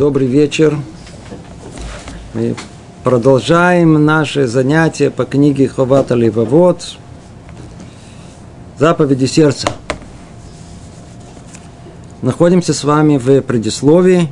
Добрый 0.00 0.28
вечер. 0.28 0.78
Мы 2.32 2.56
продолжаем 3.04 4.02
наше 4.02 4.46
занятие 4.46 5.10
по 5.10 5.26
книге 5.26 5.68
Ховата 5.68 6.14
Левовод 6.14 6.96
«Заповеди 8.78 9.26
сердца». 9.26 9.68
Находимся 12.22 12.72
с 12.72 12.82
вами 12.82 13.18
в 13.18 13.42
предисловии. 13.42 14.30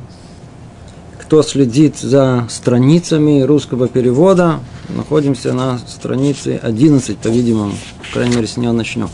Кто 1.19 1.43
следит 1.43 1.99
за 1.99 2.47
страницами 2.49 3.41
русского 3.41 3.87
перевода, 3.87 4.61
находимся 4.89 5.53
на 5.53 5.77
странице 5.87 6.59
11, 6.63 7.15
по-видимому. 7.19 7.75
По 8.07 8.13
крайней 8.13 8.37
мере, 8.37 8.47
с 8.47 8.57
нее 8.57 8.71
начнем. 8.71 9.11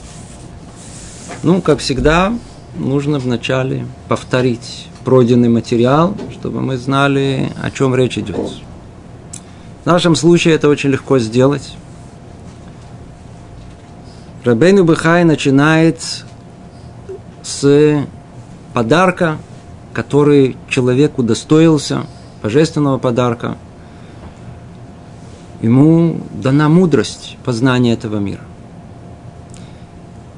Ну, 1.44 1.62
как 1.62 1.80
всегда, 1.80 2.34
нужно 2.78 3.20
вначале 3.20 3.86
повторить 4.08 4.88
пройденный 5.06 5.50
материал, 5.50 6.18
чтобы 6.34 6.62
мы 6.62 6.78
знали, 6.78 7.52
о 7.62 7.70
чем 7.70 7.96
речь 7.96 8.18
идет. 8.18 8.36
В 9.84 9.86
нашем 9.86 10.16
случае 10.16 10.56
это 10.56 10.68
очень 10.68 10.90
легко 10.90 11.20
сделать. 11.20 11.76
Рабейну 14.44 14.84
Бехай 14.84 15.24
начинает 15.24 16.02
с 17.44 18.04
подарка, 18.74 19.38
который 19.94 20.58
человек 20.70 21.20
удостоился, 21.20 22.08
божественного 22.42 22.98
подарка. 22.98 23.58
Ему 25.62 26.20
дана 26.34 26.68
мудрость 26.68 27.38
познания 27.46 27.94
этого 27.94 28.18
мира. 28.18 28.42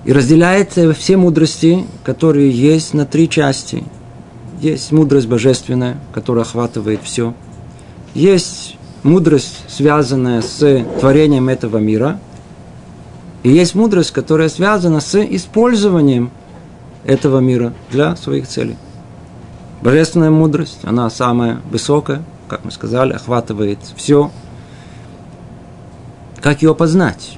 И 0.06 0.14
разделяет 0.14 0.78
все 0.98 1.18
мудрости, 1.18 1.86
которые 2.04 2.52
есть 2.52 2.94
на 2.94 3.06
три 3.06 3.30
части– 3.30 3.84
есть 4.60 4.92
мудрость 4.92 5.28
божественная, 5.28 5.98
которая 6.14 6.44
охватывает 6.44 7.02
все. 7.04 7.34
Есть 8.14 8.78
мудрость, 9.04 9.64
связанная 9.68 10.42
с 10.42 10.84
творением 11.00 11.50
этого 11.50 11.78
мира. 11.78 12.20
И 13.44 13.50
есть 13.50 13.76
мудрость, 13.76 14.12
которая 14.12 14.50
связана 14.50 15.00
с 15.00 15.16
использованием 15.24 16.32
этого 17.06 17.40
мира 17.40 17.74
для 17.92 18.16
своих 18.16 18.48
целей. 18.48 18.78
Божественная 19.82 20.32
мудрость, 20.32 20.80
она 20.84 21.10
самая 21.10 21.62
высокая, 21.70 22.24
как 22.48 22.66
мы 22.66 22.72
сказали, 22.72 23.14
охватывает 23.14 23.80
все. 23.96 24.32
Как 26.42 26.62
ее 26.64 26.74
познать? 26.74 27.38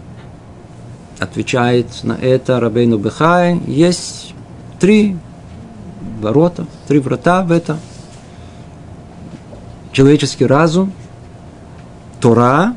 Отвечает 1.20 1.88
на 2.04 2.14
это 2.14 2.59
Рабейну 2.59 2.98
Бехай. 2.98 3.59
Есть 3.67 4.33
три 4.80 5.17
ворота, 6.20 6.66
три 6.88 7.00
врата 7.00 7.44
в 7.44 7.52
это. 7.52 7.78
Человеческий 9.92 10.46
разум, 10.46 10.94
Тора 12.20 12.76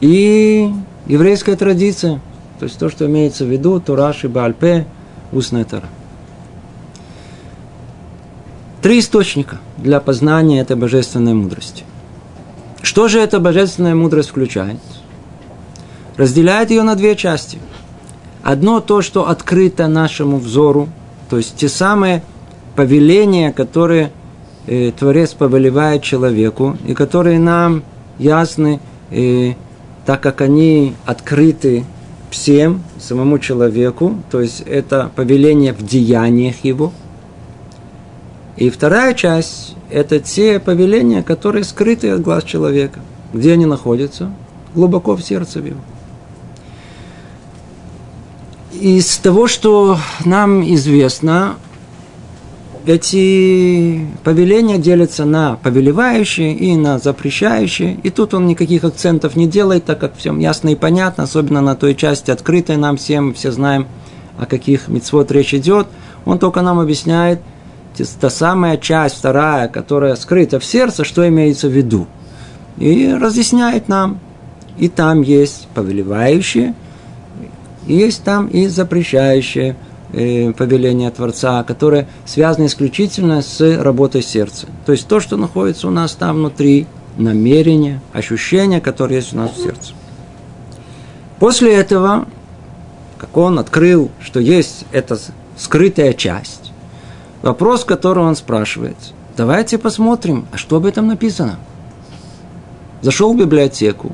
и 0.00 0.70
еврейская 1.06 1.56
традиция. 1.56 2.20
То 2.58 2.64
есть 2.64 2.78
то, 2.78 2.88
что 2.88 3.06
имеется 3.06 3.44
в 3.44 3.48
виду, 3.48 3.80
Тора, 3.80 4.12
Шибальпе, 4.12 4.86
устная 5.32 5.64
Тора. 5.64 5.88
Три 8.82 9.00
источника 9.00 9.58
для 9.78 10.00
познания 10.00 10.60
этой 10.60 10.76
божественной 10.76 11.34
мудрости. 11.34 11.84
Что 12.82 13.08
же 13.08 13.18
эта 13.18 13.40
божественная 13.40 13.94
мудрость 13.94 14.30
включает? 14.30 14.78
Разделяет 16.16 16.70
ее 16.70 16.82
на 16.82 16.94
две 16.94 17.16
части. 17.16 17.58
Одно 18.42 18.80
то, 18.80 19.02
что 19.02 19.28
открыто 19.28 19.88
нашему 19.88 20.36
взору, 20.38 20.88
то 21.28 21.36
есть 21.36 21.56
те 21.56 21.68
самые 21.68 22.22
повеления, 22.74 23.52
которые 23.52 24.12
э, 24.66 24.92
Творец 24.96 25.34
повелевает 25.34 26.02
человеку, 26.02 26.76
и 26.86 26.94
которые 26.94 27.38
нам 27.38 27.82
ясны, 28.18 28.80
э, 29.10 29.54
так 30.04 30.20
как 30.20 30.40
они 30.40 30.94
открыты 31.04 31.84
всем, 32.30 32.82
самому 32.98 33.38
человеку, 33.38 34.22
то 34.30 34.40
есть 34.40 34.60
это 34.60 35.10
повеление 35.14 35.72
в 35.72 35.84
деяниях 35.84 36.64
его. 36.64 36.92
И 38.56 38.70
вторая 38.70 39.14
часть– 39.14 39.74
это 39.90 40.18
те 40.18 40.60
повеления, 40.60 41.22
которые 41.22 41.64
скрыты 41.64 42.10
от 42.10 42.22
глаз 42.22 42.44
человека. 42.44 43.00
Где 43.32 43.52
они 43.52 43.66
находятся? 43.66 44.30
Глубоко 44.74 45.14
в 45.16 45.22
сердце 45.22 45.60
его 45.60 45.80
из 48.80 49.16
того, 49.18 49.48
что 49.48 49.98
нам 50.24 50.62
известно, 50.74 51.56
эти 52.86 54.06
повеления 54.22 54.78
делятся 54.78 55.24
на 55.24 55.56
повелевающие 55.56 56.54
и 56.54 56.76
на 56.76 56.98
запрещающие. 56.98 57.94
И 58.02 58.10
тут 58.10 58.34
он 58.34 58.46
никаких 58.46 58.84
акцентов 58.84 59.34
не 59.34 59.48
делает, 59.48 59.84
так 59.84 59.98
как 59.98 60.16
всем 60.16 60.38
ясно 60.38 60.68
и 60.68 60.74
понятно, 60.76 61.24
особенно 61.24 61.60
на 61.60 61.74
той 61.74 61.94
части, 61.94 62.30
открытой 62.30 62.76
нам 62.76 62.96
всем, 62.96 63.34
все 63.34 63.50
знаем, 63.50 63.86
о 64.38 64.46
каких 64.46 64.88
мецвод 64.88 65.32
речь 65.32 65.54
идет. 65.54 65.88
Он 66.24 66.38
только 66.38 66.60
нам 66.62 66.78
объясняет 66.78 67.40
та 68.20 68.30
самая 68.30 68.76
часть, 68.76 69.16
вторая, 69.16 69.68
которая 69.68 70.14
скрыта 70.16 70.60
в 70.60 70.64
сердце, 70.64 71.02
что 71.02 71.26
имеется 71.26 71.68
в 71.68 71.72
виду. 71.72 72.06
И 72.76 73.12
разъясняет 73.12 73.88
нам. 73.88 74.20
И 74.78 74.88
там 74.88 75.22
есть 75.22 75.66
повелевающие– 75.74 76.74
и 77.86 77.94
есть 77.94 78.22
там 78.24 78.46
и 78.48 78.66
запрещающее 78.66 79.76
э, 80.12 80.52
повеление 80.52 81.10
Творца, 81.10 81.62
которое 81.64 82.08
связано 82.24 82.66
исключительно 82.66 83.42
с 83.42 83.60
работой 83.82 84.22
сердца. 84.22 84.66
То 84.84 84.92
есть 84.92 85.08
то, 85.08 85.20
что 85.20 85.36
находится 85.36 85.88
у 85.88 85.90
нас 85.90 86.12
там 86.12 86.36
внутри, 86.36 86.86
намерение, 87.16 88.00
ощущение, 88.12 88.80
которое 88.80 89.16
есть 89.16 89.32
у 89.32 89.36
нас 89.36 89.52
в 89.52 89.62
сердце. 89.62 89.94
После 91.38 91.74
этого, 91.74 92.26
как 93.18 93.36
он 93.36 93.58
открыл, 93.58 94.10
что 94.20 94.40
есть 94.40 94.84
эта 94.92 95.18
скрытая 95.56 96.12
часть, 96.12 96.72
вопрос, 97.42 97.84
который 97.84 98.24
он 98.24 98.36
спрашивает, 98.36 98.96
давайте 99.36 99.78
посмотрим, 99.78 100.46
а 100.52 100.56
что 100.56 100.76
об 100.76 100.86
этом 100.86 101.06
написано. 101.06 101.58
Зашел 103.02 103.34
в 103.34 103.38
библиотеку, 103.38 104.12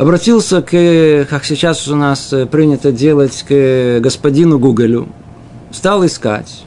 обратился 0.00 0.62
к, 0.62 1.26
как 1.28 1.44
сейчас 1.44 1.86
у 1.86 1.94
нас 1.94 2.32
э, 2.32 2.46
принято 2.46 2.90
делать, 2.90 3.44
к 3.46 4.00
господину 4.00 4.58
Гуглю, 4.58 5.08
стал 5.72 6.06
искать 6.06 6.64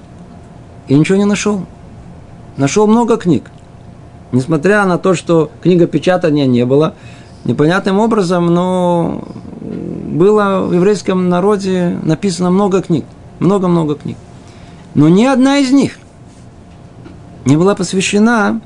и 0.87 0.93
ничего 0.93 1.17
не 1.17 1.25
нашел. 1.25 1.65
Нашел 2.57 2.85
много 2.85 3.17
книг. 3.17 3.49
Несмотря 4.31 4.85
на 4.85 4.99
то, 4.99 5.15
что 5.15 5.49
книга 5.63 5.87
печатания 5.87 6.45
не 6.45 6.63
было, 6.63 6.93
непонятным 7.43 7.97
образом, 7.97 8.53
но 8.53 9.23
было 9.59 10.67
в 10.67 10.73
еврейском 10.73 11.27
народе 11.27 11.97
написано 12.03 12.51
много 12.51 12.83
книг. 12.83 13.05
Много-много 13.39 13.95
книг. 13.95 14.17
Но 14.93 15.09
ни 15.09 15.25
одна 15.25 15.57
из 15.57 15.71
них 15.71 15.93
не 17.45 17.57
была 17.57 17.73
посвящена 17.73 18.61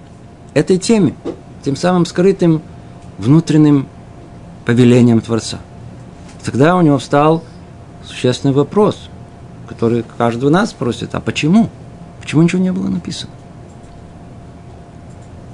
этой 0.53 0.77
теме, 0.77 1.15
тем 1.63 1.77
самым 1.77 2.05
скрытым 2.05 2.61
внутренним 3.17 3.87
повелением 4.67 5.21
Творца. 5.21 5.59
Тогда 6.43 6.75
у 6.75 6.81
него 6.81 6.97
встал 6.97 7.41
существенный 8.05 8.53
вопрос, 8.53 9.07
который 9.69 10.03
каждый 10.17 10.47
из 10.47 10.51
нас 10.51 10.71
спросит, 10.71 11.15
а 11.15 11.21
почему? 11.21 11.69
Почему 12.19 12.41
ничего 12.41 12.61
не 12.61 12.73
было 12.73 12.89
написано? 12.89 13.31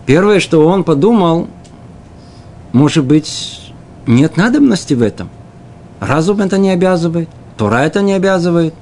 Первое, 0.08 0.40
что 0.40 0.68
он 0.68 0.84
подумал, 0.84 1.48
может 2.72 3.06
быть, 3.06 3.72
нет 4.08 4.36
надобности 4.36 4.96
в 4.96 5.04
этом. 5.04 5.30
Разум 6.00 6.42
это 6.42 6.58
не 6.58 6.72
обязывает, 6.72 7.30
Тора 7.56 7.82
это 7.82 8.02
не 8.02 8.14
обязывает, 8.14 8.74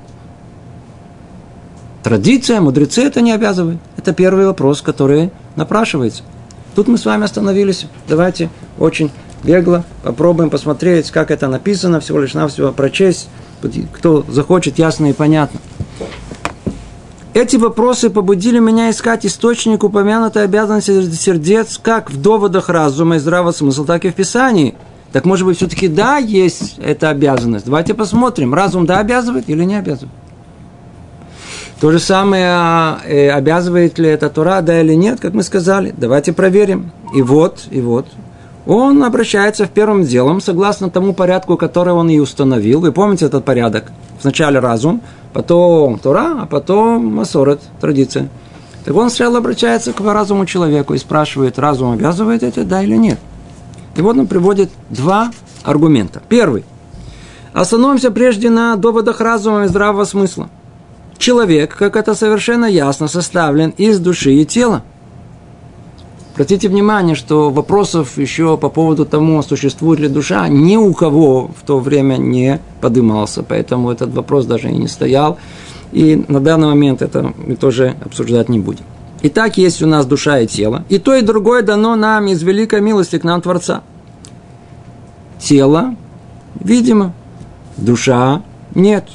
традиция, 2.03 2.61
мудрецы 2.61 3.03
это 3.03 3.19
не 3.19 3.33
обязывают. 3.33 3.81
Это 3.97 4.13
первый 4.13 4.45
вопрос, 4.45 4.81
который 4.81 5.29
напрашивается. 5.57 6.23
Тут 6.73 6.87
мы 6.87 6.97
с 6.97 7.03
вами 7.03 7.25
остановились. 7.25 7.85
Давайте 8.07 8.49
очень 8.79 9.11
бегло 9.43 9.83
попробуем 10.03 10.49
посмотреть, 10.49 11.11
как 11.11 11.31
это 11.31 11.47
написано, 11.47 11.99
всего 11.99 12.19
лишь 12.19 12.33
навсего 12.33 12.71
прочесть, 12.71 13.29
кто 13.93 14.25
захочет, 14.27 14.79
ясно 14.79 15.07
и 15.07 15.13
понятно. 15.13 15.59
Эти 17.33 17.55
вопросы 17.55 18.09
побудили 18.09 18.59
меня 18.59 18.89
искать 18.89 19.25
источник 19.25 19.83
упомянутой 19.83 20.43
обязанности 20.43 21.09
сердец 21.11 21.79
как 21.81 22.11
в 22.11 22.21
доводах 22.21 22.67
разума 22.67 23.15
и 23.15 23.19
здравого 23.19 23.53
смысла, 23.53 23.85
так 23.85 24.03
и 24.03 24.09
в 24.09 24.15
Писании. 24.15 24.75
Так 25.13 25.25
может 25.25 25.45
быть, 25.45 25.57
все-таки 25.57 25.87
да, 25.87 26.17
есть 26.17 26.77
эта 26.79 27.09
обязанность. 27.09 27.65
Давайте 27.65 27.93
посмотрим, 27.93 28.53
разум 28.53 28.85
да 28.85 28.99
обязывает 28.99 29.49
или 29.49 29.63
не 29.63 29.75
обязывает. 29.75 30.13
То 31.79 31.91
же 31.91 31.99
самое, 31.99 32.45
а, 32.47 32.99
э, 33.05 33.29
обязывает 33.29 33.97
ли 33.97 34.07
это 34.07 34.29
Тора, 34.29 34.61
да 34.61 34.81
или 34.81 34.93
нет, 34.93 35.19
как 35.19 35.33
мы 35.33 35.41
сказали. 35.41 35.93
Давайте 35.97 36.31
проверим. 36.31 36.91
И 37.15 37.21
вот, 37.21 37.63
и 37.71 37.81
вот, 37.81 38.07
он 38.65 39.03
обращается 39.03 39.65
в 39.65 39.71
первым 39.71 40.03
делом, 40.03 40.39
согласно 40.39 40.89
тому 40.89 41.13
порядку, 41.13 41.57
который 41.57 41.93
он 41.93 42.09
и 42.09 42.19
установил. 42.19 42.81
Вы 42.81 42.91
помните 42.91 43.25
этот 43.25 43.43
порядок? 43.43 43.91
Сначала 44.19 44.61
разум, 44.61 45.01
потом 45.33 45.97
Тора, 45.97 46.41
а 46.41 46.45
потом 46.45 47.05
Масорет, 47.05 47.59
традиция. 47.79 48.29
Так 48.85 48.95
он 48.95 49.09
сначала 49.09 49.39
обращается 49.39 49.93
к 49.93 49.99
разуму 50.01 50.45
человеку 50.45 50.93
и 50.93 50.97
спрашивает, 50.97 51.59
разум 51.59 51.91
обязывает 51.91 52.43
это, 52.43 52.63
да 52.63 52.83
или 52.83 52.95
нет. 52.95 53.19
И 53.95 54.01
вот 54.01 54.17
он 54.17 54.27
приводит 54.27 54.69
два 54.89 55.31
аргумента. 55.63 56.21
Первый. 56.29 56.63
Остановимся 57.53 58.11
прежде 58.11 58.49
на 58.49 58.75
доводах 58.75 59.19
разума 59.19 59.65
и 59.65 59.67
здравого 59.67 60.05
смысла. 60.05 60.49
Человек, 61.17 61.75
как 61.75 61.95
это 61.95 62.15
совершенно 62.15 62.65
ясно, 62.65 63.07
составлен 63.07 63.71
из 63.71 63.99
души 63.99 64.33
и 64.33 64.45
тела. 64.45 64.83
Обратите 66.33 66.69
внимание, 66.69 67.15
что 67.15 67.49
вопросов 67.49 68.17
еще 68.17 68.57
по 68.57 68.69
поводу 68.69 69.05
того, 69.05 69.41
существует 69.41 69.99
ли 69.99 70.07
душа, 70.07 70.47
ни 70.47 70.77
у 70.77 70.93
кого 70.93 71.47
в 71.47 71.65
то 71.65 71.79
время 71.79 72.15
не 72.15 72.61
подымался, 72.79 73.43
поэтому 73.43 73.91
этот 73.91 74.13
вопрос 74.13 74.45
даже 74.45 74.69
и 74.69 74.77
не 74.77 74.87
стоял. 74.87 75.37
И 75.91 76.23
на 76.29 76.39
данный 76.39 76.67
момент 76.67 77.01
это 77.01 77.33
мы 77.35 77.57
тоже 77.57 77.95
обсуждать 78.05 78.47
не 78.47 78.59
будем. 78.59 78.85
Итак, 79.23 79.57
есть 79.57 79.83
у 79.83 79.87
нас 79.87 80.05
душа 80.05 80.39
и 80.39 80.47
тело. 80.47 80.85
И 80.87 80.99
то, 80.99 81.13
и 81.13 81.21
другое 81.21 81.63
дано 81.63 81.95
нам 81.97 82.27
из 82.27 82.41
великой 82.43 82.79
милости 82.81 83.19
к 83.19 83.23
нам 83.25 83.41
Творца. 83.41 83.83
Тело, 85.37 85.95
видимо, 86.59 87.13
душа 87.75 88.41
нет. 88.73 89.05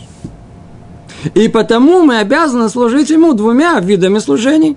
И 1.35 1.49
потому 1.49 2.03
мы 2.03 2.19
обязаны 2.19 2.69
служить 2.69 3.09
ему 3.09 3.33
двумя 3.33 3.81
видами 3.81 4.19
служений. 4.19 4.77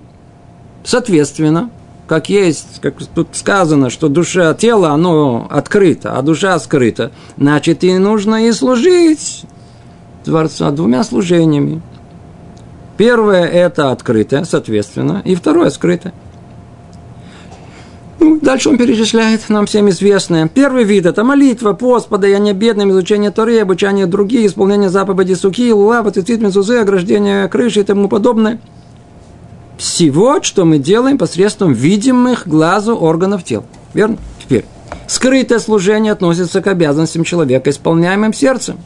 Соответственно, 0.84 1.70
как 2.10 2.28
есть, 2.28 2.80
как 2.80 2.94
тут 3.14 3.28
сказано, 3.34 3.88
что 3.88 4.08
душа, 4.08 4.52
тело, 4.54 4.88
оно 4.90 5.46
открыто, 5.48 6.18
а 6.18 6.22
душа 6.22 6.58
скрыта, 6.58 7.12
значит, 7.36 7.84
и 7.84 7.96
нужно 7.98 8.48
и 8.48 8.50
служить 8.50 9.44
Творца 10.24 10.72
двумя 10.72 11.04
служениями. 11.04 11.80
Первое– 12.96 13.46
это 13.46 13.92
открытое, 13.92 14.42
соответственно, 14.42 15.22
и 15.24 15.36
второе– 15.36 15.70
скрытое. 15.70 16.12
Ну, 18.18 18.40
дальше 18.40 18.70
он 18.70 18.76
перечисляет 18.76 19.48
нам 19.48 19.66
всем 19.66 19.88
известное. 19.90 20.48
Первый 20.48 20.82
вид– 20.82 21.06
это 21.06 21.22
молитва, 21.22 21.74
пост, 21.74 22.08
подаяние 22.08 22.54
бедным, 22.54 22.90
изучение 22.90 23.30
Торы, 23.30 23.60
обучание 23.60 24.06
других, 24.06 24.46
исполнение 24.46 24.88
заповедей 24.88 25.36
суки, 25.36 25.72
лула, 25.72 26.02
цицит, 26.10 26.40
мезузы, 26.40 26.78
ограждение 26.78 27.46
крыши 27.46 27.78
и 27.78 27.84
тому 27.84 28.08
подобное– 28.08 28.58
всего, 29.80 30.42
что 30.42 30.66
мы 30.66 30.78
делаем 30.78 31.16
посредством 31.16 31.72
видимых 31.72 32.46
глазу 32.46 32.94
органов 32.94 33.44
тела. 33.44 33.64
Верно? 33.94 34.18
Теперь. 34.38 34.66
Скрытое 35.06 35.58
служение 35.58 36.12
относится 36.12 36.60
к 36.60 36.66
обязанностям 36.66 37.24
человека, 37.24 37.70
исполняемым 37.70 38.34
сердцем. 38.34 38.76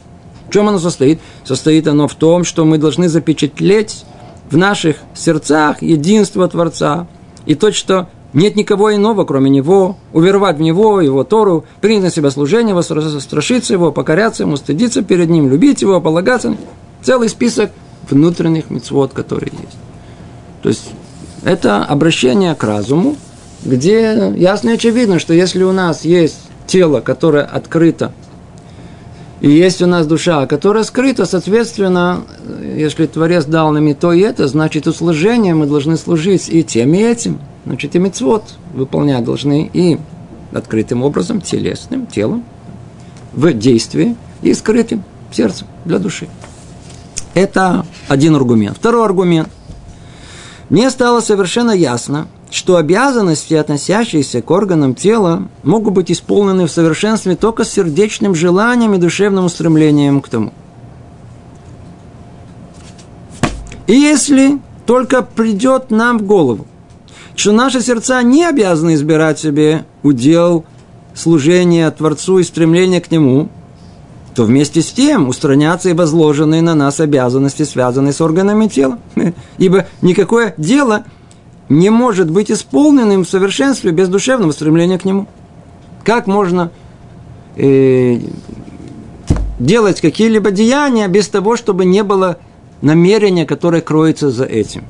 В 0.47 0.53
чем 0.53 0.69
оно 0.69 0.79
состоит? 0.79 1.19
Состоит 1.43 1.87
оно 1.87 2.07
в 2.07 2.15
том, 2.15 2.45
что 2.45 2.63
мы 2.63 2.77
должны 2.77 3.09
запечатлеть 3.09 4.05
в 4.49 4.55
наших 4.55 4.97
сердцах 5.13 5.81
единство 5.81 6.47
Творца 6.47 7.07
и 7.45 7.55
то, 7.55 7.73
что 7.73 8.07
нет 8.31 8.55
никого 8.55 8.95
иного, 8.95 9.25
кроме 9.25 9.49
Него, 9.49 9.97
уверовать 10.13 10.57
в 10.57 10.61
Него, 10.61 11.01
Его 11.01 11.25
Тору, 11.25 11.65
принять 11.81 12.03
на 12.03 12.11
себя 12.11 12.31
служение, 12.31 12.81
страшиться 12.81 13.73
Его, 13.73 13.91
покоряться 13.91 14.43
Ему, 14.43 14.55
стыдиться 14.55 15.01
перед 15.01 15.29
Ним, 15.29 15.49
любить 15.49 15.81
Его, 15.81 15.99
полагаться. 15.99 16.55
Целый 17.03 17.27
список 17.27 17.71
внутренних 18.09 18.69
мецвод, 18.69 19.11
которые 19.13 19.51
есть. 19.51 19.77
То 20.65 20.69
есть 20.69 20.89
это 21.43 21.85
обращение 21.85 22.55
к 22.55 22.63
разуму, 22.63 23.17
где 23.63 24.33
ясно 24.35 24.71
и 24.71 24.73
очевидно, 24.73 25.19
что 25.19 25.31
если 25.31 25.61
у 25.61 25.71
нас 25.71 26.03
есть 26.03 26.39
тело, 26.65 27.01
которое 27.01 27.43
открыто, 27.43 28.11
и 29.41 29.51
есть 29.51 29.83
у 29.83 29.85
нас 29.85 30.07
душа, 30.07 30.47
которая 30.47 30.83
скрыта, 30.83 31.27
соответственно, 31.27 32.23
если 32.75 33.05
Творец 33.05 33.45
дал 33.45 33.71
нам 33.73 33.85
и 33.85 33.93
то, 33.93 34.11
и 34.11 34.21
это, 34.21 34.47
значит, 34.47 34.87
услужение 34.87 35.53
мы 35.53 35.67
должны 35.67 35.97
служить 35.97 36.49
и 36.49 36.63
тем, 36.63 36.95
и 36.95 36.97
этим. 36.97 37.39
Значит, 37.67 37.95
и 37.95 37.99
мецвод 37.99 38.41
выполнять 38.73 39.23
должны 39.23 39.69
и 39.71 39.99
открытым 40.51 41.03
образом, 41.03 41.41
телесным, 41.41 42.07
телом, 42.07 42.43
в 43.33 43.53
действии, 43.53 44.15
и 44.41 44.51
скрытым 44.55 45.03
сердцем 45.31 45.67
для 45.85 45.99
души. 45.99 46.27
Это 47.35 47.85
один 48.07 48.33
аргумент. 48.35 48.77
Второй 48.77 49.05
аргумент– 49.05 49.49
мне 50.69 50.89
стало 50.89 51.19
совершенно 51.19 51.71
ясно, 51.71 52.27
что 52.49 52.77
обязанности, 52.77 53.53
относящиеся 53.53 54.41
к 54.41 54.49
органам 54.49 54.95
тела, 54.95 55.47
могут 55.63 55.93
быть 55.93 56.11
исполнены 56.11 56.65
в 56.65 56.71
совершенстве 56.71 57.35
только 57.35 57.63
с 57.63 57.71
сердечным 57.71 58.33
желанием 58.33 58.93
и 58.93 58.97
душевным 58.97 59.45
устремлением 59.45 60.21
к 60.21 60.29
тому. 60.29 60.53
И 63.87 63.93
если 63.93 64.59
только 64.87 65.21
придет 65.21 65.91
нам 65.91 66.17
в 66.17 66.23
голову, 66.23 66.65
что 67.35 67.51
наши 67.51 67.81
сердца 67.81 68.23
не 68.23 68.43
обязаны 68.45 68.95
избирать 68.95 69.37
себе 69.37 69.85
удел 70.01 70.65
служения 71.13 71.89
Творцу 71.91 72.39
и 72.39 72.43
стремления 72.43 73.01
к 73.01 73.11
Нему– 73.11 73.49
то 74.35 74.43
вместе 74.43 74.81
с 74.81 74.91
тем 74.91 75.29
устранятся 75.29 75.89
и 75.89 75.93
возложенные 75.93 76.61
на 76.61 76.75
нас 76.75 76.99
обязанности, 76.99 77.63
связанные 77.63 78.11
с 78.11 78.19
органами 78.19 78.67
тела. 78.67 78.99
Ибо 79.57 79.87
никакое 80.01 80.53
дело 80.57 81.05
не 81.69 81.89
может 81.89 82.29
быть 82.29 82.51
исполненным 82.51 83.23
в 83.23 83.29
совершенстве 83.29 83.91
без 83.91 84.09
душевного 84.09 84.51
стремления 84.51 84.99
к 84.99 85.05
нему. 85.05 85.27
Как 86.03 86.27
можно 86.27 86.69
э, 87.55 88.19
делать 89.57 90.01
какие-либо 90.01 90.51
деяния 90.51 91.07
без 91.07 91.29
того, 91.29 91.55
чтобы 91.55 91.85
не 91.85 92.03
было 92.03 92.37
намерения, 92.81 93.45
которое 93.45 93.81
кроется 93.81 94.29
за 94.29 94.43
этим? 94.43 94.83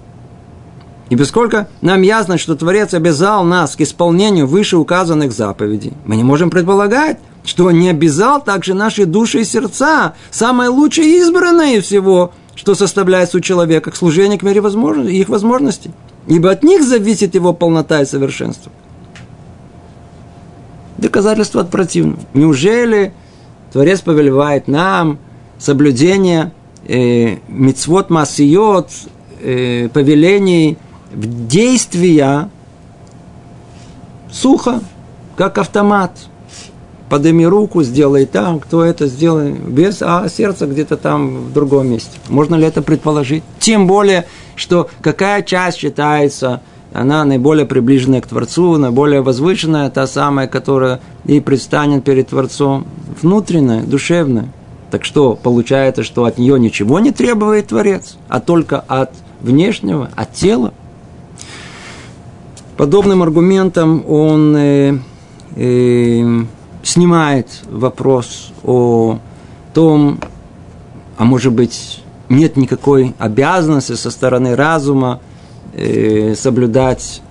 И 1.10 1.16
поскольку 1.16 1.68
нам 1.82 2.02
ясно, 2.02 2.40
что 2.40 2.56
Творец 2.56 2.96
обязал 2.96 3.44
нас 3.44 3.76
к 3.76 3.82
исполнению 3.82 4.48
вышеуказанных 4.48 5.32
заповедей, 5.32 5.94
мы 6.04 6.16
не 6.16 6.24
можем 6.24 6.50
предполагать, 6.50 7.20
что 7.46 7.72
не 7.72 7.90
обязал 7.90 8.44
также 8.44 8.74
наши 8.74 9.06
души 9.06 9.42
и 9.42 9.46
сердца, 9.46 10.16
самое 10.32 10.70
лучшее 10.70 11.20
избранное 11.20 11.82
всего, 11.82 12.34
что 12.56 12.76
составляется 12.76 13.38
у 13.38 13.42
человека, 13.42 13.92
к 13.92 13.96
служению 13.96 14.40
к 14.40 14.44
мере 14.44 14.62
возможности, 14.62 15.14
их 15.14 15.30
возможностей. 15.30 15.92
Ибо 16.28 16.52
от 16.52 16.64
них 16.64 16.84
зависит 16.84 17.36
его 17.36 17.54
полнота 17.54 18.02
и 18.02 18.06
совершенство. 18.06 18.72
Доказательство 20.98 21.62
от 21.62 21.70
противного. 21.70 22.20
Неужели 22.34 23.14
Творец 23.72 24.02
повелевает 24.02 24.68
нам 24.68 25.20
соблюдение 25.60 26.52
э, 26.88 27.38
мицвод 27.48 28.10
масиот, 28.10 28.90
э, 29.42 29.90
повелений 29.90 30.78
в 31.12 31.48
действия 31.48 32.50
сухо, 34.32 34.82
как 35.36 35.58
автомат– 35.60 36.12
подними 37.10 37.46
руку, 37.46 37.84
сделай 37.84 38.26
там, 38.26 38.60
кто 38.60 38.84
это 38.84 39.08
сделает, 39.08 39.60
без, 39.60 40.02
а 40.02 40.28
сердце 40.30 40.66
где-то 40.68 40.98
там 40.98 41.46
в 41.46 41.54
другом 41.54 41.90
месте. 41.90 42.18
Можно 42.30 42.56
ли 42.56 42.66
это 42.66 42.82
предположить? 42.82 43.44
Тем 43.60 43.88
более, 43.88 44.26
что 44.56 44.90
какая 45.02 45.44
часть 45.44 45.78
считается, 45.78 46.62
она 46.94 47.26
наиболее 47.26 47.66
приближенная 47.66 48.22
к 48.22 48.28
Творцу, 48.28 48.78
наиболее 48.78 49.22
возвышенная, 49.22 49.90
та 49.90 50.08
самая, 50.08 50.48
которая 50.48 51.02
и 51.26 51.40
предстанет 51.40 52.04
перед 52.04 52.30
Творцом, 52.30 52.88
внутренняя, 53.22 53.84
душевная. 53.84 54.50
Так 54.92 55.04
что, 55.04 55.36
получается, 55.42 56.04
что 56.04 56.24
от 56.26 56.38
нее 56.38 56.60
ничего 56.60 57.00
не 57.00 57.12
требует 57.12 57.68
Творец, 57.68 58.18
а 58.30 58.40
только 58.40 58.80
от 58.80 59.12
внешнего, 59.42 60.10
от 60.16 60.34
тела. 60.34 60.74
Подобным 62.78 63.24
аргументом 63.24 64.04
он 64.08 64.56
э, 64.56 64.98
э, 65.56 66.44
снимает 66.86 67.48
вопрос 67.70 68.54
о 68.64 69.18
том, 69.74 70.20
а 71.18 71.26
может 71.26 71.52
быть, 71.52 72.04
нет 72.30 72.56
никакой 72.58 73.16
обязанности 73.18 73.94
со 73.94 74.12
стороны 74.12 74.56
разума 74.56 75.20
э, 75.74 76.36
соблюдать 76.36 77.22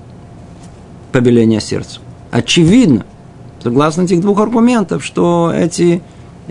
повеление 1.13 1.61
сердца. 1.61 2.01
Очевидно, 2.33 3.07
согласно 3.63 4.03
этих 4.03 4.21
двух 4.21 4.41
аргументов, 4.41 5.05
что 5.05 5.53
эти, 5.55 6.03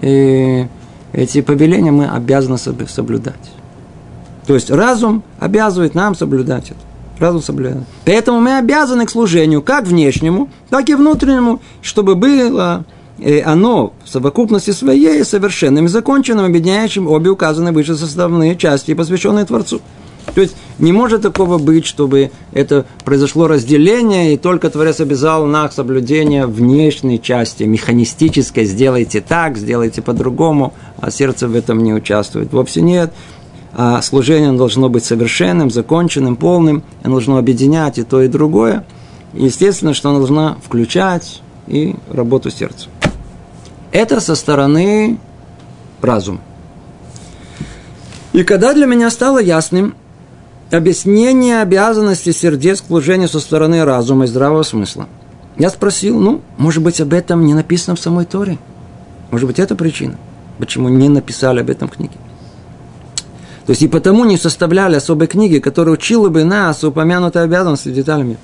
э, 0.01 0.67
эти 1.12 1.41
повеления 1.41 1.91
мы 1.91 2.07
обязаны 2.07 2.57
соблюдать. 2.57 3.51
То 4.48 4.53
есть 4.55 4.72
разум 4.72 5.24
обязывает 5.39 5.93
нам 5.93 6.15
соблюдать 6.15 6.72
это. 6.72 6.79
Разум 7.19 7.41
соблюдает. 7.41 7.83
Поэтому 8.05 8.39
мы 8.39 8.57
обязаны 8.57 9.05
к 9.05 9.10
служению 9.10 9.62
как 9.62 9.86
внешнему, 9.88 10.50
так 10.69 10.89
и 10.89 10.95
внутреннему, 10.95 11.62
чтобы 11.81 12.15
было 12.15 12.86
оно 13.46 13.93
в 14.03 14.10
совокупности 14.10 14.72
своей 14.72 15.24
совершенным 15.24 15.86
и 15.86 15.89
законченным, 15.89 16.46
объединяющим 16.46 17.08
обе 17.08 17.29
указанные 17.29 17.72
выше 17.72 17.96
составные 17.96 18.55
части, 18.55 18.93
посвященные 18.93 19.46
Творцу. 19.46 19.82
То 20.34 20.41
есть 20.41 20.55
не 20.79 20.91
может 20.91 21.22
такого 21.22 21.58
быть, 21.58 21.86
чтобы 21.86 22.32
это 22.53 22.86
произошло 23.05 23.48
разделение, 23.48 24.34
и 24.34 24.38
только 24.38 24.70
Творец 24.70 25.00
обязал 25.00 25.46
нас 25.46 25.75
соблюдение 25.75 26.48
внешней 26.48 27.22
части, 27.22 27.63
механистической, 27.63 28.65
сделайте 28.65 29.22
так, 29.22 29.58
сделайте 29.58 30.01
по-другому, 30.01 30.74
а 31.00 31.12
сердце 31.12 31.48
в 31.48 31.55
этом 31.55 31.84
не 31.84 31.93
участвует. 31.93 32.51
Вовсе 32.51 32.82
нет. 32.82 33.13
а 33.75 34.01
служение 34.01 34.51
должно 34.51 34.88
быть 34.89 35.03
совершенным, 35.03 35.72
законченным, 35.72 36.36
полным, 36.36 36.84
оно 37.01 37.15
должно 37.15 37.38
объединять 37.38 37.98
и 37.98 38.03
то, 38.03 38.22
и 38.22 38.27
другое. 38.27 38.86
И 39.34 39.46
естественно, 39.46 39.93
что 39.93 40.10
оно 40.10 40.20
должно 40.20 40.58
включать 40.63 41.41
и 41.67 41.96
работу 42.12 42.51
сердца. 42.51 42.88
Это 43.93 44.19
со 44.19 44.33
стороны 44.33 45.19
разума. 46.01 46.41
И 48.33 48.43
когда 48.43 48.73
для 48.73 48.88
меня 48.88 49.12
стало 49.12 49.38
ясным 49.39 49.95
объяснение 50.71 51.62
обязанности 51.62 52.31
сердец 52.31 52.81
к 52.81 52.88
служению 52.88 53.29
со 53.29 53.39
стороны 53.39 53.85
разума 53.85 54.25
и 54.25 54.27
здравого 54.27 54.63
смысла, 54.63 55.07
я 55.57 55.69
спросил, 55.69 56.19
ну, 56.19 56.41
может 56.57 56.81
быть, 56.81 57.00
об 57.01 57.13
этом 57.13 57.45
не 57.45 57.53
написано 57.53 57.95
в 57.95 58.00
самой 58.00 58.25
Торе? 58.25 58.57
Может 59.29 59.45
быть, 59.45 59.59
это 59.59 59.75
причина, 59.75 60.17
почему 60.57 60.89
не 60.89 61.07
написали 61.07 61.59
об 61.59 61.69
этом 61.69 61.88
книге? 61.88 62.15
То 63.67 63.73
есть 63.73 63.83
и 63.83 63.88
потому 63.88 64.25
не 64.25 64.38
составляли 64.38 64.95
особой 64.95 65.27
книги, 65.27 65.59
которая 65.59 65.93
учила 65.93 66.29
бы 66.29 66.43
нас 66.43 66.83
упомянутой 66.83 67.43
обязанности 67.43 67.89
деталями. 67.89 68.38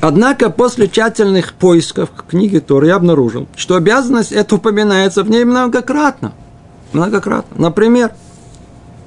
Однако 0.00 0.48
после 0.48 0.88
тщательных 0.88 1.52
поисков 1.52 2.10
книги 2.26 2.58
Торы 2.58 2.88
я 2.88 2.96
обнаружил, 2.96 3.48
что 3.54 3.76
обязанность 3.76 4.32
эта 4.32 4.54
упоминается 4.54 5.22
в 5.22 5.30
ней 5.30 5.44
многократно. 5.44 6.32
Многократно. 6.92 7.62
Например, 7.62 8.10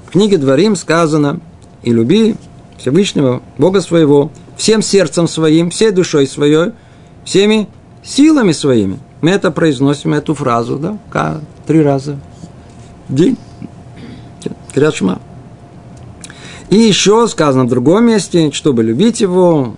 в 0.08 0.12
книге 0.12 0.38
Дворим 0.38 0.76
сказано 0.76 1.40
«И 1.82 1.92
люби 1.92 2.36
Всевышнего 2.78 3.42
Бога 3.58 3.82
своего 3.82 4.32
всем 4.56 4.84
сердцем 4.84 5.28
своим, 5.28 5.72
всей 5.72 5.92
душой 5.92 6.28
своей, 6.28 6.74
всеми 7.26 7.68
силами 8.04 8.52
своими». 8.52 9.00
Мы 9.22 9.32
это 9.32 9.52
произносим, 9.52 10.14
эту 10.14 10.36
фразу, 10.36 10.78
да, 10.78 11.40
три 11.66 11.82
раза 11.82 12.20
в 13.08 13.16
день. 13.16 13.38
Кряшма. 14.74 15.20
И 16.70 16.78
еще 16.78 17.28
сказано 17.28 17.66
в 17.66 17.70
другом 17.70 18.06
месте, 18.06 18.52
чтобы 18.52 18.84
любить 18.84 19.22
его, 19.22 19.76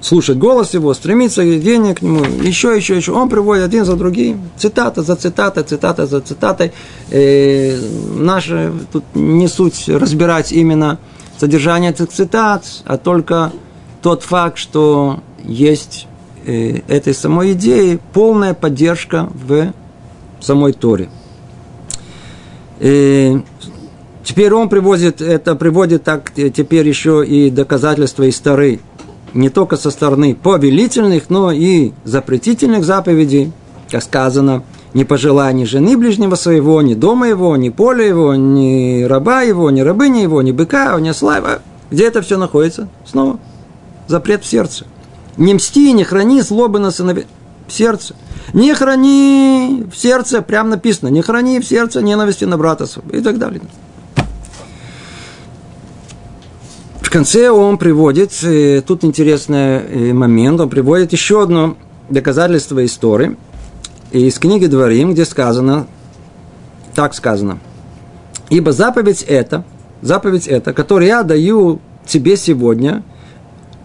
слушать 0.00 0.38
голос 0.38 0.74
его, 0.74 0.94
стремиться 0.94 1.44
к 1.44 1.60
денег 1.60 1.98
к 1.98 2.02
нему, 2.02 2.24
еще, 2.42 2.74
еще, 2.76 2.96
еще. 2.96 3.12
Он 3.12 3.28
приводит 3.28 3.64
один 3.64 3.84
за 3.84 3.96
другим, 3.96 4.50
цитата 4.56 5.02
за 5.02 5.16
цитатой, 5.16 5.62
цитата 5.64 6.06
за 6.06 6.20
цитатой. 6.20 6.72
Э, 7.10 7.78
наши 8.16 8.72
тут 8.92 9.04
не 9.14 9.48
суть 9.48 9.88
разбирать 9.88 10.52
именно 10.52 10.98
содержание 11.38 11.90
этих 11.90 12.08
цитат, 12.08 12.64
а 12.84 12.96
только 12.96 13.52
тот 14.02 14.22
факт, 14.22 14.58
что 14.58 15.20
есть 15.44 16.06
э, 16.46 16.80
этой 16.88 17.14
самой 17.14 17.52
идеи 17.52 17.98
полная 18.12 18.54
поддержка 18.54 19.28
в 19.34 19.72
самой 20.40 20.72
Торе. 20.72 21.10
И 22.80 23.36
э, 23.36 23.40
теперь 24.24 24.54
он 24.54 24.70
приводит, 24.70 25.20
это 25.20 25.54
приводит 25.56 26.04
так 26.04 26.32
теперь 26.32 26.88
еще 26.88 27.24
и 27.26 27.50
доказательства 27.50 28.22
из 28.22 28.38
Торы 28.40 28.80
не 29.34 29.48
только 29.50 29.76
со 29.76 29.90
стороны 29.90 30.34
повелительных, 30.34 31.30
но 31.30 31.52
и 31.52 31.92
запретительных 32.04 32.84
заповедей, 32.84 33.52
как 33.90 34.02
сказано, 34.02 34.62
не 34.94 35.04
пожелай 35.04 35.54
ни 35.54 35.64
жены 35.64 35.96
ближнего 35.96 36.34
своего, 36.34 36.82
ни 36.82 36.94
дома 36.94 37.28
его, 37.28 37.56
ни 37.56 37.68
поля 37.68 38.04
его, 38.04 38.34
ни 38.34 39.04
раба 39.04 39.42
его, 39.42 39.70
ни 39.70 39.80
рабыни 39.80 40.20
его, 40.20 40.42
ни 40.42 40.52
быка, 40.52 40.98
ни 41.00 41.08
его. 41.08 41.60
Где 41.90 42.06
это 42.06 42.22
все 42.22 42.38
находится? 42.38 42.88
Снова 43.04 43.38
запрет 44.10 44.44
в 44.44 44.46
сердце. 44.46 44.84
Не 45.36 45.54
мсти, 45.54 45.92
не 45.92 46.04
храни 46.04 46.42
злобы 46.42 46.78
на 46.78 46.90
сыновей. 46.90 47.26
В 47.66 47.72
сердце. 47.72 48.14
Не 48.52 48.74
храни 48.74 49.86
в 49.90 49.96
сердце, 49.96 50.42
прям 50.42 50.68
написано, 50.68 51.08
не 51.08 51.22
храни 51.22 51.60
в 51.60 51.64
сердце 51.64 52.02
ненависти 52.02 52.44
на 52.44 52.58
брата 52.58 52.86
своего 52.86 53.16
и 53.16 53.22
так 53.22 53.38
далее. 53.38 53.62
В 57.10 57.12
конце 57.12 57.50
он 57.50 57.76
приводит, 57.76 58.30
э, 58.44 58.82
тут 58.86 59.02
интересный 59.02 59.80
э, 59.80 60.12
момент, 60.12 60.60
он 60.60 60.70
приводит 60.70 61.10
еще 61.10 61.42
одно 61.42 61.76
доказательство 62.08 62.84
истории 62.84 63.36
из 64.12 64.38
книги 64.38 64.66
Дворим, 64.66 65.12
где 65.12 65.24
сказано, 65.24 65.88
так 66.94 67.14
сказано, 67.14 67.58
«Ибо 68.48 68.70
заповедь 68.70 69.24
эта, 69.26 69.64
заповедь 70.02 70.46
эта, 70.46 70.72
которую 70.72 71.08
я 71.08 71.24
даю 71.24 71.80
тебе 72.06 72.36
сегодня, 72.36 73.02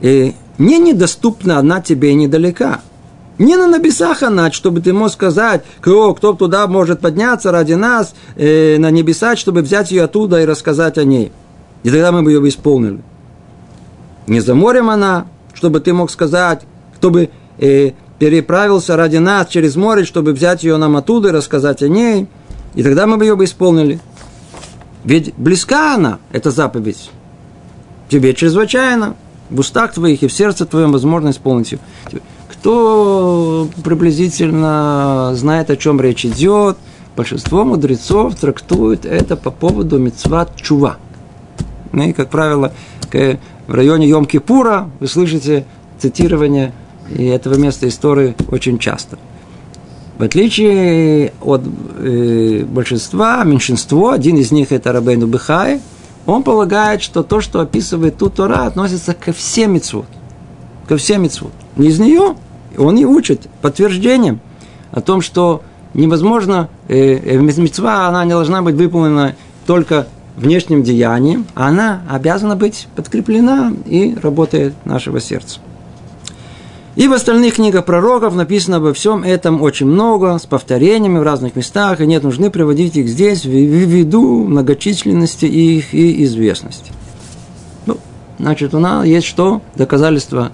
и 0.02 0.36
не 0.60 0.78
недоступна 0.78 1.58
она 1.58 1.82
тебе 1.82 2.14
недалека. 2.14 2.82
Не 3.40 3.56
на 3.56 3.76
небесах 3.76 4.22
она, 4.22 4.52
чтобы 4.52 4.82
ты 4.82 4.94
мог 4.94 5.10
сказать, 5.10 5.64
кто, 5.82 6.14
кто 6.14 6.34
туда 6.34 6.68
может 6.68 7.00
подняться 7.00 7.52
ради 7.52 7.74
нас 7.74 8.14
э, 8.36 8.78
на 8.78 8.92
небеса, 8.92 9.36
чтобы 9.36 9.64
взять 9.64 9.90
ее 9.90 10.04
оттуда 10.04 10.44
и 10.44 10.46
рассказать 10.46 11.00
о 11.00 11.04
ней. 11.04 11.32
И 11.82 11.90
тогда 11.90 12.12
мы 12.12 12.22
бы 12.22 12.32
ее 12.32 12.48
исполнили. 12.48 13.02
Не 14.28 14.40
за 14.40 14.56
морем 14.56 14.90
она, 14.90 15.28
чтобы 15.54 15.80
ты 15.80 15.94
мог 15.94 16.10
сказать, 16.10 16.62
кто 16.96 17.10
бы 17.10 17.30
э, 17.60 17.92
переправился 18.20 18.96
ради 18.96 19.18
нас 19.18 19.48
через 19.48 19.76
море, 19.76 20.04
чтобы 20.06 20.34
взять 20.34 20.64
ее 20.64 20.78
нам 20.78 20.98
оттуда 20.98 21.30
и 21.30 21.32
рассказать 21.32 21.84
о 21.84 21.88
ней. 21.88 22.28
И 22.74 22.84
тогда 22.84 23.08
мы 23.08 23.18
бы 23.18 23.26
ее 23.26 23.36
бы 23.36 23.46
исполнили. 23.46 24.00
Ведь 25.04 25.34
близка 25.36 25.96
она, 25.96 26.20
эта 26.32 26.52
заповедь. 26.52 27.12
Тебе 28.10 28.34
чрезвычайно. 28.34 29.16
В 29.50 29.60
устах 29.60 29.94
твоих 29.94 30.24
и 30.24 30.28
в 30.28 30.34
сердце 30.34 30.66
твоем 30.66 30.92
возможно 30.92 31.30
исполнить 31.30 31.74
ее. 31.74 31.80
Кто 32.50 33.70
приблизительно 33.84 35.32
знает, 35.36 35.70
о 35.70 35.78
чем 35.78 36.02
речь 36.02 36.26
идет, 36.26 36.78
большинство 37.16 37.64
мудрецов 37.64 38.36
трактуют 38.36 39.06
это 39.06 39.36
по 39.36 39.52
поводу 39.52 40.00
мецват 40.00 40.56
чува. 40.56 40.98
Ну 41.92 42.10
и, 42.10 42.14
как 42.14 42.30
правило, 42.30 42.74
в 43.68 43.74
районе 43.74 44.10
Йом-Кипура 44.10 44.90
вы 45.00 45.08
слышите 45.08 45.66
цитирование 46.00 46.74
этого 47.18 47.56
места 47.56 47.88
истории 47.88 48.36
очень 48.50 48.80
часто. 48.80 49.18
В 50.18 50.24
отличие 50.24 51.34
от 51.42 51.62
э, 51.98 52.64
большинства, 52.64 53.44
меньшинство, 53.44 54.12
один 54.12 54.38
из 54.38 54.52
них 54.52 54.72
это 54.72 54.94
Рабейну 54.94 55.28
Бехай, 55.28 55.82
он 56.26 56.44
полагает, 56.44 57.02
что 57.02 57.22
то, 57.22 57.42
что 57.42 57.60
описывает 57.60 58.18
тут 58.18 58.36
Тора, 58.36 58.66
относится 58.66 59.14
ко 59.14 59.34
всем 59.34 59.74
митцвот. 59.74 60.06
Ко 60.88 60.96
всем 60.98 61.24
митцвот. 61.24 61.52
Не 61.76 61.90
из 61.90 62.00
нее, 62.00 62.36
он 62.78 62.98
и 62.98 63.04
учит 63.04 63.48
подтверждением 63.62 64.40
о 64.92 65.02
том, 65.02 65.22
что 65.22 65.64
невозможно, 65.94 66.70
э, 66.88 67.18
э, 67.18 67.38
митцва, 67.38 68.08
она 68.08 68.24
не 68.24 68.32
должна 68.32 68.62
быть 68.62 68.76
выполнена 68.76 69.36
только 69.68 70.08
внешним 70.36 70.84
деянием, 70.84 71.46
а 71.56 71.68
она 71.68 72.02
обязана 72.10 72.56
быть 72.56 72.88
подкреплена 72.96 73.74
и 73.86 74.16
работает 74.22 74.74
нашего 74.86 75.20
сердца. 75.20 75.60
И 76.96 77.10
в 77.10 77.14
остальных 77.14 77.56
книгах 77.56 77.84
пророков 77.84 78.36
написано 78.36 78.78
обо 78.78 78.94
всем 78.94 79.24
этом 79.24 79.62
очень 79.62 79.86
много, 79.86 80.38
с 80.38 80.46
повторениями 80.46 81.20
в 81.20 81.24
разных 81.24 81.56
местах, 81.56 82.00
и 82.00 82.08
нет 82.08 82.24
нужны 82.24 82.50
приводить 82.50 82.96
их 82.96 83.10
здесь 83.10 83.44
ввиду 83.44 84.46
многочисленности 84.46 85.46
их 85.46 85.94
и 85.94 86.24
известности. 86.24 86.94
Ну, 87.86 87.98
значит, 88.40 88.74
у 88.74 88.80
нас 88.80 89.06
есть 89.06 89.28
что? 89.28 89.62
Доказательства 89.76 90.54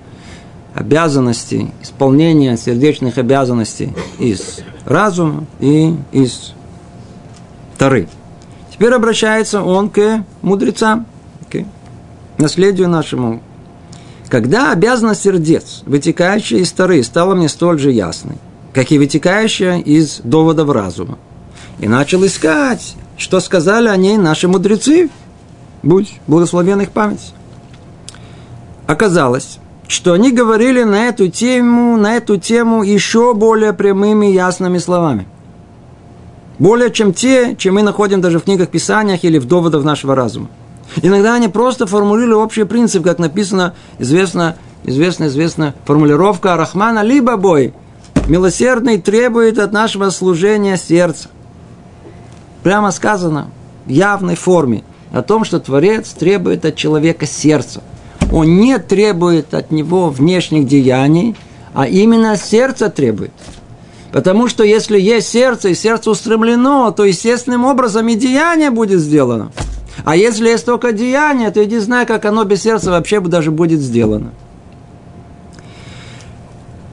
обязанностей, 0.73 1.69
исполнения 1.83 2.57
сердечных 2.57 3.19
обязанностей 3.19 3.93
из 4.17 4.61
разума 4.85 5.45
и 5.59 5.93
из 6.11 6.53
Тары. 7.77 8.07
Теперь 8.81 8.95
обращается 8.95 9.61
он 9.61 9.91
к 9.91 10.25
мудрецам, 10.41 11.05
к 11.51 11.63
наследию 12.39 12.89
нашему. 12.89 13.39
Когда 14.27 14.71
обязанность 14.71 15.21
сердец, 15.21 15.83
вытекающая 15.85 16.57
из 16.57 16.71
Торы, 16.71 17.03
стала 17.03 17.35
мне 17.35 17.47
столь 17.47 17.77
же 17.77 17.91
ясной, 17.91 18.37
как 18.73 18.91
и 18.91 18.97
вытекающая 18.97 19.77
из 19.77 20.21
доводов 20.23 20.71
разума, 20.71 21.19
и 21.77 21.87
начал 21.87 22.25
искать, 22.25 22.95
что 23.17 23.39
сказали 23.39 23.87
о 23.87 23.95
ней 23.97 24.17
наши 24.17 24.47
мудрецы, 24.47 25.11
будь 25.83 26.19
благословен 26.25 26.81
их 26.81 26.89
память. 26.89 27.35
Оказалось, 28.87 29.59
что 29.87 30.13
они 30.13 30.31
говорили 30.31 30.81
на 30.81 31.05
эту 31.07 31.27
тему, 31.27 31.97
на 31.97 32.15
эту 32.15 32.37
тему 32.37 32.81
еще 32.81 33.35
более 33.35 33.73
прямыми 33.73 34.31
и 34.31 34.33
ясными 34.33 34.79
словами– 34.79 35.27
более 36.61 36.91
чем 36.91 37.11
те, 37.11 37.55
чем 37.55 37.73
мы 37.75 37.81
находим 37.81 38.21
даже 38.21 38.37
в 38.37 38.43
книгах 38.43 38.69
Писаниях 38.69 39.23
или 39.23 39.39
в 39.39 39.45
доводах 39.45 39.83
нашего 39.83 40.13
разума. 40.13 40.47
Иногда 41.01 41.33
они 41.33 41.47
просто 41.47 41.87
формулировали 41.87 42.33
общий 42.35 42.65
принцип, 42.65 43.03
как 43.03 43.17
написано, 43.17 43.73
известно, 43.97 44.57
известно, 44.83 45.25
известно, 45.25 45.73
формулировка 45.85 46.55
Рахмана 46.55 47.01
либо 47.01 47.35
бой. 47.35 47.73
Милосердный 48.27 49.01
требует 49.01 49.57
от 49.57 49.71
нашего 49.71 50.11
служения 50.11 50.77
сердца. 50.77 51.29
Прямо 52.61 52.91
сказано 52.91 53.49
в 53.87 53.89
явной 53.89 54.35
форме 54.35 54.83
о 55.11 55.23
том, 55.23 55.45
что 55.45 55.59
Творец 55.59 56.09
требует 56.09 56.63
от 56.63 56.75
человека 56.75 57.25
сердца. 57.25 57.81
Он 58.31 58.57
не 58.57 58.77
требует 58.77 59.55
от 59.55 59.71
него 59.71 60.09
внешних 60.09 60.67
деяний, 60.67 61.35
а 61.73 61.87
именно 61.87 62.37
сердце 62.37 62.91
требует– 62.91 63.31
Потому 64.11 64.49
что 64.49 64.63
если 64.63 64.99
есть 64.99 65.29
сердце, 65.29 65.69
и 65.69 65.73
сердце 65.73 66.11
устремлено, 66.11 66.91
то 66.91 67.05
естественным 67.05 67.65
образом 67.65 68.07
и 68.09 68.15
деяние 68.15 68.69
будет 68.69 68.99
сделано. 68.99 69.51
А 70.03 70.15
если 70.15 70.49
есть 70.49 70.65
только 70.65 70.91
деяние, 70.91 71.51
то 71.51 71.63
иди 71.63 71.77
знай, 71.79 72.05
как 72.05 72.25
оно 72.25 72.43
без 72.43 72.63
сердца 72.63 72.91
вообще 72.91 73.21
даже 73.21 73.51
будет 73.51 73.79
сделано. 73.79 74.31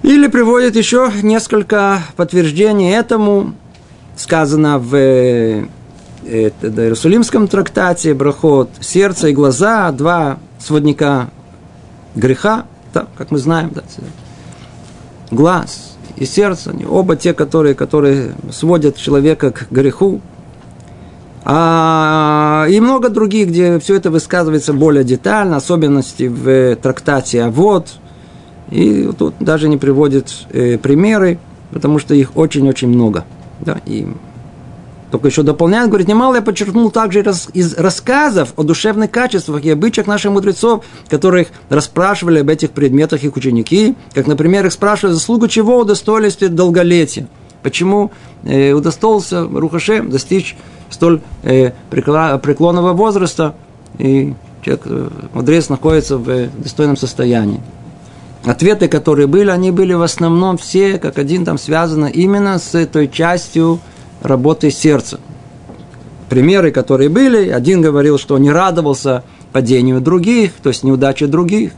Или 0.03 0.29
приводит 0.29 0.77
еще 0.77 1.11
несколько 1.23 2.01
подтверждений 2.17 2.93
этому. 2.93 3.55
Сказано 4.17 4.79
в 4.79 4.97
э, 4.97 5.67
Иерусалимском 6.25 7.47
трактате 7.47 8.15
Брахот 8.15 8.71
«Сердце 8.81 9.29
и 9.29 9.33
глаза»– 9.33 9.91
два 9.93 10.39
сводника 10.59 11.31
греха, 12.15 12.65
да, 12.93 13.07
как 13.17 13.31
мы 13.31 13.39
знаем, 13.39 13.71
да, 13.75 13.83
глаз 15.31 15.98
и 16.19 16.25
сердце, 16.25 16.71
они 16.71 16.85
оба 16.85 17.17
те, 17.17 17.33
которые, 17.33 17.75
которые 17.75 18.33
сводят 18.51 18.97
человека 18.97 19.53
к 19.53 19.67
греху. 19.71 20.21
А, 21.45 22.67
и 22.69 22.81
много 22.81 23.09
других, 23.09 23.49
где 23.49 23.79
все 23.79 23.95
это 23.95 24.11
высказывается 24.11 24.73
более 24.73 25.05
детально, 25.05 25.57
особенности 25.57 26.25
в 26.25 26.77
трактате 26.77 27.43
«А 27.43 27.51
вот». 27.51 27.95
И 28.71 29.11
тут 29.17 29.35
даже 29.41 29.69
не 29.69 29.79
приводит 29.79 30.31
э, 30.51 30.77
примеры, 30.77 31.39
потому 31.73 31.99
что 31.99 32.15
их 32.15 32.37
очень-очень 32.37 32.89
много. 32.89 33.25
Да, 33.61 33.81
и 33.87 34.07
только 35.11 35.29
еще 35.29 35.43
дополняет, 35.43 35.89
говорит, 35.89 36.09
немало 36.09 36.37
я 36.37 36.43
подчеркнул 36.43 36.91
также 36.91 37.21
из 37.55 37.75
рассказов 37.77 38.53
о 38.57 38.63
душевных 38.63 39.11
качествах 39.11 39.65
и 39.65 39.71
обычаях 39.71 40.07
наших 40.07 40.33
мудрецов, 40.33 40.85
которых 41.09 41.49
расспрашивали 41.71 42.41
об 42.41 42.49
этих 42.51 42.73
предметах 42.73 43.25
их 43.25 43.37
ученики, 43.37 43.97
как, 44.13 44.27
например, 44.27 44.67
их 44.67 44.73
спрашивали, 44.73 45.15
заслугу 45.15 45.49
чего 45.49 45.79
удостоились 45.79 46.37
долголетия, 46.37 47.27
почему 47.63 48.11
э, 48.45 48.73
удостоился 48.73 49.45
Рухаше 49.45 50.03
достичь 50.03 50.57
столь 50.91 51.21
э, 51.43 51.73
преклонного 51.91 52.93
возраста, 52.93 53.55
и 53.99 54.35
человек, 54.63 54.83
э, 54.87 55.09
мудрец 55.33 55.69
находится 55.71 56.19
в 56.19 56.49
достойном 56.59 56.97
состоянии. 56.97 57.61
Ответы, 58.45 58.89
которые 58.89 59.27
были, 59.27 59.51
они 59.51 59.71
были 59.71 59.95
в 59.95 60.03
основном 60.03 60.59
все, 60.59 60.99
как 60.99 61.19
один 61.19 61.45
там 61.45 61.59
связаны 61.59 62.11
именно 62.11 62.59
с 62.59 62.87
той 62.87 63.09
частью 63.09 63.81
работы 64.23 64.71
сердца. 64.71 65.21
Примеры, 66.29 66.71
которые 66.71 67.09
были, 67.09 67.49
один 67.49 67.81
говорил, 67.81 68.19
что 68.19 68.37
не 68.39 68.51
радовался 68.51 69.25
падению 69.53 70.01
других, 70.01 70.53
то 70.63 70.69
есть 70.69 70.85
неудаче 70.85 71.27
других. 71.27 71.73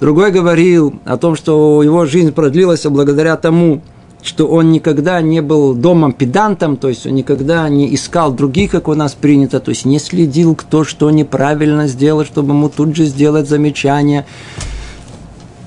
Другой 0.00 0.32
говорил 0.32 0.94
о 1.04 1.16
том, 1.16 1.36
что 1.36 1.82
его 1.82 2.04
жизнь 2.06 2.32
продлилась 2.32 2.84
благодаря 2.84 3.36
тому, 3.36 3.82
что 4.22 4.46
он 4.46 4.70
никогда 4.70 5.20
не 5.20 5.42
был 5.42 5.74
домом 5.74 6.12
педантом, 6.12 6.76
то 6.76 6.88
есть 6.88 7.06
он 7.06 7.14
никогда 7.14 7.68
не 7.68 7.92
искал 7.94 8.32
других, 8.32 8.70
как 8.70 8.88
у 8.88 8.94
нас 8.94 9.14
принято, 9.14 9.60
то 9.60 9.70
есть 9.70 9.84
не 9.84 9.98
следил, 9.98 10.54
кто 10.54 10.84
что 10.84 11.10
неправильно 11.10 11.88
сделал, 11.88 12.24
чтобы 12.24 12.50
ему 12.50 12.68
тут 12.68 12.94
же 12.96 13.04
сделать 13.04 13.48
замечание. 13.48 14.26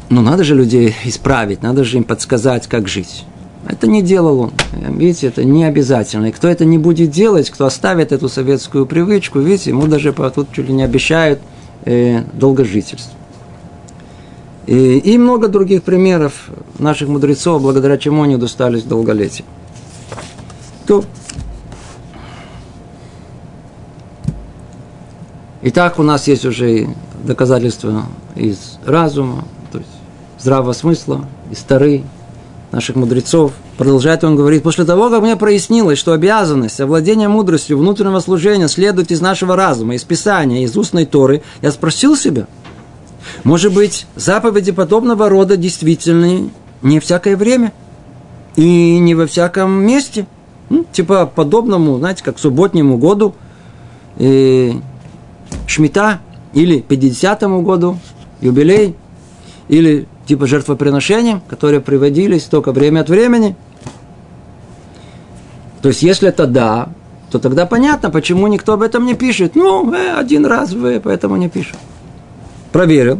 Ну, 0.09 0.21
надо 0.21 0.43
же 0.43 0.55
людей 0.55 0.95
исправить, 1.03 1.63
надо 1.63 1.83
же 1.83 1.97
им 1.97 2.03
подсказать, 2.03 2.67
как 2.67 2.87
жить. 2.87 3.25
Это 3.67 3.87
не 3.87 4.01
делал 4.01 4.39
он. 4.39 4.53
Видите, 4.73 5.27
это 5.27 5.43
не 5.43 5.63
обязательно. 5.63 6.27
И 6.27 6.31
кто 6.31 6.47
это 6.47 6.65
не 6.65 6.77
будет 6.77 7.09
делать, 7.09 7.49
кто 7.49 7.65
оставит 7.65 8.11
эту 8.11 8.29
советскую 8.29 8.85
привычку, 8.85 9.39
видите, 9.39 9.71
ему 9.71 9.87
даже 9.87 10.13
тут 10.13 10.51
чуть 10.51 10.67
ли 10.67 10.73
не 10.73 10.83
обещают 10.83 11.39
э, 11.85 12.21
долгожительство. 12.33 13.13
И, 14.67 14.97
и 14.97 15.17
много 15.17 15.47
других 15.47 15.83
примеров 15.83 16.49
наших 16.79 17.07
мудрецов, 17.07 17.61
благодаря 17.61 17.97
чему 17.97 18.23
они 18.23 18.37
достались 18.37 18.83
долголетия. 18.83 19.45
То. 20.87 21.03
Итак, 25.61 25.97
у 25.97 26.03
нас 26.03 26.27
есть 26.27 26.45
уже 26.45 26.87
доказательства 27.23 28.05
из 28.35 28.77
разума, 28.85 29.45
то 29.71 29.79
есть 29.79 29.89
здравого 30.39 30.73
смысла, 30.73 31.25
из 31.49 31.59
стары, 31.59 32.03
наших 32.71 32.95
мудрецов. 32.95 33.53
Продолжает 33.77 34.23
он 34.23 34.35
говорить, 34.35 34.63
после 34.63 34.85
того, 34.85 35.09
как 35.09 35.21
мне 35.21 35.35
прояснилось, 35.35 35.97
что 35.97 36.13
обязанность 36.13 36.79
овладения 36.79 37.29
мудростью 37.29 37.77
внутреннего 37.77 38.19
служения 38.19 38.67
следует 38.67 39.11
из 39.11 39.21
нашего 39.21 39.55
разума, 39.55 39.95
из 39.95 40.03
Писания, 40.03 40.63
из 40.63 40.75
устной 40.75 41.05
Торы, 41.05 41.41
я 41.61 41.71
спросил 41.71 42.15
себя, 42.15 42.47
может 43.43 43.73
быть, 43.73 44.07
заповеди 44.15 44.71
подобного 44.71 45.29
рода 45.29 45.57
действительно 45.57 46.49
не 46.81 46.99
всякое 46.99 47.35
время 47.35 47.73
и 48.55 48.97
не 48.99 49.15
во 49.15 49.27
всяком 49.27 49.71
месте? 49.71 50.27
Ну, 50.69 50.85
типа 50.91 51.25
подобному, 51.33 51.97
знаете, 51.97 52.23
как 52.23 52.39
субботнему 52.39 52.97
году, 52.97 53.35
э, 54.17 54.71
Шмита 55.67 56.19
или 56.53 56.83
50-му 56.87 57.61
году, 57.61 57.99
юбилей, 58.41 58.95
или 59.67 60.07
типа 60.25 60.47
жертвоприношения, 60.47 61.41
которые 61.47 61.81
приводились 61.81 62.43
только 62.43 62.71
время 62.71 63.01
от 63.01 63.09
времени. 63.09 63.55
То 65.81 65.89
есть, 65.89 66.01
если 66.01 66.29
это 66.29 66.47
да, 66.47 66.89
то 67.31 67.39
тогда 67.39 67.65
понятно, 67.65 68.09
почему 68.09 68.47
никто 68.47 68.73
об 68.73 68.81
этом 68.81 69.05
не 69.05 69.13
пишет. 69.13 69.55
Ну, 69.55 69.93
э, 69.93 70.15
один 70.17 70.45
раз 70.45 70.71
вы 70.73 70.99
поэтому 71.03 71.35
не 71.35 71.49
пишут. 71.49 71.77
Проверил. 72.71 73.19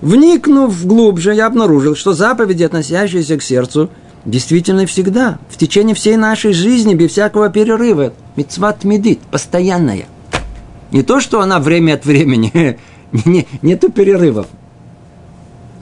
Вникнув 0.00 0.86
глубже, 0.86 1.34
я 1.34 1.46
обнаружил, 1.46 1.94
что 1.94 2.12
заповеди, 2.12 2.64
относящиеся 2.64 3.38
к 3.38 3.42
сердцу, 3.42 3.90
действительно 4.24 4.86
всегда, 4.86 5.38
в 5.48 5.56
течение 5.56 5.94
всей 5.94 6.16
нашей 6.16 6.52
жизни, 6.52 6.94
без 6.94 7.12
всякого 7.12 7.48
перерыва. 7.48 8.12
Мицват 8.36 8.84
медит, 8.84 9.20
постоянная. 9.30 10.06
Не 10.90 11.02
то, 11.02 11.20
что 11.20 11.40
она 11.40 11.60
время 11.60 11.94
от 11.94 12.04
времени, 12.04 12.78
не, 13.24 13.46
нету 13.62 13.90
перерывов. 13.90 14.46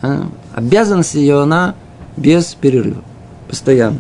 А? 0.02 0.26
Обязанность 0.54 1.14
ее, 1.14 1.40
она 1.40 1.74
без 2.16 2.54
перерыва, 2.54 3.02
постоянно. 3.48 3.98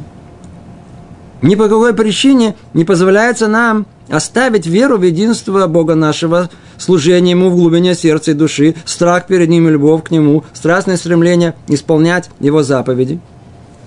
Ни 1.40 1.54
по 1.54 1.64
какой 1.64 1.94
причине 1.94 2.54
не 2.72 2.84
позволяется 2.84 3.48
нам 3.48 3.86
оставить 4.08 4.66
веру 4.66 4.98
в 4.98 5.02
единство 5.02 5.66
Бога 5.66 5.94
нашего, 5.94 6.50
служение 6.78 7.32
Ему 7.32 7.50
в 7.50 7.56
глубине 7.56 7.94
сердца 7.94 8.32
и 8.32 8.34
души, 8.34 8.74
страх 8.84 9.26
перед 9.26 9.48
Ним 9.48 9.68
и 9.68 9.72
любовь 9.72 10.04
к 10.04 10.10
Нему, 10.10 10.44
страстное 10.52 10.96
стремление 10.96 11.54
исполнять 11.68 12.30
Его 12.38 12.62
заповеди. 12.62 13.18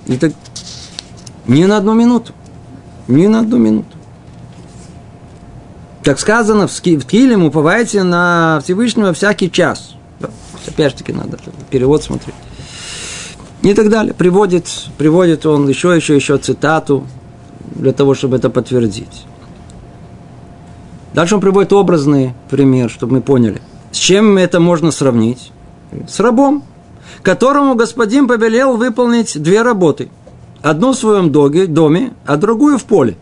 И 0.08 0.18
так 0.18 0.34
ни 1.48 1.64
на 1.66 1.78
одну 1.78 1.94
минуту. 1.94 2.34
Ни 3.08 3.28
на 3.28 3.42
одну 3.42 3.58
минуту. 3.58 3.88
Как 6.04 6.20
сказано 6.20 6.68
в 6.68 6.82
Килим, 6.82 7.44
уповайте 7.44 8.04
на 8.04 8.62
Всевышнего 8.64 9.14
всякий 9.14 9.52
час. 9.52 9.96
Опять 10.68 10.92
же 10.92 10.98
таки 11.00 11.14
надо 11.14 11.38
перевод 11.70 12.04
смотреть. 12.04 12.36
И 13.66 13.74
так 13.74 13.90
далее. 13.90 14.14
Приводит, 14.14 14.68
приводит 14.96 15.48
он 15.48 15.68
еще, 15.68 15.96
еще, 15.96 16.16
еще 16.16 16.38
цитату 16.38 17.04
для 17.74 17.94
того, 17.94 18.14
чтобы 18.14 18.38
это 18.38 18.52
подтвердить. 18.52 19.26
Дальше 21.16 21.34
он 21.34 21.42
приводит 21.42 21.74
образный 21.74 22.34
пример, 22.52 22.92
чтобы 22.92 23.14
мы 23.14 23.22
поняли. 23.22 23.60
С 23.92 23.98
чем 23.98 24.38
это 24.38 24.60
можно 24.60 24.92
сравнить? 24.92 25.52
С 26.08 26.20
рабом, 26.20 26.64
которому 27.24 27.74
господин 27.74 28.28
повелел 28.28 28.78
выполнить 28.78 29.42
две 29.42 29.64
работы. 29.64 30.10
Одну 30.62 30.92
в 30.92 30.96
своем 30.96 31.32
доме, 31.32 32.14
а 32.28 32.38
другую 32.38 32.78
в 32.78 32.84
поле. 32.84 33.18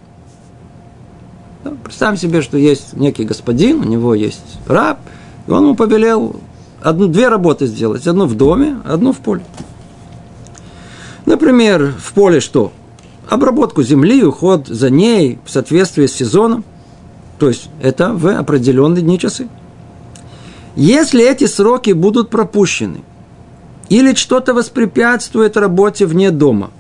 Представим 1.86 2.18
себе, 2.18 2.42
что 2.42 2.58
есть 2.58 2.98
некий 2.98 3.24
господин, 3.24 3.80
у 3.80 3.86
него 3.86 4.14
есть 4.14 4.60
раб, 4.68 5.00
и 5.48 5.52
он 5.52 5.64
ему 5.64 5.76
повелел 5.76 6.36
одну, 6.82 7.08
две 7.08 7.30
работы 7.30 7.66
сделать. 7.66 8.08
Одну 8.08 8.26
в 8.26 8.36
доме, 8.36 8.82
одну 8.84 9.14
в 9.14 9.20
поле. 9.20 9.44
Например, 11.26 11.94
в 11.98 12.14
поле 12.14 12.40
что? 12.40 12.72
Обработку 13.30 13.84
земли, 13.84 14.24
уход 14.24 14.68
за 14.68 14.90
ней 14.90 15.40
в 15.46 15.50
соответствии 15.50 16.06
с 16.06 16.14
сезоном. 16.14 16.64
То 17.40 17.48
есть 17.48 17.70
это 17.82 18.14
в 18.14 18.28
определенные 18.28 19.02
дни 19.02 19.18
часы. 19.18 19.48
Если 20.76 21.24
эти 21.24 21.46
сроки 21.46 21.92
будут 21.92 22.30
пропущены, 22.30 23.02
или 23.90 24.14
что-то 24.16 24.54
воспрепятствует 24.54 25.56
работе 25.58 26.06
вне 26.06 26.32
дома, 26.32 26.72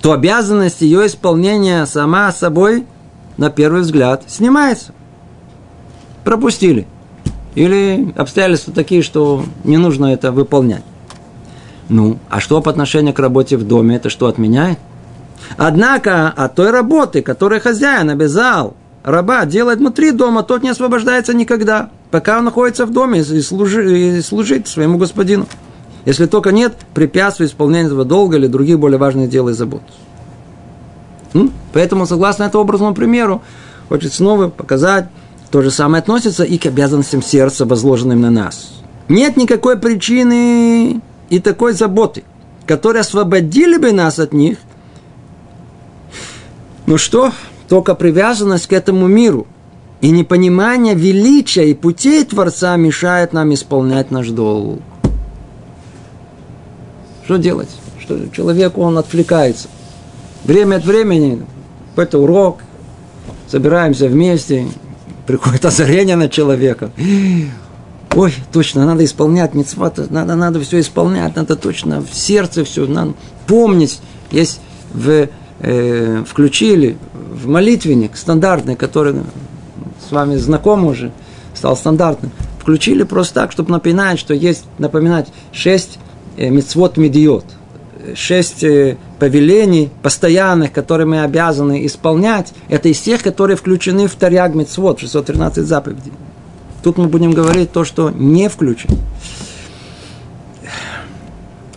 то 0.00 0.12
обязанность 0.12 0.80
ее 0.80 1.06
исполнения 1.06 1.86
сама 1.86 2.32
собой, 2.32 2.86
на 3.36 3.50
первый 3.50 3.82
взгляд, 3.82 4.24
снимается. 4.26 4.92
Пропустили. 6.24 6.86
Или 7.54 8.12
обстоятельства 8.16 8.72
такие, 8.72 9.02
что 9.02 9.44
не 9.64 9.76
нужно 9.76 10.06
это 10.06 10.32
выполнять. 10.32 10.84
Ну, 11.88 12.18
а 12.30 12.40
что 12.40 12.60
по 12.60 12.70
отношению 12.70 13.14
к 13.14 13.18
работе 13.18 13.56
в 13.56 13.66
доме, 13.66 13.96
это 13.96 14.08
что 14.08 14.26
отменяет? 14.26 14.78
Однако 15.56 16.28
от 16.28 16.54
той 16.54 16.70
работы, 16.70 17.22
которую 17.22 17.60
хозяин 17.60 18.10
обязал 18.10 18.74
раба 19.02 19.44
делать 19.44 19.78
внутри 19.78 20.12
дома, 20.12 20.42
тот 20.42 20.62
не 20.62 20.70
освобождается 20.70 21.34
никогда, 21.34 21.90
пока 22.10 22.38
он 22.38 22.44
находится 22.44 22.86
в 22.86 22.92
доме 22.92 23.20
и, 23.20 23.40
служи, 23.40 24.18
и 24.18 24.22
служит 24.22 24.68
своему 24.68 24.98
господину. 24.98 25.46
если 26.04 26.26
только 26.26 26.50
нет 26.50 26.74
препятствий 26.94 27.46
исполнению 27.46 27.86
этого 27.86 28.04
долга 28.04 28.36
или 28.36 28.46
других 28.46 28.78
более 28.78 28.98
важных 28.98 29.28
дел 29.28 29.48
и 29.48 29.52
забот. 29.52 29.82
Поэтому, 31.72 32.06
согласно 32.06 32.44
этому 32.44 32.64
образному 32.64 32.94
примеру, 32.94 33.42
хочет 33.88 34.12
снова 34.12 34.48
показать, 34.48 35.06
то 35.50 35.62
же 35.62 35.70
самое 35.70 36.00
относится 36.00 36.44
и 36.44 36.58
к 36.58 36.66
обязанностям 36.66 37.22
сердца, 37.22 37.64
возложенным 37.64 38.20
на 38.20 38.30
нас. 38.30 38.70
Нет 39.08 39.36
никакой 39.36 39.78
причины 39.78 41.00
и 41.32 41.38
такой 41.38 41.72
заботы, 41.72 42.24
которые 42.66 43.00
освободили 43.00 43.78
бы 43.78 43.90
нас 43.92 44.18
от 44.18 44.34
них. 44.34 44.58
Ну 46.84 46.98
что, 46.98 47.32
только 47.70 47.94
привязанность 47.94 48.66
к 48.66 48.74
этому 48.74 49.06
миру 49.06 49.46
и 50.02 50.10
непонимание 50.10 50.94
величия 50.94 51.70
и 51.70 51.74
путей 51.74 52.22
Творца 52.26 52.76
мешает 52.76 53.32
нам 53.32 53.54
исполнять 53.54 54.10
наш 54.10 54.28
долг. 54.28 54.82
Что 57.24 57.38
делать? 57.38 57.70
Что 57.98 58.28
человек, 58.28 58.76
он 58.76 58.98
отвлекается. 58.98 59.68
Время 60.44 60.76
от 60.76 60.84
времени, 60.84 61.46
какой-то 61.92 62.18
урок, 62.18 62.58
собираемся 63.48 64.06
вместе, 64.06 64.66
приходит 65.26 65.64
озарение 65.64 66.16
на 66.16 66.28
человека. 66.28 66.90
Ой, 68.14 68.34
точно, 68.52 68.84
надо 68.84 69.04
исполнять 69.04 69.54
митцвот, 69.54 70.10
надо, 70.10 70.34
надо 70.34 70.60
все 70.60 70.80
исполнять, 70.80 71.34
надо 71.34 71.56
точно 71.56 72.02
в 72.02 72.14
сердце 72.14 72.62
все, 72.64 72.86
надо 72.86 73.14
помнить. 73.46 74.00
Есть 74.30 74.60
в, 74.92 75.28
э, 75.60 76.24
включили 76.28 76.98
в 77.14 77.48
молитвенник 77.48 78.16
стандартный, 78.16 78.76
который 78.76 79.14
с 80.06 80.12
вами 80.12 80.36
знаком 80.36 80.84
уже, 80.84 81.10
стал 81.54 81.74
стандартным. 81.74 82.32
Включили 82.60 83.02
просто 83.02 83.34
так, 83.34 83.52
чтобы 83.52 83.70
напоминать, 83.70 84.18
что 84.18 84.34
есть, 84.34 84.64
напоминать 84.76 85.32
шесть 85.52 85.98
э, 86.36 86.50
мицвод 86.50 86.98
медиот, 86.98 87.46
шесть 88.14 88.62
э, 88.62 88.98
повелений 89.18 89.90
постоянных, 90.02 90.72
которые 90.72 91.06
мы 91.06 91.22
обязаны 91.22 91.86
исполнять, 91.86 92.52
это 92.68 92.90
из 92.90 93.00
тех, 93.00 93.22
которые 93.22 93.56
включены 93.56 94.06
в 94.06 94.14
Тарьяг 94.16 94.54
Мицвод, 94.54 95.00
613 95.00 95.66
заповедей. 95.66 96.12
Тут 96.82 96.98
мы 96.98 97.06
будем 97.06 97.32
говорить 97.32 97.72
то, 97.72 97.84
что 97.84 98.10
не 98.10 98.48
включено. 98.48 98.96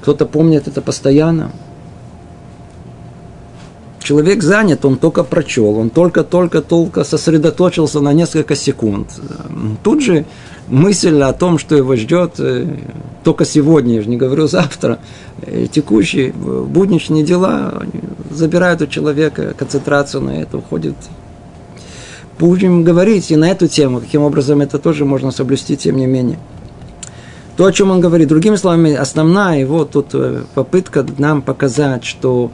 Кто-то 0.02 0.26
помнит 0.26 0.68
это 0.68 0.82
постоянно. 0.82 1.52
Человек 4.00 4.44
занят, 4.44 4.86
он 4.86 4.98
только 4.98 5.24
прочел, 5.24 5.80
он 5.80 5.90
только-только-только 5.90 7.04
сосредоточился 7.04 8.02
на 8.02 8.14
несколько 8.14 8.56
секунд. 8.56 9.08
Тут 9.82 10.04
же 10.04 10.26
мысль 10.68 11.20
о 11.24 11.34
том, 11.34 11.58
что 11.58 11.76
его 11.76 11.96
ждет 11.96 12.36
э, 12.38 12.68
только 13.24 13.46
сегодня, 13.46 13.96
я 13.96 14.02
же 14.04 14.10
не 14.10 14.18
говорю 14.18 14.48
завтра, 14.48 15.00
э, 15.42 15.66
текущие 15.72 16.34
будничные 16.34 17.24
дела 17.24 17.82
забирают 18.30 18.84
у 18.84 18.88
человека 18.88 19.56
концентрацию 19.58 20.22
на 20.22 20.40
это, 20.40 20.60
уходит. 20.60 20.96
Будем 22.40 22.84
говорить 22.84 23.32
и 23.32 23.36
на 23.36 23.50
эту 23.50 23.68
тему, 23.68 24.00
каким 24.00 24.22
образом 24.24 24.62
это 24.62 24.78
тоже 24.78 25.06
можно 25.06 25.32
соблюсти, 25.32 25.78
тем 25.78 25.98
не 25.98 26.06
менее. 26.06 26.38
То, 27.56 27.66
о 27.66 27.72
чем 27.72 27.92
он 27.92 28.02
говорит, 28.02 28.28
другими 28.28 28.58
словами, 28.58 28.94
основная 28.94 29.60
его 29.60 29.86
тут 29.86 30.08
э, 30.14 30.44
попытка 30.54 31.06
нам 31.18 31.42
показать, 31.42 32.04
что 32.04 32.52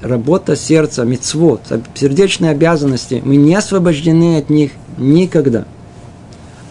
работа 0.00 0.56
сердца, 0.56 1.04
мицвод, 1.04 1.60
сердечные 1.94 2.50
обязанности, 2.50 3.22
мы 3.24 3.36
не 3.36 3.54
освобождены 3.54 4.38
от 4.38 4.50
них 4.50 4.72
никогда– 4.98 5.64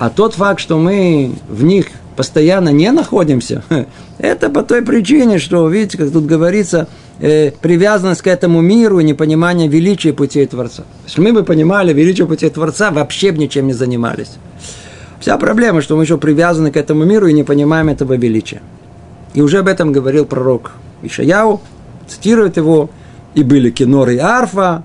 а 0.01 0.09
тот 0.09 0.33
факт, 0.33 0.59
что 0.59 0.79
мы 0.79 1.35
в 1.47 1.63
них 1.63 1.85
постоянно 2.15 2.69
не 2.69 2.91
находимся, 2.91 3.63
это 4.17 4.49
по 4.49 4.63
той 4.63 4.81
причине, 4.81 5.39
что, 5.39 5.67
видите, 5.67 5.97
как 5.97 6.11
тут 6.11 6.25
говорится, 6.25 6.87
э, 7.19 7.51
привязанность 7.51 8.21
к 8.21 8.27
этому 8.27 8.61
миру 8.61 8.99
и 8.99 9.03
непонимание 9.03 9.67
величия 9.67 10.13
путей 10.13 10.45
Творца. 10.45 10.83
Если 11.05 11.21
мы 11.21 11.33
бы 11.33 11.43
понимали 11.43 11.93
величие 11.93 12.27
путей 12.27 12.49
Творца, 12.49 12.91
вообще 12.91 13.31
бы 13.31 13.37
ничем 13.37 13.67
не 13.67 13.73
занимались. 13.73 14.31
Вся 15.19 15.37
проблема, 15.37 15.81
что 15.81 15.95
мы 15.95 16.03
еще 16.03 16.17
привязаны 16.17 16.71
к 16.71 16.77
этому 16.77 17.05
миру 17.05 17.27
и 17.27 17.33
не 17.33 17.43
понимаем 17.43 17.89
этого 17.89 18.13
величия. 18.13 18.61
И 19.33 19.41
уже 19.41 19.59
об 19.59 19.67
этом 19.67 19.91
говорил 19.91 20.25
пророк 20.25 20.71
Ишаяу, 21.03 21.61
цитирует 22.07 22.57
его, 22.57 22.89
и 23.35 23.43
были 23.43 23.69
кинор 23.69 24.09
и 24.09 24.17
арфа, 24.17 24.83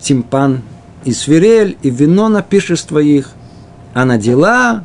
тимпан 0.00 0.62
и 1.04 1.12
свирель, 1.12 1.76
и 1.82 1.90
вино 1.90 2.28
на 2.28 2.42
пишество 2.42 2.98
их, 2.98 3.30
а 3.94 4.04
на 4.04 4.18
дела 4.18 4.84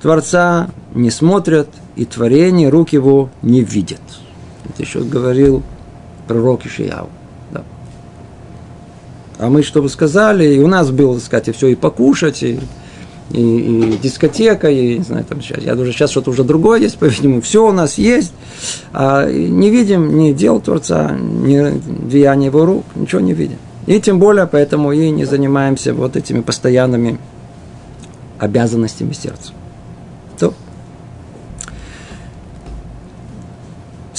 Творца 0.00 0.70
не 0.94 1.10
смотрят, 1.10 1.68
и 1.96 2.04
творение 2.04 2.68
рук 2.68 2.90
его 2.90 3.30
не 3.42 3.62
видят. 3.62 4.00
Это 4.68 4.82
еще 4.82 5.00
говорил 5.00 5.62
пророк 6.26 6.66
Ишияу. 6.66 7.08
Да. 7.50 7.62
А 9.38 9.48
мы 9.48 9.62
что 9.62 9.82
бы 9.82 9.88
сказали, 9.88 10.54
и 10.54 10.60
у 10.60 10.66
нас 10.66 10.90
было, 10.90 11.14
так 11.14 11.24
сказать, 11.24 11.56
все 11.56 11.68
и 11.68 11.74
покушать, 11.74 12.42
и, 12.42 12.60
и, 13.30 13.40
и 13.40 13.98
дискотека, 14.02 14.70
и 14.70 14.98
не 14.98 15.04
знаю, 15.04 15.24
там 15.24 15.40
сейчас, 15.40 15.62
я 15.62 15.74
уже 15.74 15.92
сейчас 15.92 16.10
что-то 16.10 16.30
уже 16.30 16.44
другое 16.44 16.80
есть, 16.80 16.98
по-видимому, 16.98 17.40
все 17.40 17.66
у 17.66 17.72
нас 17.72 17.98
есть, 17.98 18.32
а 18.92 19.30
не 19.30 19.70
видим 19.70 20.18
ни 20.18 20.32
дел 20.32 20.60
Творца, 20.60 21.12
ни 21.12 21.80
деяния 22.08 22.46
его 22.46 22.64
рук, 22.64 22.84
ничего 22.94 23.20
не 23.20 23.32
видим. 23.32 23.58
И 23.86 24.00
тем 24.00 24.18
более, 24.18 24.46
поэтому 24.46 24.92
и 24.92 25.10
не 25.10 25.24
занимаемся 25.24 25.94
вот 25.94 26.16
этими 26.16 26.42
постоянными 26.42 27.18
обязанностями 28.38 29.12
сердца. 29.12 29.52
То. 30.38 30.54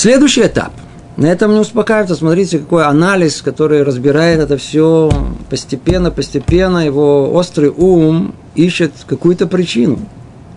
Следующий 0.02 0.42
этап. 0.42 0.74
На 1.16 1.28
этом 1.28 1.54
не 1.54 1.60
успокаивается. 1.60 2.16
Смотрите, 2.16 2.58
какой 2.58 2.86
анализ, 2.86 3.44
который 3.44 3.84
разбирает 3.84 4.40
это 4.40 4.58
все 4.58 5.12
постепенно, 5.48 6.10
постепенно. 6.10 6.84
Его 6.84 7.32
острый 7.32 7.70
ум 7.70 8.34
ищет 8.56 8.94
какую-то 9.06 9.46
причину. 9.46 10.00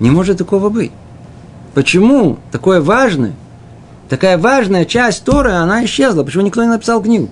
Не 0.01 0.11
может 0.11 0.39
такого 0.39 0.71
быть. 0.71 0.93
Почему 1.75 2.39
такое 2.53 2.81
важное, 2.81 3.35
такая 4.09 4.39
важная 4.39 4.87
часть 4.87 5.25
Торы, 5.25 5.51
она 5.53 5.85
исчезла? 5.85 6.23
Почему 6.23 6.45
никто 6.45 6.63
не 6.63 6.71
написал 6.71 7.03
книгу? 7.03 7.29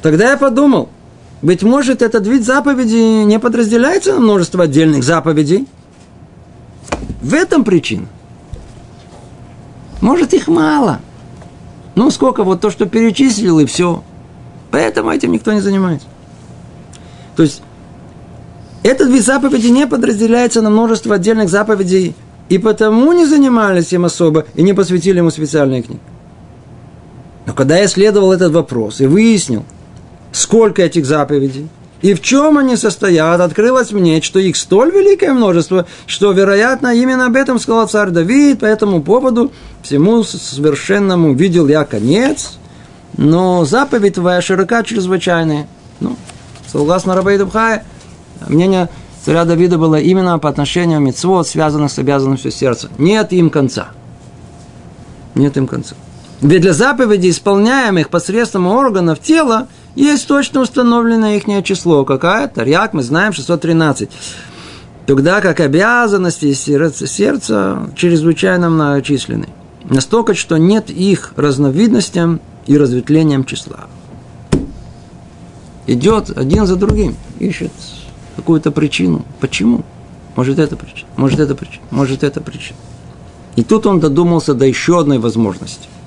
Тогда 0.00 0.30
я 0.30 0.36
подумал– 0.36 0.90
быть 1.42 1.64
может, 1.64 2.02
этот 2.02 2.24
вид 2.24 2.44
заповеди 2.44 3.24
не 3.24 3.40
подразделяется 3.40 4.14
на 4.14 4.20
множество 4.20 4.62
отдельных 4.62 5.02
заповедей. 5.02 5.66
В 7.20 7.34
этом 7.34 7.64
причина. 7.64 8.06
Может, 10.02 10.34
их 10.34 10.48
мало. 10.48 11.00
Ну, 11.94 12.10
сколько 12.10 12.42
вот 12.42 12.60
то, 12.60 12.70
что 12.70 12.86
перечислил, 12.86 13.60
и 13.60 13.66
все. 13.66 14.02
Поэтому 14.70 15.10
этим 15.10 15.32
никто 15.32 15.52
не 15.52 15.60
занимается. 15.60 16.08
То 17.36 17.44
есть, 17.44 17.62
этот 18.82 19.08
вид 19.08 19.24
заповеди 19.24 19.68
не 19.68 19.86
подразделяется 19.86 20.60
на 20.60 20.70
множество 20.70 21.14
отдельных 21.14 21.48
заповедей, 21.48 22.16
и 22.48 22.58
потому 22.58 23.12
не 23.12 23.26
занимались 23.26 23.92
им 23.92 24.04
особо, 24.04 24.44
и 24.56 24.62
не 24.62 24.72
посвятили 24.72 25.18
ему 25.18 25.30
специальные 25.30 25.82
книги. 25.82 26.00
Но 27.46 27.52
когда 27.52 27.78
я 27.78 27.84
исследовал 27.84 28.32
этот 28.32 28.52
вопрос 28.52 29.00
и 29.00 29.06
выяснил, 29.06 29.64
сколько 30.32 30.82
этих 30.82 31.06
заповедей, 31.06 31.68
и 32.02 32.14
в 32.14 32.20
чем 32.20 32.58
они 32.58 32.76
состоят, 32.76 33.40
открылось 33.40 33.92
мне, 33.92 34.20
что 34.20 34.40
их 34.40 34.56
столь 34.56 34.90
великое 34.90 35.32
множество, 35.32 35.86
что, 36.06 36.32
вероятно, 36.32 36.94
именно 36.94 37.26
об 37.26 37.36
этом 37.36 37.60
сказал 37.60 37.88
царь 37.88 38.10
Давид, 38.10 38.58
по 38.58 38.64
этому 38.64 39.02
поводу 39.02 39.52
всему 39.82 40.24
совершенному 40.24 41.32
видел 41.34 41.68
я 41.68 41.84
конец, 41.84 42.58
но 43.16 43.64
заповедь 43.64 44.14
твоя 44.14 44.42
широка 44.42 44.82
чрезвычайная. 44.82 45.68
Ну, 46.00 46.16
согласно 46.66 47.14
Рабейду 47.14 47.46
Бхае, 47.46 47.84
мнение 48.48 48.88
царя 49.24 49.44
Давида 49.44 49.78
было 49.78 50.00
именно 50.00 50.38
по 50.40 50.48
отношению 50.48 50.98
мецвод, 50.98 51.46
связанных 51.46 51.92
с 51.92 51.98
обязанностью 51.98 52.50
сердца. 52.50 52.90
Нет 52.98 53.32
им 53.32 53.48
конца. 53.48 53.88
Нет 55.36 55.56
им 55.56 55.68
конца. 55.68 55.94
Ведь 56.40 56.62
для 56.62 56.72
заповедей, 56.72 57.30
исполняемых 57.30 58.08
посредством 58.08 58.66
органов 58.66 59.20
тела, 59.20 59.68
есть 59.94 60.26
точно 60.26 60.60
установленное 60.60 61.36
их 61.36 61.64
число. 61.64 62.04
Какая? 62.04 62.48
Тарьяк, 62.48 62.94
мы 62.94 63.02
знаем, 63.02 63.32
613. 63.32 64.10
Тогда 65.06 65.40
как 65.40 65.60
обязанности 65.60 66.52
сердца, 66.54 67.90
чрезвычайно 67.96 68.70
многочисленны. 68.70 69.48
Настолько, 69.84 70.34
что 70.34 70.56
нет 70.56 70.90
их 70.90 71.34
разновидностям 71.36 72.40
и 72.66 72.78
разветвлением 72.78 73.44
числа. 73.44 73.88
Идет 75.86 76.30
один 76.30 76.66
за 76.66 76.76
другим, 76.76 77.16
ищет 77.40 77.72
какую-то 78.36 78.70
причину. 78.70 79.24
Почему? 79.40 79.84
Может, 80.36 80.58
это 80.58 80.76
причина, 80.76 81.08
может, 81.16 81.40
это 81.40 81.54
причина, 81.54 81.84
может, 81.90 82.22
это 82.22 82.40
причина. 82.40 82.78
И 83.56 83.62
тут 83.62 83.86
он 83.86 84.00
додумался 84.00 84.54
до 84.54 84.64
еще 84.64 84.98
одной 85.00 85.18
возможности– 85.18 85.88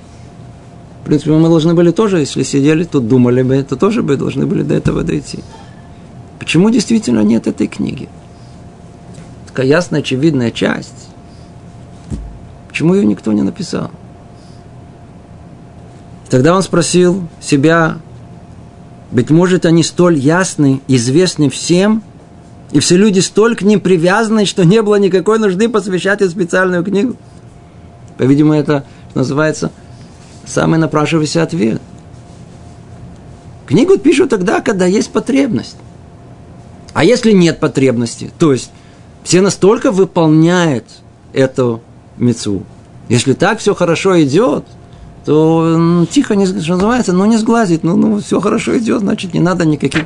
в 1.06 1.08
принципе, 1.08 1.30
мы 1.30 1.48
должны 1.48 1.72
были 1.72 1.92
тоже, 1.92 2.18
если 2.18 2.42
сидели 2.42 2.82
тут, 2.82 3.06
думали 3.06 3.42
бы, 3.42 3.62
то 3.62 3.76
тоже 3.76 4.02
бы 4.02 4.16
должны 4.16 4.44
были 4.44 4.64
до 4.64 4.74
этого 4.74 5.04
дойти. 5.04 5.38
Почему 6.40 6.68
действительно 6.68 7.20
нет 7.20 7.46
этой 7.46 7.68
книги? 7.68 8.08
Такая 9.46 9.66
ясная, 9.66 10.00
очевидная 10.00 10.50
часть. 10.50 11.10
Почему 12.66 12.94
ее 12.94 13.06
никто 13.06 13.32
не 13.32 13.42
написал? 13.42 13.92
Тогда 16.28 16.56
он 16.56 16.62
спросил 16.64 17.28
себя, 17.40 17.98
быть 19.12 19.30
может, 19.30 19.64
они 19.64 19.84
столь 19.84 20.18
ясны, 20.18 20.80
известны 20.88 21.50
всем, 21.50 22.02
и 22.72 22.80
все 22.80 22.96
люди 22.96 23.20
столь 23.20 23.54
к 23.54 23.62
ним 23.62 23.78
привязаны, 23.78 24.44
что 24.44 24.64
не 24.64 24.82
было 24.82 24.96
никакой 24.96 25.38
нужды 25.38 25.68
посвящать 25.68 26.20
им 26.20 26.30
специальную 26.30 26.82
книгу. 26.82 27.14
По-видимому, 28.18 28.54
это 28.54 28.82
называется 29.14 29.70
самый 30.46 30.78
напрашивающийся 30.78 31.42
ответ. 31.42 31.80
Книгу 33.66 33.98
пишут 33.98 34.30
тогда, 34.30 34.60
когда 34.60 34.86
есть 34.86 35.10
потребность. 35.10 35.76
А 36.94 37.04
если 37.04 37.32
нет 37.32 37.60
потребности, 37.60 38.30
то 38.38 38.52
есть 38.52 38.70
все 39.22 39.40
настолько 39.40 39.90
выполняют 39.90 40.84
эту 41.32 41.82
мецу. 42.16 42.62
Если 43.08 43.34
так 43.34 43.58
все 43.58 43.74
хорошо 43.74 44.22
идет, 44.22 44.64
то 45.24 45.76
ну, 45.76 46.06
тихо, 46.06 46.36
не, 46.36 46.46
что 46.46 46.74
называется, 46.74 47.12
ну 47.12 47.24
не 47.26 47.36
сглазить, 47.36 47.82
ну, 47.82 47.96
ну 47.96 48.20
все 48.20 48.40
хорошо 48.40 48.78
идет, 48.78 49.00
значит 49.00 49.34
не 49.34 49.40
надо 49.40 49.64
никаких 49.64 50.04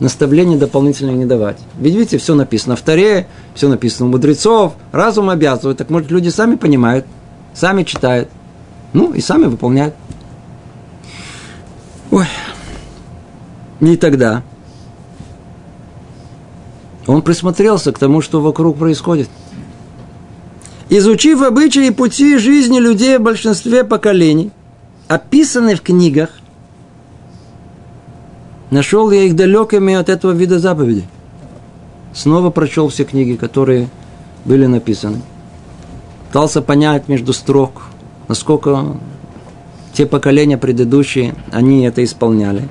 наставлений 0.00 0.56
дополнительных 0.56 1.14
не 1.14 1.26
давать. 1.26 1.58
Ведь 1.78 1.94
видите, 1.94 2.18
все 2.18 2.34
написано 2.34 2.74
в 2.74 2.80
Таре, 2.80 3.28
все 3.54 3.68
написано 3.68 4.08
у 4.08 4.10
мудрецов, 4.10 4.72
разум 4.90 5.30
обязывает, 5.30 5.78
так 5.78 5.90
может 5.90 6.10
люди 6.10 6.30
сами 6.30 6.56
понимают, 6.56 7.06
сами 7.54 7.84
читают, 7.84 8.28
ну 8.92 9.12
и 9.12 9.20
сами 9.20 9.46
выполняют. 9.46 9.94
Ой. 12.10 12.26
И 13.80 13.96
тогда 13.96 14.42
он 17.06 17.22
присмотрелся 17.22 17.92
к 17.92 17.98
тому, 17.98 18.20
что 18.20 18.40
вокруг 18.40 18.78
происходит– 18.78 19.28
изучив 20.98 21.42
обычаи 21.42 21.86
и 21.86 21.90
пути 21.90 22.36
жизни 22.36 22.78
людей 22.78 23.16
в 23.16 23.22
большинстве 23.22 23.82
поколений, 23.82 24.50
описанные 25.08 25.74
в 25.74 25.80
книгах, 25.80 26.28
нашел 28.70 29.10
я 29.10 29.22
их 29.22 29.34
далекими 29.34 29.94
от 29.94 30.10
этого 30.10 30.32
вида 30.32 30.58
заповедей. 30.58 31.06
Снова 32.14 32.50
прочел 32.50 32.88
все 32.88 33.04
книги, 33.04 33.36
которые 33.36 33.88
были 34.44 34.66
написаны. 34.66 35.22
Пытался 36.28 36.60
понять 36.60 37.08
между 37.08 37.32
строк, 37.32 37.84
насколько 38.28 38.96
те 39.92 40.06
поколения 40.06 40.58
предыдущие, 40.58 41.34
они 41.50 41.84
это 41.84 42.02
исполняли. 42.02 42.68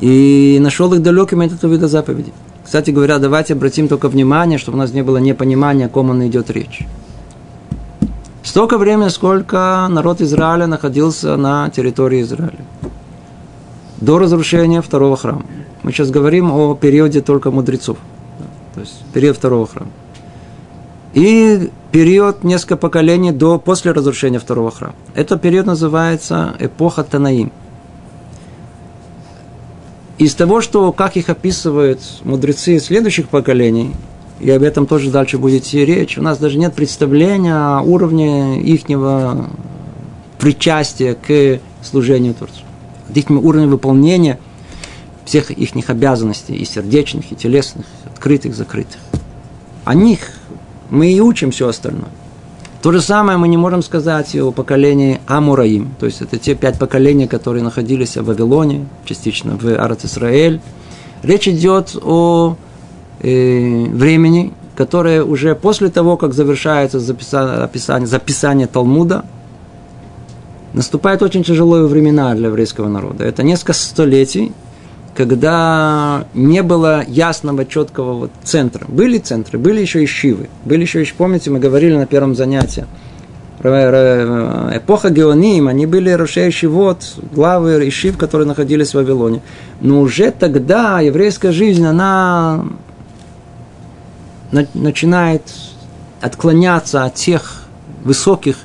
И 0.00 0.58
нашел 0.60 0.92
их 0.94 1.02
далекими 1.02 1.46
от 1.46 1.52
этого 1.52 1.72
вида 1.72 1.88
заповедей. 1.88 2.32
Кстати 2.64 2.90
говоря, 2.90 3.18
давайте 3.18 3.54
обратим 3.54 3.88
только 3.88 4.08
внимание, 4.08 4.58
чтобы 4.58 4.76
у 4.76 4.80
нас 4.80 4.92
не 4.92 5.02
было 5.02 5.18
непонимания, 5.18 5.86
о 5.86 5.88
ком 5.88 6.10
он 6.10 6.26
идет 6.26 6.50
речь. 6.50 6.86
Столько 8.42 8.78
времени, 8.78 9.08
сколько 9.08 9.86
народ 9.90 10.20
Израиля 10.20 10.66
находился 10.66 11.36
на 11.36 11.70
территории 11.70 12.22
Израиля. 12.22 12.64
До 14.00 14.18
разрушения 14.18 14.80
второго 14.80 15.16
храма. 15.16 15.42
Мы 15.82 15.92
сейчас 15.92 16.10
говорим 16.10 16.50
о 16.52 16.74
периоде 16.74 17.20
только 17.20 17.50
мудрецов. 17.50 17.98
То 18.74 18.80
есть 18.80 19.02
период 19.12 19.36
второго 19.36 19.66
храма. 19.66 19.90
И 21.18 21.68
период 21.90 22.44
несколько 22.44 22.76
поколений 22.76 23.32
до, 23.32 23.58
после 23.58 23.90
разрушения 23.90 24.38
второго 24.38 24.70
храма. 24.70 24.94
Этот 25.16 25.42
период 25.42 25.66
называется 25.66 26.54
эпоха 26.60 27.02
Танаим. 27.02 27.50
Из 30.18 30.32
того, 30.36 30.60
что, 30.60 30.92
как 30.92 31.16
их 31.16 31.28
описывают 31.28 32.00
мудрецы 32.22 32.78
следующих 32.78 33.28
поколений, 33.30 33.96
и 34.38 34.48
об 34.48 34.62
этом 34.62 34.86
тоже 34.86 35.10
дальше 35.10 35.38
будет 35.38 35.64
идти 35.64 35.84
речь, 35.84 36.16
у 36.18 36.22
нас 36.22 36.38
даже 36.38 36.56
нет 36.56 36.74
представления 36.74 37.56
о 37.56 37.80
уровне 37.80 38.62
ихнего 38.62 39.50
причастия 40.38 41.16
к 41.16 41.60
служению 41.82 42.34
Творцу. 42.34 42.62
Их 43.12 43.28
уровня 43.28 43.66
выполнения 43.66 44.38
всех 45.24 45.50
их 45.50 45.90
обязанностей, 45.90 46.54
и 46.54 46.64
сердечных, 46.64 47.32
и 47.32 47.34
телесных, 47.34 47.86
открытых, 48.04 48.54
закрытых. 48.54 49.00
О 49.84 49.94
них 49.96 50.37
мы 50.90 51.12
и 51.12 51.20
учим 51.20 51.50
все 51.50 51.68
остальное. 51.68 52.10
То 52.82 52.92
же 52.92 53.00
самое 53.00 53.38
мы 53.38 53.48
не 53.48 53.56
можем 53.56 53.82
сказать 53.82 54.34
о 54.36 54.52
поколении 54.52 55.20
Амураим, 55.26 55.94
то 55.98 56.06
есть 56.06 56.22
это 56.22 56.38
те 56.38 56.54
пять 56.54 56.78
поколений, 56.78 57.26
которые 57.26 57.64
находились 57.64 58.16
в 58.16 58.24
Вавилоне, 58.24 58.86
частично 59.04 59.56
в 59.60 59.66
Арат 59.66 60.04
Исраэль. 60.04 60.60
Речь 61.24 61.48
идет 61.48 61.96
о 62.00 62.56
э, 63.20 63.84
времени, 63.86 64.52
которое 64.76 65.24
уже 65.24 65.56
после 65.56 65.88
того, 65.88 66.16
как 66.16 66.34
завершается 66.34 67.00
записание, 67.00 67.64
описание, 67.64 68.06
записание 68.06 68.66
Талмуда, 68.68 69.24
наступают 70.72 71.22
очень 71.22 71.42
тяжелые 71.42 71.86
времена 71.86 72.32
для 72.36 72.46
еврейского 72.46 72.86
народа. 72.86 73.24
Это 73.24 73.42
несколько 73.42 73.72
столетий, 73.72 74.52
когда 75.18 76.26
не 76.32 76.62
было 76.62 77.04
ясного, 77.04 77.64
четкого 77.64 78.12
вот 78.12 78.30
центра. 78.44 78.86
Были 78.86 79.18
центры, 79.18 79.58
были 79.58 79.80
еще 79.80 80.04
и 80.04 80.06
щивы. 80.06 80.48
Были 80.64 80.82
еще, 80.82 81.04
помните, 81.18 81.50
мы 81.50 81.58
говорили 81.58 81.96
на 81.96 82.06
первом 82.06 82.36
занятии, 82.36 82.86
эпоха 83.60 85.10
Геоним, 85.10 85.66
они 85.66 85.86
были 85.86 86.10
расширяющие 86.10 86.70
вот 86.70 87.16
главы 87.32 87.88
Ишив, 87.88 88.16
которые 88.16 88.46
находились 88.46 88.90
в 88.90 88.94
Вавилоне. 88.94 89.42
Но 89.80 90.02
уже 90.02 90.30
тогда 90.30 91.00
еврейская 91.00 91.50
жизнь, 91.50 91.84
она 91.84 92.64
начинает 94.72 95.42
отклоняться 96.20 97.02
от 97.02 97.16
тех 97.16 97.64
высоких 98.04 98.58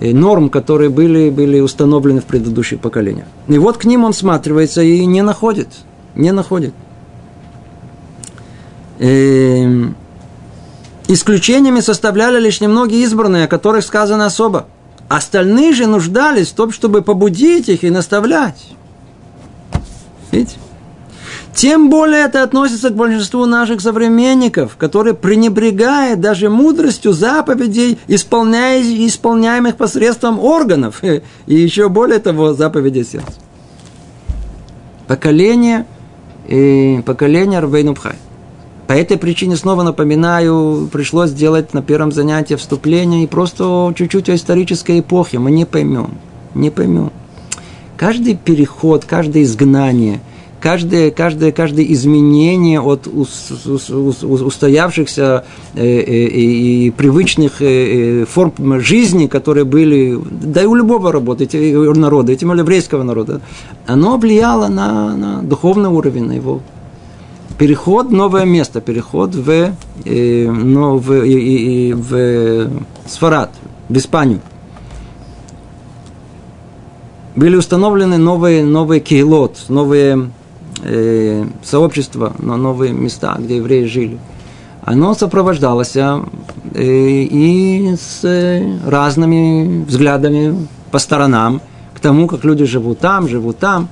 норм, 0.00 0.50
которые 0.50 0.90
были, 0.90 1.30
были 1.30 1.60
установлены 1.60 2.20
в 2.20 2.24
предыдущих 2.24 2.80
поколениях. 2.80 3.26
И 3.48 3.58
вот 3.58 3.78
к 3.78 3.84
ним 3.84 4.04
он 4.04 4.12
сматривается 4.12 4.82
и 4.82 5.04
не 5.06 5.22
находит. 5.22 5.68
Не 6.14 6.32
находит. 6.32 6.74
И 8.98 9.62
эм, 9.64 9.96
исключениями 11.08 11.80
составляли 11.80 12.40
лишь 12.40 12.60
немногие 12.60 13.02
избранные, 13.02 13.44
о 13.44 13.48
которых 13.48 13.84
сказано 13.84 14.26
особо. 14.26 14.66
Остальные 15.08 15.72
же 15.72 15.86
нуждались 15.86 16.48
в 16.48 16.54
том, 16.54 16.72
чтобы 16.72 17.02
побудить 17.02 17.68
их 17.68 17.84
и 17.84 17.90
наставлять. 17.90 18.72
Видите? 20.32 20.56
Тем 21.56 21.88
более 21.88 22.26
это 22.26 22.42
относится 22.42 22.90
к 22.90 22.94
большинству 22.94 23.46
наших 23.46 23.80
современников, 23.80 24.76
которые 24.76 25.14
пренебрегают 25.14 26.20
даже 26.20 26.50
мудростью 26.50 27.14
заповедей, 27.14 27.98
исполняя, 28.08 28.82
исполняемых 28.82 29.76
посредством 29.76 30.38
органов, 30.38 31.02
и 31.46 31.54
еще 31.54 31.88
более 31.88 32.18
того, 32.18 32.52
заповедей 32.52 33.04
сердца. 33.04 33.32
Поколение, 35.06 35.86
и 36.46 37.02
поколение 37.06 37.60
Рвейнубхай. 37.60 38.16
По 38.86 38.92
этой 38.92 39.16
причине, 39.16 39.56
снова 39.56 39.82
напоминаю, 39.82 40.90
пришлось 40.92 41.30
сделать 41.30 41.72
на 41.72 41.80
первом 41.80 42.12
занятии 42.12 42.54
вступление 42.54 43.24
и 43.24 43.26
просто 43.26 43.94
чуть-чуть 43.96 44.28
о 44.28 44.34
исторической 44.34 45.00
эпохе. 45.00 45.38
Мы 45.38 45.52
не 45.52 45.64
поймем, 45.64 46.18
не 46.54 46.68
поймем. 46.68 47.12
Каждый 47.96 48.36
переход, 48.36 49.06
каждое 49.06 49.42
изгнание– 49.42 50.20
каждое, 50.60 51.10
каждое, 51.10 51.52
каждое 51.52 51.84
изменение 51.92 52.80
от 52.80 53.06
устоявшихся 53.06 55.44
э, 55.74 55.84
э, 55.84 56.28
и 56.28 56.90
привычных 56.90 57.62
э, 57.62 58.24
форм 58.24 58.80
жизни, 58.80 59.26
которые 59.26 59.64
были, 59.64 60.18
да 60.30 60.62
и 60.62 60.66
у 60.66 60.74
любого 60.74 61.12
работы, 61.12 61.46
народа, 61.94 62.34
тем 62.36 62.48
более 62.48 62.62
еврейского 62.62 63.02
народа, 63.02 63.40
оно 63.86 64.16
влияло 64.16 64.68
на, 64.68 65.16
на 65.16 65.42
духовный 65.42 65.88
уровень, 65.88 66.24
на 66.24 66.32
его 66.32 66.60
переход 67.58 68.10
новое 68.10 68.44
место, 68.44 68.80
переход 68.80 69.34
в, 69.34 69.72
ну, 70.04 70.98
в, 70.98 71.08
в, 71.08 71.94
в 71.94 72.70
Сфарат, 73.06 73.50
в 73.88 73.96
Испанию. 73.96 74.40
Были 77.34 77.56
установлены 77.56 78.16
новые, 78.16 78.64
новые 78.64 79.00
кейлот, 79.00 79.64
новые 79.68 80.30
э, 80.86 81.44
сообщества, 81.62 82.32
на 82.38 82.56
новые 82.56 82.92
места, 82.92 83.36
где 83.38 83.56
евреи 83.56 83.84
жили, 83.84 84.18
оно 84.82 85.14
сопровождалось 85.14 85.96
э, 85.96 86.20
и 86.74 87.94
с 87.98 88.24
э, 88.24 88.78
разными 88.86 89.84
взглядами 89.84 90.68
по 90.92 90.98
сторонам 90.98 91.60
к 91.92 92.00
тому, 92.00 92.26
как 92.28 92.44
люди 92.44 92.64
живут 92.64 93.00
там, 93.00 93.28
живут 93.28 93.58
там. 93.58 93.88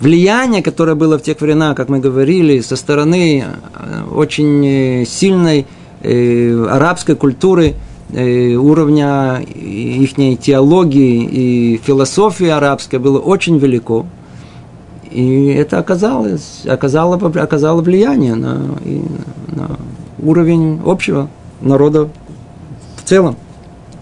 Влияние, 0.00 0.62
которое 0.62 0.96
было 0.96 1.18
в 1.18 1.22
тех 1.22 1.40
временах, 1.40 1.76
как 1.76 1.88
мы 1.88 1.98
говорили, 1.98 2.60
со 2.60 2.76
стороны 2.76 3.44
э, 3.44 4.02
очень 4.12 4.66
э, 4.66 5.04
сильной 5.06 5.66
э, 6.02 6.66
арабской 6.70 7.16
культуры, 7.16 7.74
э, 8.12 8.54
уровня 8.56 9.40
их 9.40 10.14
теологии 10.40 11.24
и 11.24 11.80
философии 11.82 12.48
арабской 12.48 12.98
было 12.98 13.18
очень 13.18 13.56
велико. 13.56 14.04
И 15.14 15.46
это 15.46 15.78
оказалось, 15.78 16.62
оказало, 16.66 17.16
оказало 17.16 17.80
влияние 17.80 18.34
на, 18.34 18.78
и 18.84 19.02
на 19.48 19.78
уровень 20.22 20.80
общего 20.84 21.28
народа 21.60 22.10
в 22.96 23.08
целом. 23.08 23.36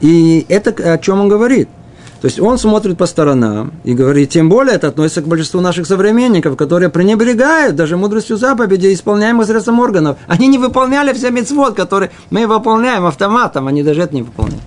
И 0.00 0.44
это 0.48 0.70
о 0.92 0.98
чем 0.98 1.20
он 1.20 1.28
говорит– 1.28 1.68
то 2.22 2.26
есть 2.26 2.38
он 2.38 2.56
смотрит 2.56 2.96
по 2.98 3.06
сторонам 3.06 3.72
и 3.82 3.94
говорит, 3.94 4.30
тем 4.30 4.48
более 4.48 4.76
это 4.76 4.86
относится 4.86 5.22
к 5.22 5.26
большинству 5.26 5.60
наших 5.60 5.88
современников, 5.88 6.56
которые 6.56 6.88
пренебрегают 6.88 7.74
даже 7.74 7.96
мудростью 7.96 8.36
заповедей, 8.36 8.94
исполняемых 8.94 9.44
средством 9.44 9.80
органов. 9.80 10.18
Они 10.28 10.46
не 10.46 10.56
выполняли 10.56 11.12
все 11.14 11.32
мецвод, 11.32 11.74
которые 11.74 12.12
мы 12.30 12.46
выполняем 12.46 13.06
автоматом, 13.06 13.66
они 13.66 13.82
даже 13.82 14.02
это 14.02 14.14
не 14.14 14.22
выполняют. 14.22 14.62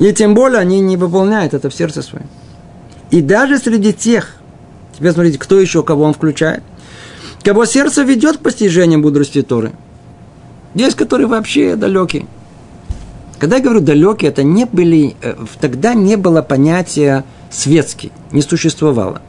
И 0.00 0.12
тем 0.12 0.34
более 0.34 0.58
они 0.58 0.80
не 0.80 0.96
выполняют 0.96 1.54
это 1.54 1.70
в 1.70 1.74
сердце 1.74 2.02
своем. 2.02 2.26
И 3.12 3.22
даже 3.22 3.58
среди 3.58 3.92
тех, 3.92 4.34
теперь 5.00 5.12
смотрите, 5.12 5.38
кто 5.38 5.58
еще, 5.58 5.82
кого 5.82 6.04
он 6.04 6.12
включает, 6.12 6.62
кого 7.42 7.64
сердце 7.64 8.02
ведет 8.02 8.36
к 8.36 8.40
постижению 8.40 9.00
мудрости 9.00 9.42
Торы. 9.42 9.72
Есть, 10.74 10.94
которые 10.94 11.26
вообще 11.26 11.74
далекие. 11.74 12.26
Когда 13.38 13.56
я 13.56 13.62
говорю 13.62 13.80
далекие, 13.80 14.30
это 14.30 14.42
не 14.42 14.66
были, 14.66 15.16
э, 15.22 15.34
тогда 15.58 15.94
не 15.94 16.16
было 16.16 16.42
понятия 16.42 17.24
светский, 17.50 18.12
не 18.30 18.42
существовало. 18.42 19.22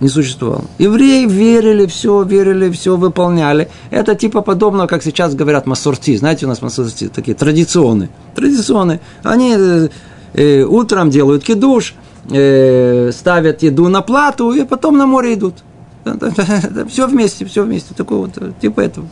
Не 0.00 0.08
существовало. 0.08 0.64
Евреи 0.78 1.26
верили, 1.26 1.86
все 1.86 2.24
верили, 2.24 2.68
все 2.72 2.96
выполняли. 2.96 3.68
Это 3.92 4.16
типа 4.16 4.40
подобно, 4.40 4.88
как 4.88 5.04
сейчас 5.04 5.36
говорят 5.36 5.66
массорти. 5.66 6.16
Знаете, 6.16 6.46
у 6.46 6.48
нас 6.48 6.60
массорти 6.60 7.08
такие 7.08 7.36
традиционные. 7.36 8.10
Традиционные. 8.34 9.00
Они 9.22 9.54
э, 9.56 9.88
э, 10.34 10.64
утром 10.64 11.10
делают 11.10 11.44
кидуш, 11.44 11.94
э, 12.30 13.10
ставят 13.12 13.62
еду 13.62 13.88
на 13.88 14.02
плату 14.02 14.52
и 14.52 14.64
потом 14.64 14.98
на 14.98 15.06
море 15.06 15.34
идут. 15.34 15.56
Все 16.88 17.06
вместе, 17.06 17.46
все 17.46 17.62
вместе. 17.62 17.94
Такое 17.94 18.18
вот, 18.18 18.32
э, 18.36 18.52
типа 18.60 18.80
этого. 18.80 19.08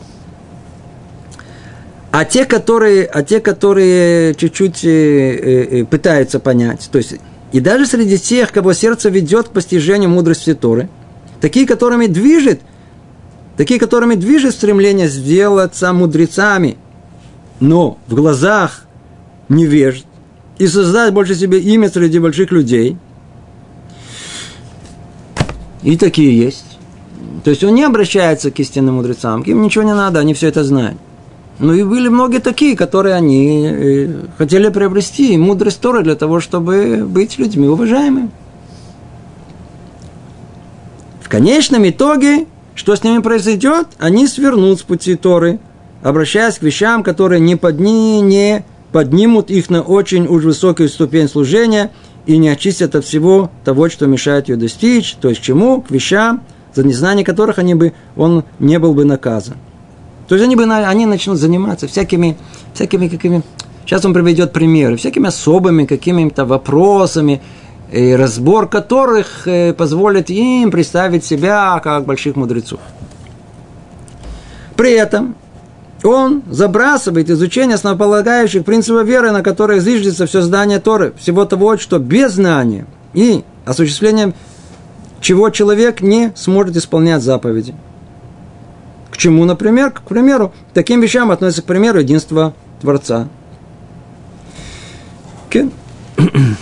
А 2.11 2.25
те, 2.25 2.45
которые, 2.45 3.05
а 3.05 3.23
те, 3.23 3.39
которые 3.39 4.35
чуть-чуть 4.35 4.85
э, 4.85 5.85
пытаются 5.89 6.39
понять, 6.39 6.87
то 6.91 6.99
есть 6.99 7.15
и 7.53 7.59
даже 7.59 7.85
среди 7.85 8.17
тех, 8.17 8.51
кого 8.51 8.73
сердце 8.73 9.09
ведет 9.09 9.49
к 9.49 9.51
постижению 9.51 10.09
мудрости 10.09 10.55
Торы, 10.55 10.89
такие, 11.39 11.67
которыми 11.67 12.07
движет, 12.07 12.61
такие, 13.57 13.79
которыми 13.79 14.15
движет 14.15 14.55
стремление 14.55 15.07
сделаться 15.07 15.93
мудрецами, 15.93 16.77
но 17.59 17.99
в 18.07 18.15
глазах 18.15 18.85
невежд, 19.49 20.05
и 20.57 20.67
создать 20.67 21.13
больше 21.13 21.35
себе 21.35 21.59
имя 21.59 21.89
среди 21.89 22.19
больших 22.19 22.51
людей. 22.51 22.97
И 25.81 25.97
такие 25.97 26.37
есть. 26.37 26.77
То 27.43 27.49
есть 27.49 27.63
он 27.63 27.75
не 27.75 27.83
обращается 27.83 28.51
к 28.51 28.59
истинным 28.59 28.95
мудрецам, 28.95 29.41
им 29.41 29.61
ничего 29.61 29.83
не 29.83 29.93
надо, 29.93 30.19
они 30.19 30.33
все 30.33 30.47
это 30.47 30.63
знают. 30.63 30.97
Ну 31.59 31.73
и 31.73 31.83
были 31.83 32.07
многие 32.07 32.39
такие, 32.39 32.75
которые 32.75 33.15
они 33.15 33.67
э, 33.67 34.09
хотели 34.37 34.69
приобрести 34.69 35.37
мудрость 35.37 35.81
Торы 35.81 36.03
для 36.03 36.15
того, 36.15 36.39
чтобы 36.39 37.05
быть 37.05 37.37
людьми 37.37 37.67
уважаемыми. 37.67 38.31
В 41.21 41.29
конечном 41.29 41.87
итоге, 41.87 42.47
что 42.75 42.95
с 42.95 43.03
ними 43.03 43.21
произойдет? 43.21 43.87
Они 43.99 44.27
свернут 44.27 44.79
с 44.79 44.83
пути 44.83 45.15
Торы, 45.15 45.59
обращаясь 46.01 46.57
к 46.57 46.63
вещам, 46.63 47.03
которые 47.03 47.39
не, 47.39 47.55
подни, 47.55 48.19
не 48.21 48.65
поднимут 48.93 49.49
их 49.49 49.69
на 49.69 49.81
очень 49.81 50.27
уж 50.27 50.43
высокую 50.43 50.87
ступень 50.87 51.27
служения 51.27 51.91
и 52.25 52.37
не 52.37 52.47
очистят 52.47 52.95
от 52.95 53.03
всего 53.03 53.51
того, 53.65 53.89
что 53.89 54.05
мешает 54.05 54.47
ее 54.47 54.55
достичь, 54.55 55.15
то 55.19 55.27
есть 55.27 55.41
чему? 55.41 55.81
К 55.81 55.91
вещам, 55.91 56.43
за 56.73 56.85
незнание 56.85 57.25
которых 57.25 57.59
они 57.59 57.75
бы, 57.75 57.93
он 58.15 58.45
не 58.59 58.79
был 58.79 58.93
бы 58.93 59.03
наказан. 59.03 59.55
То 60.29 60.35
есть 60.35 60.45
они, 60.45 60.55
бы, 60.55 60.63
они 60.63 61.05
начнут 61.05 61.37
заниматься 61.37 61.87
всякими, 61.87 62.37
всякими 62.73 63.09
какими... 63.09 63.41
Сейчас 63.85 64.05
он 64.05 64.13
приведет 64.13 64.53
примеры, 64.53 64.95
всякими 64.95 65.27
особыми 65.27 65.85
какими-то 65.85 66.45
вопросами, 66.45 67.41
и 67.91 68.13
разбор 68.13 68.69
которых 68.69 69.47
э, 69.47 69.73
позволит 69.73 70.29
им 70.29 70.71
представить 70.71 71.25
себя 71.25 71.79
как 71.83 72.05
больших 72.05 72.35
мудрецов. 72.37 72.79
При 74.75 74.93
этом 74.93 75.35
он 76.03 76.43
забрасывает 76.49 77.29
изучение 77.29 77.75
основополагающих 77.75 78.65
принципов 78.65 79.05
веры, 79.05 79.31
на 79.31 79.41
которые 79.41 79.79
зиждется 79.79 80.25
все 80.25 80.41
здание 80.41 80.79
Торы, 80.79 81.13
всего 81.17 81.45
того, 81.45 81.77
что 81.77 81.99
без 81.99 82.33
знания 82.33 82.85
и 83.13 83.43
осуществлением 83.65 84.33
чего 85.21 85.49
человек 85.49 86.01
не 86.01 86.33
сможет 86.35 86.75
исполнять 86.75 87.23
заповеди. 87.23 87.73
К 89.11 89.17
чему, 89.17 89.45
например? 89.45 89.91
К 89.91 90.01
примеру, 90.01 90.51
к 90.71 90.73
таким 90.73 90.99
вещам 90.99 91.31
относится, 91.31 91.61
к 91.61 91.65
примеру, 91.65 91.99
единство 91.99 92.53
Творца. 92.81 93.29
Okay. 95.49 95.71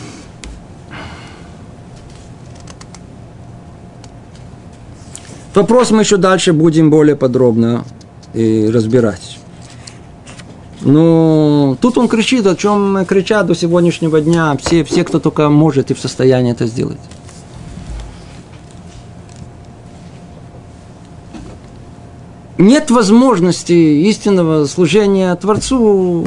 Вопрос 5.56 5.91
мы 5.91 6.01
еще 6.01 6.17
дальше 6.17 6.54
будем 6.54 6.89
более 6.89 7.15
подробно 7.15 7.86
и 8.33 8.69
разбирать. 8.69 9.39
Но 10.81 11.77
тут 11.79 11.97
он 11.97 12.07
кричит, 12.07 12.47
о 12.47 12.55
чем 12.55 13.05
кричат 13.05 13.45
до 13.45 13.55
сегодняшнего 13.55 14.19
дня 14.19 14.57
все, 14.61 14.83
все, 14.83 15.03
кто 15.03 15.19
только 15.19 15.49
может 15.49 15.91
и 15.91 15.93
в 15.93 15.99
состоянии 15.99 16.51
это 16.51 16.65
сделать. 16.65 16.99
нет 22.61 22.91
возможности 22.91 23.73
истинного 23.73 24.65
служения 24.65 25.35
Творцу 25.35 26.25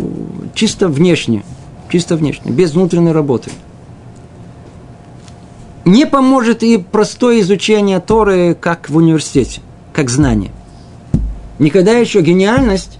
чисто 0.54 0.88
внешне, 0.88 1.44
чисто 1.90 2.16
внешне, 2.16 2.50
без 2.50 2.74
внутренней 2.74 3.12
работы. 3.12 3.50
Не 5.84 6.06
поможет 6.06 6.62
и 6.62 6.78
простое 6.78 7.40
изучение 7.40 8.00
Торы, 8.00 8.56
как 8.58 8.90
в 8.90 8.96
университете, 8.96 9.60
как 9.92 10.10
знание. 10.10 10.50
Никогда 11.58 11.92
еще 11.92 12.20
гениальность 12.20 12.98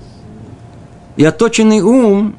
и 1.17 1.25
отточенный 1.25 1.81
ум 1.81 2.37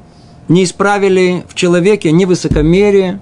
не 0.47 0.63
исправили 0.63 1.43
в 1.47 1.56
человеке 1.56 2.12
ни 2.12 2.25
высокомерие, 2.25 3.19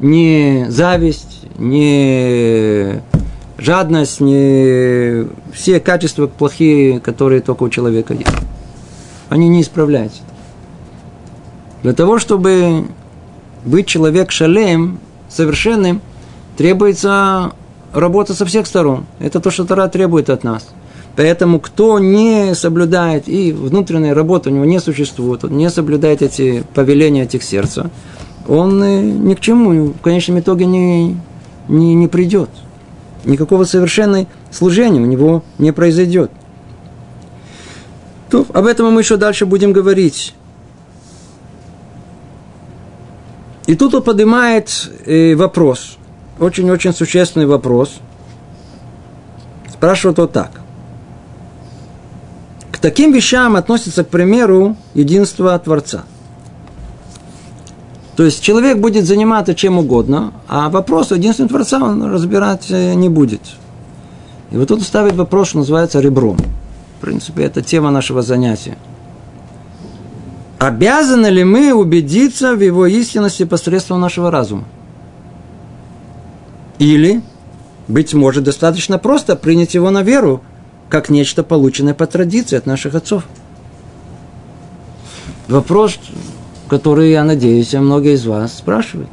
ни 0.00 0.66
зависть, 0.68 1.42
ни 1.58 3.00
жадность, 3.58 4.20
не 4.20 5.26
все 5.52 5.80
качества 5.80 6.26
плохие, 6.26 7.00
которые 7.00 7.40
только 7.40 7.64
у 7.64 7.68
человека 7.68 8.14
есть. 8.14 8.30
Они 9.28 9.48
не 9.48 9.62
исправляются. 9.62 10.22
Для 11.82 11.92
того, 11.92 12.18
чтобы 12.18 12.86
быть 13.64 13.86
человек 13.86 14.30
шалем, 14.30 15.00
совершенным, 15.28 16.00
требуется 16.56 17.52
работа 17.92 18.34
со 18.34 18.44
всех 18.44 18.66
сторон. 18.66 19.06
Это 19.18 19.40
то, 19.40 19.50
что 19.50 19.64
Тара 19.64 19.88
требует 19.88 20.30
от 20.30 20.44
нас. 20.44 20.68
Поэтому 21.18 21.58
кто 21.58 21.98
не 21.98 22.54
соблюдает, 22.54 23.28
и 23.28 23.52
внутренняя 23.52 24.14
работа 24.14 24.50
у 24.50 24.52
него 24.52 24.64
не 24.64 24.78
существует, 24.78 25.42
он 25.42 25.56
не 25.56 25.68
соблюдает 25.68 26.22
эти 26.22 26.62
повеления 26.74 27.24
этих 27.24 27.42
сердца, 27.42 27.90
он 28.46 28.80
э, 28.80 29.00
ни 29.00 29.34
к 29.34 29.40
чему 29.40 29.86
в 29.86 30.00
конечном 30.00 30.38
итоге 30.38 30.66
не, 30.66 31.16
не, 31.66 31.94
не 31.94 32.06
придет 32.06 32.50
никакого 33.24 33.64
совершенной 33.64 34.28
служения 34.52 35.00
у 35.00 35.06
него 35.06 35.42
не 35.58 35.72
произойдет. 35.72 36.30
То, 38.30 38.46
об 38.54 38.66
этом 38.66 38.92
мы 38.92 39.00
еще 39.00 39.16
дальше 39.16 39.44
будем 39.44 39.72
говорить. 39.72 40.36
И 43.66 43.74
тут 43.74 43.92
он 43.92 44.04
поднимает 44.04 44.70
э, 45.04 45.34
вопрос, 45.34 45.98
очень-очень 46.38 46.92
существенный 46.92 47.46
вопрос. 47.46 47.96
Спрашивает 49.68 50.18
вот 50.18 50.30
так. 50.30 50.60
Таким 52.80 53.12
вещам 53.12 53.56
относится, 53.56 54.04
к 54.04 54.08
примеру, 54.08 54.76
единство 54.94 55.58
Творца– 55.58 56.04
то 58.18 58.24
есть 58.24 58.42
человек 58.42 58.78
будет 58.78 59.06
заниматься 59.06 59.54
чем 59.54 59.78
угодно, 59.78 60.32
а 60.48 60.70
вопрос 60.70 61.12
единственного 61.12 61.50
Творца 61.50 61.80
он 61.80 62.02
разбирать 62.12 62.68
э, 62.68 62.94
не 62.94 63.08
будет. 63.08 63.42
И 64.50 64.56
вот 64.56 64.66
тут 64.66 64.82
ставит 64.82 65.14
вопрос, 65.14 65.50
что 65.50 65.58
называется 65.58 66.00
ребром. 66.00 66.36
В 66.36 67.00
принципе, 67.00 67.44
это 67.44 67.62
тема 67.62 67.92
нашего 67.92 68.22
занятия. 68.22 68.76
Обязаны 70.58 71.28
ли 71.28 71.44
мы 71.44 71.72
убедиться 71.72 72.56
в 72.56 72.60
его 72.60 72.86
истинности 72.86 73.44
посредством 73.44 74.00
нашего 74.00 74.32
разума? 74.32 74.64
Или, 76.80 77.22
быть 77.86 78.14
может, 78.14 78.42
достаточно 78.42 78.98
просто 78.98 79.36
принять 79.36 79.74
его 79.74 79.90
на 79.90 80.02
веру, 80.02 80.42
как 80.88 81.10
нечто 81.10 81.42
полученное 81.42 81.94
по 81.94 82.06
традиции 82.06 82.56
от 82.56 82.66
наших 82.66 82.94
отцов? 82.94 83.24
Вопрос 85.48 85.98
которые, 86.68 87.12
я 87.12 87.24
надеюсь, 87.24 87.72
многие 87.72 88.14
из 88.14 88.26
вас 88.26 88.56
спрашивают. 88.56 89.08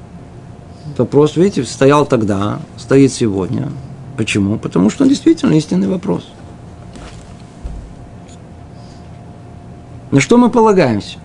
Вопрос, 0.97 1.35
видите, 1.35 1.63
стоял 1.63 2.05
тогда, 2.05 2.59
стоит 2.77 3.11
сегодня. 3.11 3.69
Почему? 4.17 4.57
Потому 4.57 4.89
что 4.89 5.03
он 5.03 5.09
действительно 5.09 5.53
истинный 5.53 5.87
вопрос. 5.87 6.27
На 10.11 10.21
что 10.21 10.37
мы 10.37 10.49
полагаемся? 10.49 11.17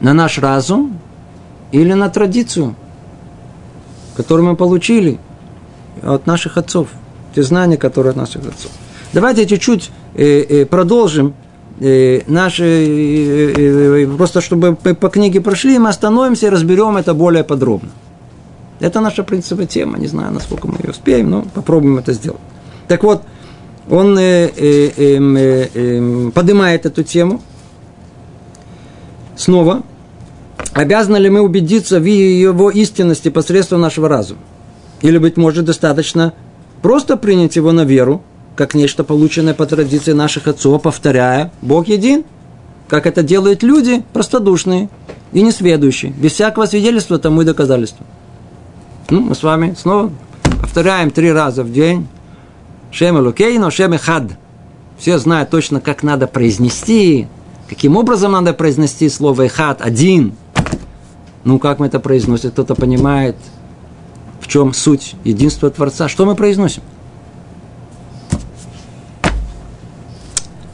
На 0.00 0.14
наш 0.14 0.38
разум 0.38 0.98
или 1.72 1.92
на 1.92 2.08
традицию, 2.08 2.74
которую 4.14 4.48
мы 4.48 4.56
получили 4.56 5.18
от 6.02 6.26
наших 6.26 6.56
отцов, 6.56 6.88
те 7.34 7.42
знания, 7.42 7.76
которые 7.76 8.10
от 8.10 8.16
наших 8.16 8.46
отцов. 8.46 8.70
Давайте 9.12 9.46
чуть-чуть 9.46 9.90
э, 10.14 10.42
э, 10.42 10.66
продолжим 10.66 11.34
э, 11.80 12.22
наши, 12.26 14.06
просто 14.16 14.40
чтобы 14.40 14.76
мы 14.84 14.94
по 14.94 15.08
книге 15.08 15.40
прошли, 15.40 15.78
мы 15.78 15.88
остановимся 15.88 16.46
и 16.46 16.50
разберем 16.50 16.96
это 16.96 17.14
более 17.14 17.44
подробно. 17.44 17.90
Это 18.80 19.00
наша 19.00 19.22
принципная 19.22 19.66
тема, 19.66 19.98
не 19.98 20.06
знаю, 20.06 20.32
насколько 20.32 20.68
мы 20.68 20.74
ее 20.82 20.90
успеем, 20.90 21.30
но 21.30 21.42
попробуем 21.54 21.98
это 21.98 22.12
сделать. 22.12 22.40
Так 22.88 23.02
вот, 23.04 23.22
он 23.88 24.18
э, 24.18 24.50
э, 24.54 24.90
эм, 24.96 25.36
э, 25.36 25.68
э, 25.72 26.30
поднимает 26.34 26.86
эту 26.86 27.02
тему 27.02 27.40
снова. 29.36 29.82
Обязаны 30.72 31.16
ли 31.16 31.30
мы 31.30 31.40
убедиться 31.40 32.00
в 32.00 32.04
его 32.04 32.70
истинности 32.70 33.28
посредством 33.28 33.80
нашего 33.80 34.08
разума? 34.08 34.40
Или, 35.00 35.18
быть 35.18 35.36
может, 35.36 35.64
достаточно 35.64 36.34
просто 36.82 37.16
принять 37.16 37.56
его 37.56 37.72
на 37.72 37.84
веру, 37.84 38.22
как 38.56 38.74
нечто 38.74 39.04
полученное 39.04 39.54
по 39.54 39.66
традиции 39.66 40.12
наших 40.12 40.48
отцов, 40.48 40.82
повторяя 40.82 41.52
«Бог 41.60 41.88
един», 41.88 42.24
как 42.88 43.06
это 43.06 43.22
делают 43.22 43.62
люди 43.62 44.02
простодушные 44.12 44.88
и 45.32 45.42
несведущие, 45.42 46.12
без 46.12 46.32
всякого 46.32 46.66
свидетельства 46.66 47.18
тому 47.18 47.42
и 47.42 47.44
доказательства. 47.44 48.06
Ну, 49.10 49.20
мы 49.20 49.34
с 49.34 49.42
вами 49.42 49.74
снова 49.78 50.10
повторяем 50.60 51.10
три 51.10 51.30
раза 51.30 51.62
в 51.62 51.72
день 51.72 52.08
Шем 52.90 53.18
Элокейно, 53.18 53.70
Шем 53.70 53.94
Эхад. 53.94 54.32
Все 54.98 55.18
знают 55.18 55.50
точно, 55.50 55.80
как 55.80 56.02
надо 56.02 56.26
произнести, 56.26 57.28
каким 57.68 57.96
образом 57.96 58.32
надо 58.32 58.54
произнести 58.54 59.08
слово 59.10 59.46
Эхад, 59.46 59.82
один. 59.82 60.34
Ну, 61.44 61.58
как 61.58 61.78
мы 61.78 61.86
это 61.86 62.00
произносим, 62.00 62.50
кто-то 62.50 62.74
понимает, 62.74 63.36
в 64.40 64.48
чем 64.48 64.72
суть 64.72 65.14
единства 65.24 65.70
Творца. 65.70 66.08
Что 66.08 66.24
мы 66.24 66.34
произносим? 66.34 66.82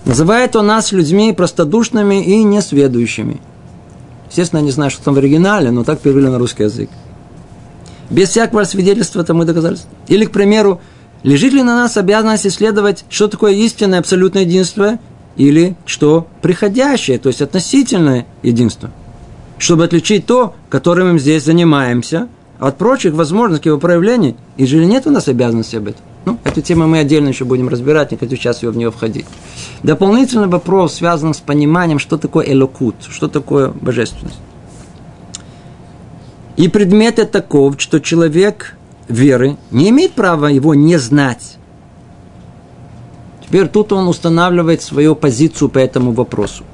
Называет 0.04 0.56
он 0.56 0.66
нас 0.66 0.92
людьми 0.92 1.32
простодушными 1.32 2.24
и 2.24 2.42
несведущими. 2.42 3.40
Естественно, 4.28 4.60
я 4.60 4.64
не 4.64 4.72
знаю, 4.72 4.90
что 4.90 5.04
там 5.04 5.14
в 5.14 5.18
оригинале, 5.18 5.70
но 5.70 5.84
так 5.84 6.00
перевели 6.00 6.28
на 6.28 6.38
русский 6.38 6.64
язык. 6.64 6.90
Без 8.10 8.30
всякого 8.30 8.64
свидетельства 8.64 9.24
тому 9.24 9.44
доказательства. 9.44 9.90
Или, 10.08 10.24
к 10.24 10.32
примеру, 10.32 10.80
Лежит 11.22 11.52
ли 11.52 11.62
на 11.62 11.76
нас 11.76 11.96
обязанность 11.96 12.46
исследовать, 12.46 13.04
что 13.08 13.28
такое 13.28 13.52
истинное 13.52 14.00
абсолютное 14.00 14.42
единство, 14.42 14.98
или 15.36 15.76
что 15.86 16.26
приходящее, 16.42 17.18
то 17.18 17.28
есть 17.28 17.40
относительное 17.40 18.26
единство, 18.42 18.90
чтобы 19.56 19.84
отличить 19.84 20.26
то, 20.26 20.54
которым 20.68 21.12
мы 21.12 21.18
здесь 21.18 21.44
занимаемся, 21.44 22.28
от 22.58 22.76
прочих 22.76 23.14
возможностей 23.14 23.68
его 23.68 23.78
проявлений, 23.78 24.36
и 24.56 24.66
же 24.66 24.84
нет 24.84 25.06
у 25.06 25.10
нас 25.10 25.28
обязанности 25.28 25.76
об 25.76 25.88
этом. 25.88 26.02
Ну, 26.24 26.38
эту 26.44 26.62
тему 26.62 26.86
мы 26.86 26.98
отдельно 26.98 27.28
еще 27.28 27.44
будем 27.44 27.68
разбирать, 27.68 28.12
не 28.12 28.16
хочу 28.16 28.36
сейчас 28.36 28.62
в 28.62 28.76
нее 28.76 28.90
входить. 28.90 29.26
Дополнительный 29.82 30.46
вопрос 30.46 30.94
связан 30.94 31.34
с 31.34 31.40
пониманием, 31.40 31.98
что 31.98 32.16
такое 32.16 32.46
элокут, 32.46 32.94
что 33.08 33.28
такое 33.28 33.68
божественность. 33.68 34.38
И 36.56 36.68
предмет 36.68 37.18
это 37.18 37.40
таков, 37.40 37.74
что 37.78 37.98
человек 37.98 38.76
веры 39.08 39.56
не 39.70 39.90
имеет 39.90 40.12
права 40.12 40.46
его 40.46 40.74
не 40.74 40.96
знать. 40.96 41.56
Теперь 43.44 43.68
тут 43.68 43.92
он 43.92 44.06
устанавливает 44.06 44.80
свою 44.80 45.16
позицию 45.16 45.70
по 45.70 45.78
этому 45.78 46.12
вопросу. 46.12 46.64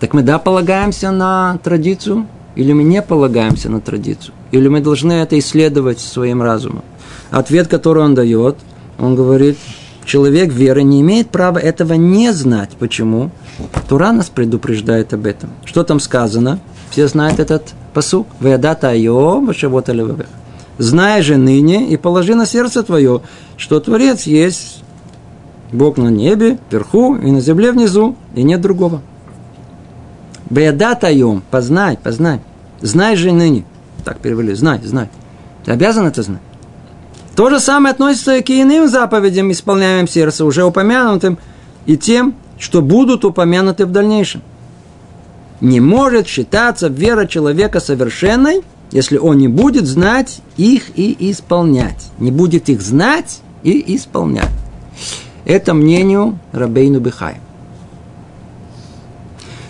Так 0.00 0.14
мы 0.14 0.22
да 0.22 0.38
полагаемся 0.38 1.10
на 1.10 1.58
традицию, 1.62 2.26
или 2.56 2.72
мы 2.72 2.82
не 2.82 3.02
полагаемся 3.02 3.68
на 3.68 3.80
традицию, 3.80 4.34
или 4.50 4.68
мы 4.68 4.80
должны 4.80 5.12
это 5.12 5.38
исследовать 5.38 6.00
своим 6.00 6.42
разумом. 6.42 6.82
Ответ, 7.30 7.68
который 7.68 8.02
он 8.02 8.14
дает, 8.14 8.56
он 8.98 9.14
говорит, 9.14 9.58
человек 10.04 10.52
веры 10.52 10.82
не 10.82 11.00
имеет 11.02 11.28
права 11.30 11.58
этого 11.58 11.94
не 11.94 12.32
знать. 12.32 12.70
Почему? 12.78 13.30
Тура 13.88 14.12
нас 14.12 14.28
предупреждает 14.28 15.12
об 15.12 15.26
этом. 15.26 15.50
Что 15.64 15.84
там 15.84 16.00
сказано? 16.00 16.60
Все 16.90 17.06
знают 17.06 17.38
этот 17.38 17.74
посук. 17.92 18.26
Веядата 18.40 18.90
айо, 18.90 19.40
вашевота 19.40 19.92
левовех. 19.92 20.26
Знай 20.78 21.22
же 21.22 21.36
ныне 21.36 21.88
и 21.88 21.96
положи 21.96 22.34
на 22.34 22.46
сердце 22.46 22.82
твое, 22.82 23.20
что 23.56 23.80
Творец 23.80 24.22
есть 24.22 24.82
Бог 25.72 25.98
на 25.98 26.08
небе, 26.08 26.58
вверху 26.70 27.16
и 27.16 27.30
на 27.30 27.40
земле 27.40 27.72
внизу, 27.72 28.16
и 28.34 28.42
нет 28.42 28.60
другого. 28.60 29.02
Беда 30.48 30.94
таем, 30.94 31.42
познай, 31.50 31.98
познай. 32.02 32.40
Знай 32.80 33.16
же 33.16 33.32
ныне. 33.32 33.64
Так 34.04 34.18
перевели, 34.20 34.54
знай, 34.54 34.80
знай. 34.82 35.08
Ты 35.64 35.72
обязан 35.72 36.06
это 36.06 36.22
знать. 36.22 36.40
То 37.38 37.50
же 37.50 37.60
самое 37.60 37.92
относится 37.92 38.34
и 38.34 38.42
к 38.42 38.50
иным 38.50 38.88
заповедям, 38.88 39.52
исполняемым 39.52 40.08
сердце, 40.08 40.44
уже 40.44 40.64
упомянутым, 40.64 41.38
и 41.86 41.96
тем, 41.96 42.34
что 42.58 42.82
будут 42.82 43.24
упомянуты 43.24 43.86
в 43.86 43.92
дальнейшем. 43.92 44.42
Не 45.60 45.78
может 45.78 46.26
считаться 46.26 46.88
вера 46.88 47.26
человека 47.26 47.78
совершенной– 47.78 48.62
если 48.90 49.18
он 49.18 49.38
не 49.38 49.48
будет 49.48 49.86
знать 49.86 50.40
их 50.56 50.98
и 50.98 51.30
исполнять. 51.30 52.10
Не 52.18 52.30
будет 52.30 52.68
их 52.68 52.80
знать 52.80 53.40
и 53.62 53.96
исполнять. 53.96 54.48
Это 55.44 55.74
мнению 55.74 56.38
Рабейну 56.52 56.98
Бихай. 56.98 57.36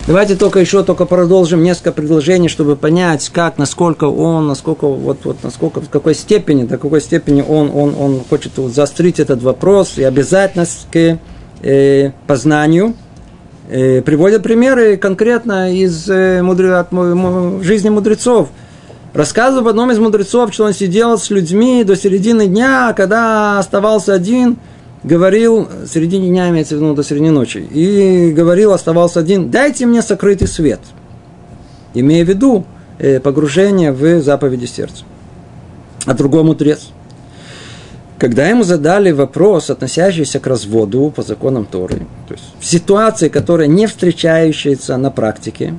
Давайте 0.09 0.37
только 0.37 0.59
еще 0.59 0.83
только 0.85 1.05
продолжим 1.05 1.63
несколько 1.63 1.93
предложений, 1.93 2.49
чтобы 2.49 2.77
понять, 2.77 3.29
как, 3.29 3.59
насколько 3.59 4.05
он, 4.05 4.47
насколько, 4.47 4.89
вот, 4.89 5.19
вот, 5.25 5.37
насколько, 5.43 5.83
в 5.83 5.91
какой 5.91 6.15
степени, 6.15 6.65
до 6.65 6.79
какой 6.79 7.03
степени 7.03 7.45
он, 7.47 7.71
он, 7.75 7.95
он 7.95 8.23
хочет 8.27 8.53
вот 8.57 8.73
заострить 8.73 9.21
этот 9.21 9.43
вопрос 9.43 9.99
и 9.99 10.05
обязательность 10.05 10.87
к 10.91 11.19
э, 11.63 12.13
познанию. 12.27 12.95
Э, 13.69 14.01
приводят 14.01 14.43
примеры 14.43 14.97
конкретно 14.97 15.75
из 15.75 16.09
э, 16.09 16.41
мудре, 16.41 16.73
от, 16.77 16.91
жизни 17.63 17.91
мудрецов– 17.91 18.49
Рассказывал 19.15 19.65
в 19.65 19.69
одном 19.69 19.91
из 19.91 19.99
мудрецов, 19.99 20.53
что 20.53 20.65
он 20.65 20.75
сидел 20.75 21.19
с 21.19 21.31
людьми 21.31 21.83
до 21.83 21.97
середины 21.97 22.47
дня, 22.47 22.93
когда 22.93 23.59
оставался 23.59 24.13
один, 24.13 24.59
говорил, 25.05 25.69
середине 25.87 26.29
дня 26.29 26.49
имеется 26.51 26.75
в 26.75 26.79
виду 26.79 26.95
до 26.95 27.03
середины 27.03 27.31
ночи, 27.31 27.59
и 27.59 28.33
говорил, 28.33 28.73
оставался 28.73 29.21
один, 29.21 29.51
дайте 29.51 29.87
мне 29.87 30.03
сокрытый 30.03 30.49
свет, 30.49 30.81
имея 31.95 32.25
в 32.25 32.29
виду 32.29 32.65
э, 32.99 33.21
погружение 33.21 33.93
в 33.93 34.21
заповеди 34.23 34.67
сердца. 34.67 35.05
А 36.07 36.15
другой 36.15 36.43
мудрец. 36.43 36.89
Когда 38.19 38.49
ему 38.49 38.65
задали 38.65 39.13
вопрос, 39.13 39.71
относящийся 39.71 40.41
к 40.41 40.47
разводу 40.49 41.13
по 41.15 41.23
законам 41.23 41.67
Торы, 41.67 41.99
то 42.27 42.35
есть 42.35 42.45
в 42.59 42.67
ситуации, 42.67 43.29
которая 43.29 43.69
не 43.69 43.87
встречающаяся 43.87 44.97
на 44.97 45.13
практике, 45.13 45.75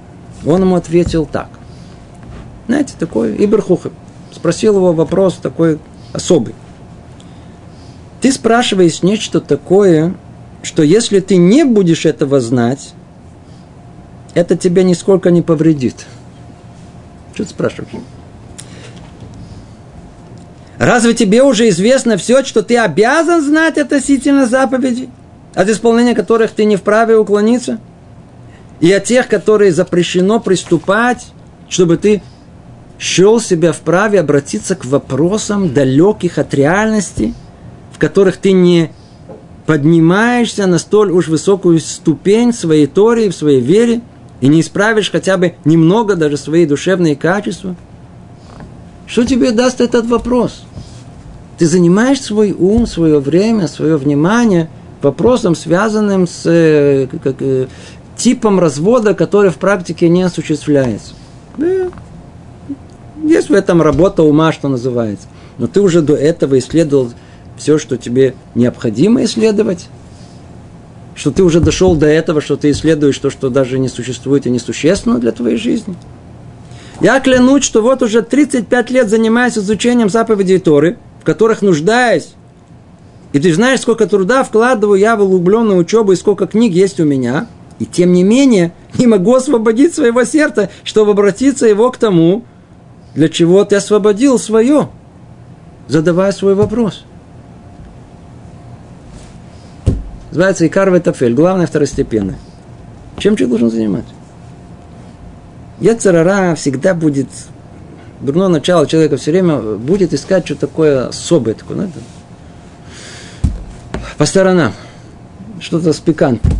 он 0.46 0.62
ему 0.62 0.76
ответил 0.76 1.26
так. 1.26 1.50
Знаете, 2.68 2.94
такой 2.98 3.36
Иберхухем. 3.44 3.92
Спросил 4.32 4.76
его 4.76 4.94
вопрос 4.94 5.34
такой 5.42 5.80
особый. 6.14 6.56
Ты 8.22 8.32
спрашиваешь 8.32 9.02
нечто 9.02 9.40
такое, 9.40 10.14
что 10.62 10.84
если 10.84 11.20
ты 11.20 11.38
не 11.38 11.64
будешь 11.64 12.06
этого 12.06 12.40
знать, 12.42 12.94
это 14.34 14.58
тебя 14.58 14.84
нисколько 14.84 15.32
не 15.32 15.42
повредит. 15.42 16.06
Что 17.34 17.44
ты 17.44 17.50
спрашиваешь? 17.50 17.92
Разве 20.78 21.14
тебе 21.14 21.44
уже 21.44 21.70
известно 21.70 22.18
все, 22.18 22.44
что 22.44 22.64
ты 22.64 22.78
обязан 22.78 23.42
знать 23.42 23.78
относительно 23.78 24.46
заповедей, 24.46 25.10
от 25.54 25.70
исполнения 25.70 26.16
которых 26.16 26.52
ты 26.52 26.66
не 26.66 26.78
вправе 26.78 27.18
уклониться? 27.18 27.80
И 28.80 28.92
от 28.92 29.04
тех, 29.04 29.28
которые 29.28 29.74
запрещено 29.74 30.40
приступать, 30.40 31.28
чтобы 31.68 31.98
ты 31.98 32.22
счел 32.98 33.40
себя 33.42 33.74
вправе 33.74 34.20
обратиться 34.20 34.76
к 34.76 34.86
вопросам 34.86 35.74
далеких 35.74 36.38
от 36.38 36.54
реальности, 36.54 37.34
в 37.92 38.00
которых 38.00 38.38
ты 38.38 38.52
не 38.52 38.92
поднимаешься 39.66 40.66
на 40.66 40.80
столь 40.80 41.12
уж 41.12 41.28
высокую 41.28 41.80
ступень 41.80 42.52
в 42.52 42.56
своей 42.56 42.88
Торе, 42.88 43.30
в 43.30 43.36
своей 43.36 43.62
вере, 43.62 44.02
и 44.42 44.48
не 44.48 44.62
исправишь 44.62 45.12
хотя 45.12 45.38
бы 45.38 45.56
немного 45.66 46.16
даже 46.16 46.38
свои 46.38 46.66
душевные 46.66 47.16
качества? 47.16 47.76
Что 49.06 49.26
тебе 49.26 49.52
даст 49.52 49.82
этот 49.82 50.06
вопрос? 50.08 50.64
Ты 51.58 51.68
занимаешь 51.68 52.22
свой 52.22 52.52
ум, 52.52 52.88
свое 52.88 53.20
время, 53.20 53.68
свое 53.68 53.98
внимание 53.98 54.70
вопросом, 55.02 55.56
связанным 55.56 56.28
с 56.28 56.44
э, 56.46 57.08
как, 57.22 57.36
э, 57.42 57.68
типом 58.16 58.60
развода, 58.60 59.14
который 59.14 59.52
в 59.52 59.58
практике 59.58 60.10
не 60.10 60.24
осуществляется. 60.24 61.14
Есть 63.24 63.50
в 63.50 63.54
этом 63.54 63.82
работа 63.82 64.24
ума, 64.24 64.52
что 64.52 64.68
называется. 64.68 65.28
Но 65.58 65.68
ты 65.68 65.82
уже 65.82 66.02
до 66.02 66.16
этого 66.16 66.58
исследовал 66.58 67.12
все, 67.60 67.78
что 67.78 67.98
тебе 67.98 68.34
необходимо 68.56 69.24
исследовать. 69.26 69.88
Что 71.14 71.32
ты 71.32 71.44
уже 71.44 71.60
дошел 71.60 71.96
до 71.96 72.08
этого, 72.08 72.42
что 72.42 72.56
ты 72.56 72.72
исследуешь 72.72 73.18
то, 73.20 73.30
что 73.30 73.50
даже 73.50 73.78
не 73.78 73.90
существует 73.90 74.48
и 74.48 74.50
несущественно 74.50 75.20
для 75.20 75.32
твоей 75.32 75.58
жизни. 75.58 75.96
Я 77.02 77.20
клянусь, 77.20 77.64
что 77.64 77.82
вот 77.82 78.02
уже 78.02 78.22
35 78.22 78.90
лет 78.90 79.10
занимаюсь 79.10 79.58
изучением 79.58 80.10
заповедей 80.10 80.60
Торы, 80.60 80.98
в 81.22 81.26
которых 81.26 81.62
нуждаюсь. 81.62 82.30
И 83.34 83.40
ты 83.40 83.54
знаешь, 83.54 83.82
сколько 83.82 84.08
труда 84.08 84.44
вкладываю 84.44 85.00
я 85.00 85.16
в 85.16 85.22
углубленную 85.22 85.78
учебу 85.78 86.14
и 86.14 86.16
сколько 86.16 86.48
книг 86.48 86.74
есть 86.74 87.00
у 87.00 87.06
меня. 87.06 87.48
И 87.80 87.86
тем 87.86 88.14
не 88.14 88.24
менее, 88.24 88.74
не 88.98 89.08
могу 89.08 89.36
освободить 89.36 89.94
своего 89.94 90.24
сердца, 90.24 90.70
чтобы 90.84 91.12
обратиться 91.12 91.68
его 91.68 91.92
к 91.92 91.98
тому, 91.98 92.44
для 93.16 93.30
чего 93.30 93.64
ты 93.66 93.76
освободил 93.76 94.40
свое, 94.40 94.90
задавая 95.88 96.32
свой 96.32 96.56
вопрос. 96.56 97.06
Называется 100.30 100.68
Икар 100.68 100.92
Ветафель, 100.92 101.34
главное 101.34 101.66
второстепенное. 101.66 102.38
Чем 103.18 103.36
человек 103.36 103.60
должен 103.60 103.72
заниматься? 103.72 104.14
Яцерара 105.80 106.56
всегда 106.56 106.94
будет, 106.94 107.28
дурное 108.22 108.48
начало 108.50 108.86
человека 108.86 109.18
все 109.18 109.32
время 109.32 109.60
будет 109.60 110.14
искать 110.14 110.46
что 110.46 110.56
такое 110.56 111.08
особое, 111.08 111.54
такое, 111.54 111.78
ну, 111.78 111.84
это, 111.84 112.00
по 114.18 114.26
сторонам, 114.26 114.74
что-то 115.60 115.94
с 115.94 116.00
пикантом. 116.00 116.52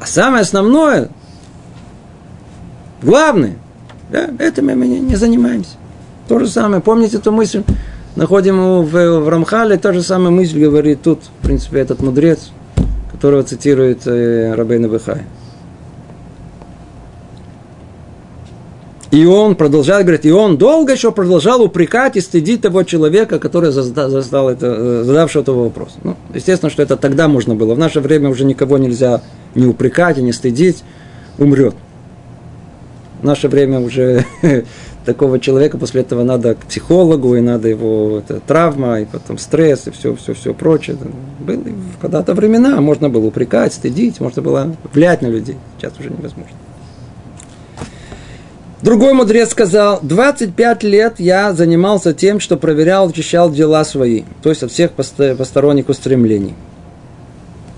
А 0.00 0.06
самое 0.06 0.42
основное, 0.42 1.10
главное, 3.02 3.56
да, 4.10 4.30
этим 4.38 4.66
мы 4.66 4.86
не 4.86 5.16
занимаемся. 5.16 5.76
То 6.28 6.38
же 6.38 6.48
самое, 6.48 6.80
помните 6.80 7.16
эту 7.16 7.32
мысль, 7.32 7.64
находим 8.14 8.82
в, 8.82 8.90
в 8.90 9.28
Рамхале, 9.28 9.76
та 9.76 9.92
же 9.92 10.02
самая 10.02 10.30
мысль 10.30 10.60
говорит 10.60 11.02
тут, 11.02 11.20
в 11.40 11.44
принципе, 11.44 11.80
этот 11.80 12.00
мудрец, 12.00 12.50
которого 13.12 13.42
цитирует 13.42 14.06
э, 14.06 14.54
Рабейна 14.54 14.86
Бехай. 14.88 15.22
И 19.12 19.26
он 19.26 19.56
продолжает, 19.56 20.06
говорит, 20.06 20.24
и 20.24 20.32
он 20.32 20.56
долго 20.56 20.94
еще 20.94 21.12
продолжал 21.12 21.60
упрекать 21.60 22.16
и 22.16 22.20
стыдить 22.22 22.62
того 22.62 22.82
человека, 22.82 23.38
который 23.38 23.70
задал 23.70 24.48
это, 24.48 24.66
э, 24.66 25.02
задавший 25.04 25.42
этого 25.42 25.64
вопроса. 25.64 25.96
Ну, 26.02 26.16
естественно, 26.32 26.70
что 26.70 26.82
это 26.82 26.96
тогда 26.96 27.28
можно 27.28 27.54
было. 27.54 27.74
В 27.74 27.78
наше 27.78 28.00
время 28.00 28.30
уже 28.30 28.46
никого 28.46 28.78
нельзя 28.78 29.20
не 29.54 29.66
упрекать 29.66 30.16
и 30.16 30.22
не 30.22 30.32
стыдить, 30.32 30.82
умрет. 31.36 31.74
В 33.20 33.24
наше 33.24 33.48
время 33.48 33.80
уже 33.80 34.24
такого 35.04 35.38
человека 35.40 35.78
после 35.78 36.02
этого 36.02 36.22
надо 36.22 36.54
к 36.54 36.66
психологу, 36.66 37.36
и 37.36 37.40
надо 37.40 37.68
его 37.68 38.18
это, 38.18 38.40
травма, 38.40 39.00
и 39.00 39.04
потом 39.04 39.38
стресс, 39.38 39.86
и 39.86 39.90
все, 39.90 40.14
все, 40.16 40.34
все 40.34 40.54
прочее. 40.54 40.96
Было 41.40 41.62
когда-то 42.00 42.34
времена, 42.34 42.80
можно 42.80 43.08
было 43.08 43.26
упрекать, 43.26 43.74
стыдить, 43.74 44.20
можно 44.20 44.42
было 44.42 44.76
влиять 44.92 45.22
на 45.22 45.26
людей. 45.26 45.56
Сейчас 45.78 45.92
уже 45.98 46.10
невозможно. 46.10 46.56
Другой 48.82 49.12
мудрец 49.12 49.50
сказал, 49.50 50.00
25 50.02 50.82
лет 50.82 51.20
я 51.20 51.52
занимался 51.52 52.12
тем, 52.12 52.40
что 52.40 52.56
проверял, 52.56 53.08
очищал 53.08 53.48
дела 53.48 53.84
свои, 53.84 54.24
то 54.42 54.50
есть 54.50 54.64
от 54.64 54.72
всех 54.72 54.90
посторонних 54.92 55.88
устремлений. 55.88 56.54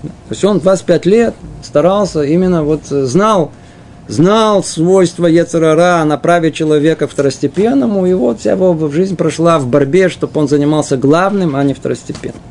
То 0.01 0.31
есть 0.31 0.43
он 0.43 0.59
25 0.59 1.05
лет 1.05 1.35
старался, 1.63 2.23
именно 2.23 2.63
вот 2.63 2.85
знал, 2.85 3.51
знал 4.07 4.63
свойства 4.63 5.27
Ецерара, 5.27 6.03
направить 6.03 6.55
человека 6.55 7.07
второстепенному, 7.07 8.05
и 8.05 8.13
вот 8.13 8.39
вся 8.39 8.51
его 8.51 8.89
жизнь 8.89 9.15
прошла 9.15 9.59
в 9.59 9.67
борьбе, 9.67 10.09
чтобы 10.09 10.39
он 10.39 10.47
занимался 10.47 10.97
главным, 10.97 11.55
а 11.55 11.63
не 11.63 11.73
второстепенным. 11.73 12.41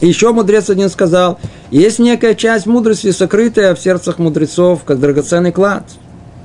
Еще 0.00 0.32
мудрец 0.32 0.68
один 0.68 0.90
сказал, 0.90 1.38
есть 1.70 1.98
некая 1.98 2.34
часть 2.34 2.66
мудрости, 2.66 3.12
сокрытая 3.12 3.74
в 3.74 3.80
сердцах 3.80 4.18
мудрецов, 4.18 4.82
как 4.84 4.98
драгоценный 4.98 5.52
клад– 5.52 5.84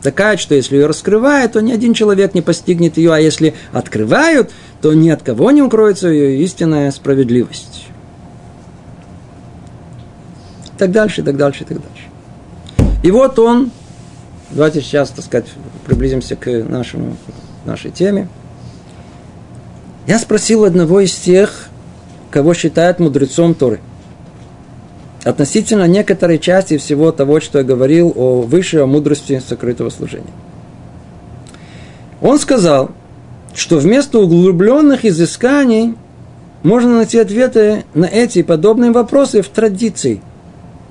такая, 0.01 0.37
что 0.37 0.55
если 0.55 0.77
ее 0.77 0.85
раскрывают, 0.85 1.53
то 1.53 1.61
ни 1.61 1.71
один 1.71 1.93
человек 1.93 2.33
не 2.33 2.41
постигнет 2.41 2.97
ее, 2.97 3.13
а 3.13 3.19
если 3.19 3.55
открывают, 3.73 4.51
то 4.81 4.93
ни 4.93 5.09
от 5.09 5.23
кого 5.23 5.51
не 5.51 5.61
укроется 5.61 6.07
ее 6.07 6.41
истинная 6.43 6.91
справедливость. 6.91 7.87
Так 10.77 10.91
дальше, 10.91 11.23
так 11.23 11.35
дальше, 11.35 11.65
так 11.65 11.79
дальше. 11.81 12.93
И 13.03 13.11
вот 13.11 13.37
он, 13.39 13.71
давайте 14.51 14.81
сейчас, 14.81 15.09
так 15.09 15.25
сказать, 15.25 15.47
приблизимся 15.85 16.35
к 16.35 16.49
нашему, 16.67 17.17
нашей 17.65 17.91
теме. 17.91 18.27
Я 20.07 20.19
спросил 20.19 20.63
одного 20.63 21.01
из 21.01 21.13
тех, 21.13 21.67
кого 22.31 22.53
считают 22.53 22.99
мудрецом 22.99 23.53
Торы– 23.53 23.79
относительно 25.27 25.87
некоторой 25.87 26.39
части 26.39 26.77
всего 26.77 27.11
того, 27.11 27.39
что 27.39 27.59
я 27.59 27.63
говорил 27.63 28.13
о 28.15 28.41
высшей 28.41 28.85
мудрости 28.85 29.41
сокрытого 29.45 29.89
служения. 29.89 30.31
Он 32.21 32.39
сказал, 32.39 32.91
что 33.53 33.77
вместо 33.77 34.19
углубленных 34.19 35.05
изысканий 35.05 35.95
можно 36.63 36.97
найти 36.97 37.19
ответы 37.19 37.83
на 37.93 38.05
эти 38.05 38.39
и 38.39 38.43
подобные 38.43 38.91
вопросы 38.91 39.41
в 39.41 39.49
традиции, 39.49 40.21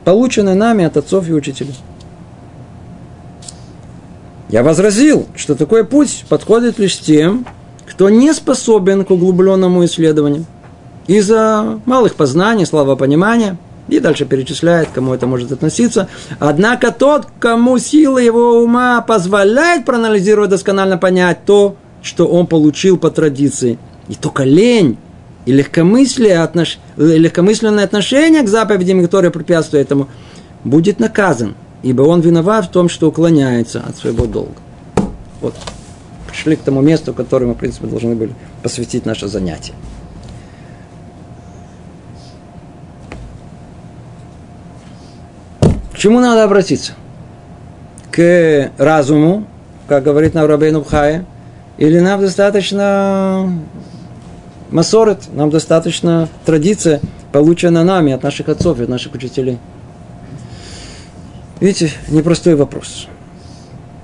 полученной 0.05 0.55
нами 0.55 0.85
от 0.85 0.97
отцов 0.97 1.29
и 1.29 1.33
учителей. 1.33 1.75
Я 4.49 4.63
возразил, 4.63 5.27
что 5.35 5.55
такой 5.55 5.85
путь 5.85 6.25
подходит 6.29 6.79
лишь 6.79 6.99
тем, 6.99 7.47
кто 7.89 8.09
не 8.09 8.33
способен 8.33 9.05
к 9.05 9.11
углубленному 9.11 9.85
исследованию 9.85 10.45
из-за 11.07 11.81
малых 11.85 12.15
познаний, 12.15 12.67
слабопонимания– 12.67 13.57
и 13.89 14.01
дальше 14.01 14.25
перечисляет, 14.25 14.89
кому 14.93 15.15
это 15.15 15.27
может 15.27 15.53
относиться. 15.53 16.09
Однако 16.39 16.91
тот, 16.91 17.27
кому 17.39 17.79
сила 17.79 18.19
его 18.19 18.63
ума 18.63 19.01
позволяет 19.01 19.85
проанализировать, 19.85 20.51
досконально 20.51 20.99
понять 20.99 21.45
то, 21.45 21.77
что 22.03 22.27
он 22.27 22.47
получил 22.47 22.99
по 22.99 23.11
традиции. 23.11 23.79
И 24.09 24.15
только 24.15 24.45
лень 24.45 24.99
и 25.45 25.53
легкомыслие, 25.53 26.41
отнош... 26.41 26.79
легкомысленное 26.97 27.85
отношение 27.85 28.43
к 28.43 28.49
заповедям, 28.49 29.03
которые 29.03 29.31
препятствуют 29.31 29.87
этому, 29.87 30.09
будет 30.65 30.99
наказан, 30.99 31.55
ибо 31.87 32.03
он 32.03 32.21
виноват 32.21 32.65
в 32.65 32.71
том, 32.71 32.89
что 32.89 33.07
уклоняется 33.07 33.81
от 33.81 33.97
своего 33.97 34.27
долга. 34.27 34.57
Вот. 35.41 35.55
Пришли 36.27 36.57
к 36.57 36.61
тому 36.63 36.81
месту, 36.81 37.15
которое 37.15 37.47
мы, 37.47 37.55
в 37.55 37.59
принципе, 37.59 37.87
должны 37.87 38.17
были 38.17 38.35
посвятить 38.65 39.07
наше 39.07 39.29
занятие. 39.29 39.73
К 45.93 45.97
чему 45.97 46.19
надо 46.19 46.43
обратиться? 46.43 46.95
К 48.11 48.73
разуму, 48.79 49.47
как 49.87 50.03
говорит 50.03 50.35
нам 50.35 50.47
Рабейну 50.47 50.81
Бхая, 50.81 51.25
или 51.79 52.01
нам 52.01 52.21
достаточно 52.21 53.49
масорет, 54.73 55.33
нам 55.33 55.51
достаточно 55.51 56.29
традиция, 56.45 57.01
полученная 57.31 57.85
нами 57.85 58.13
от 58.13 58.25
наших 58.25 58.49
отцов 58.49 58.81
и 58.81 58.83
от 58.83 58.89
наших 58.89 59.15
учителей. 59.15 59.61
Видите, 61.61 61.91
непростой 62.09 62.55
вопрос. 62.55 63.09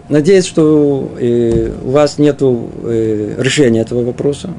Надеюсь, 0.09 0.47
что 0.47 1.13
э, 1.19 1.71
у 1.85 1.91
вас 1.91 2.19
нет 2.19 2.39
э, 2.41 3.35
решения 3.39 3.81
этого 3.81 4.05
вопроса. 4.05 4.51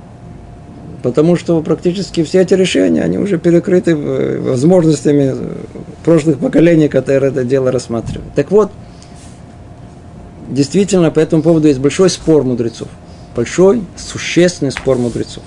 Потому 1.02 1.36
что 1.36 1.62
практически 1.62 2.24
все 2.24 2.41
эти 2.41 2.54
решения, 2.54 3.04
они 3.04 3.18
уже 3.18 3.38
перекрыты 3.38 3.91
э, 3.91 4.39
возможностями 4.39 5.36
прошлых 6.06 6.39
поколений, 6.39 6.88
которые 6.88 7.32
это 7.32 7.44
дело 7.44 7.72
рассматривают. 7.72 8.34
Так 8.36 8.52
вот, 8.52 8.72
действительно, 10.50 11.12
по 11.12 11.20
этому 11.20 11.41
поводу 11.41 11.68
есть 11.68 11.80
большой 11.80 12.10
спор 12.10 12.44
мудрецов. 12.44 12.88
Большой, 13.36 13.84
существенный 13.98 14.72
спор 14.72 14.98
мудрецов. 14.98 15.44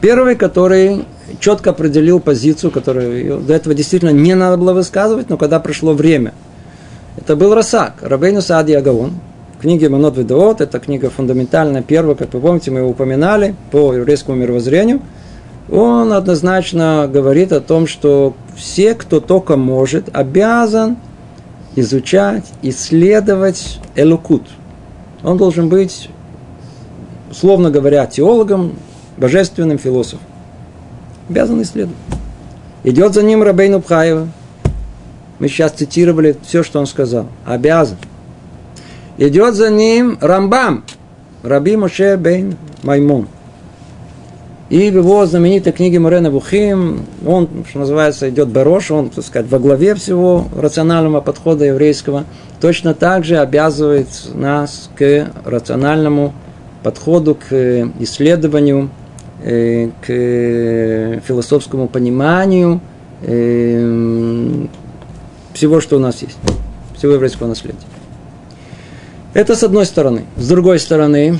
Первый, 0.00 0.36
который 0.36 1.04
четко 1.40 1.70
определил 1.70 2.20
позицию, 2.20 2.70
которую 2.70 3.40
до 3.40 3.54
этого 3.54 3.74
действительно 3.74 4.10
не 4.10 4.34
надо 4.34 4.56
было 4.56 4.72
высказывать, 4.72 5.28
но 5.28 5.36
когда 5.36 5.60
прошло 5.60 5.92
время. 5.92 6.32
Это 7.16 7.36
был 7.36 7.54
Расак, 7.54 7.94
Рабейну 8.02 8.42
Саади 8.42 8.72
Агавон, 8.72 9.12
книге 9.60 9.88
Манот 9.88 10.16
Ведоот, 10.16 10.60
это 10.60 10.78
книга 10.78 11.10
фундаментальная, 11.10 11.82
первая, 11.82 12.14
как 12.14 12.34
вы 12.34 12.40
помните, 12.40 12.70
мы 12.70 12.80
его 12.80 12.90
упоминали 12.90 13.54
по 13.70 13.94
еврейскому 13.94 14.36
мировоззрению, 14.36 15.00
он 15.70 16.12
однозначно 16.12 17.08
говорит 17.12 17.52
о 17.52 17.60
том, 17.60 17.86
что 17.86 18.34
все, 18.54 18.94
кто 18.94 19.20
только 19.20 19.56
может, 19.56 20.08
обязан 20.12 20.96
изучать, 21.74 22.44
исследовать 22.62 23.80
элукут. 23.96 24.42
Он 25.24 25.36
должен 25.36 25.68
быть, 25.68 26.08
условно 27.30 27.70
говоря, 27.70 28.06
теологом, 28.06 28.74
божественным 29.16 29.78
философом. 29.78 30.20
Обязан 31.28 31.62
исследовать. 31.62 31.96
Идет 32.84 33.14
за 33.14 33.22
ним 33.22 33.42
Рабейну 33.42 33.80
Пхаева. 33.80 34.28
Мы 35.38 35.48
сейчас 35.48 35.72
цитировали 35.72 36.36
все, 36.46 36.62
что 36.62 36.78
он 36.78 36.86
сказал. 36.86 37.26
Обязан. 37.44 37.98
Идет 39.18 39.54
за 39.54 39.70
ним 39.70 40.18
Рамбам, 40.20 40.84
Раби 41.42 41.76
Моше 41.76 42.16
бен 42.16 42.56
Маймон. 42.82 43.28
И 44.68 44.90
в 44.90 44.96
его 44.96 45.24
знаменитой 45.26 45.72
книге 45.72 46.00
Морена 46.00 46.30
Бухим, 46.30 47.06
он, 47.24 47.48
что 47.68 47.78
называется, 47.78 48.28
идет 48.28 48.48
барош, 48.48 48.90
он, 48.90 49.10
так 49.10 49.24
сказать, 49.24 49.48
во 49.48 49.60
главе 49.60 49.94
всего 49.94 50.46
рационального 50.56 51.20
подхода 51.20 51.64
еврейского, 51.64 52.24
точно 52.60 52.92
так 52.92 53.24
же 53.24 53.38
обязывает 53.38 54.08
нас 54.34 54.90
к 54.96 55.30
рациональному 55.44 56.34
подходу, 56.82 57.36
к 57.36 57.52
исследованию, 58.00 58.90
к 59.46 60.06
философскому 61.24 61.86
пониманию 61.86 62.80
э, 63.22 64.66
всего, 65.54 65.80
что 65.80 65.96
у 65.96 65.98
нас 66.00 66.22
есть, 66.22 66.36
всего 66.96 67.12
еврейского 67.12 67.46
наследия. 67.46 67.78
Это 69.34 69.54
с 69.54 69.62
одной 69.62 69.86
стороны. 69.86 70.24
С 70.36 70.48
другой 70.48 70.80
стороны, 70.80 71.38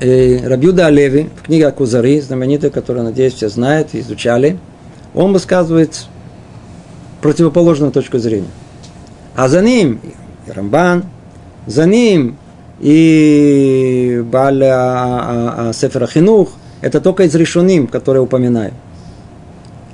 э, 0.00 0.46
Рабьюда 0.46 0.88
Алеви 0.88 1.30
в 1.34 1.42
книге 1.42 1.68
Акузари, 1.68 2.20
знаменитая, 2.20 2.70
которую, 2.70 3.04
надеюсь, 3.04 3.34
все 3.34 3.48
знают 3.48 3.94
и 3.94 4.00
изучали, 4.00 4.58
он 5.14 5.32
высказывает 5.32 6.06
противоположную 7.22 7.90
точку 7.90 8.18
зрения. 8.18 8.50
А 9.34 9.48
за 9.48 9.62
ним 9.62 10.00
Рамбан, 10.46 11.04
за 11.66 11.86
ним 11.86 12.36
и 12.82 14.22
Баля 14.24 14.74
а, 14.74 15.54
а, 15.68 15.72
Сефера 15.72 16.06
Хинух, 16.06 16.50
это 16.80 17.00
только 17.00 17.22
из 17.22 17.34
решуним, 17.34 17.86
которые 17.86 18.22
упоминаю. 18.22 18.72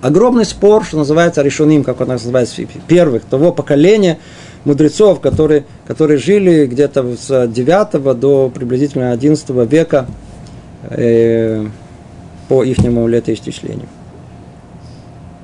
Огромный 0.01 0.47
спор, 0.47 0.84
что 0.84 0.97
называется 0.97 1.43
решуним, 1.43 1.84
как 1.84 2.01
он 2.01 2.09
называется, 2.09 2.62
первых, 2.86 3.24
того 3.24 3.53
поколения, 3.53 4.18
мудрецов, 4.64 5.20
которые, 5.20 5.64
которые 5.86 6.18
жили 6.18 6.66
где-то 6.66 7.16
с 7.16 7.47
9 7.49 8.18
до 8.18 8.49
приблизительно 8.49 9.12
11 9.12 9.51
века 9.70 10.07
э, 10.84 11.66
по 12.49 12.64
их 12.64 12.78
летоисчислению. 12.78 13.89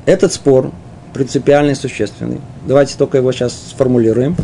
Этот 0.06 0.32
спор 0.32 0.70
принципиальный, 1.12 1.74
существенный. 1.74 2.40
Давайте 2.66 2.96
только 2.96 3.18
его 3.18 3.32
сейчас 3.32 3.52
сформулируем. 3.70 4.36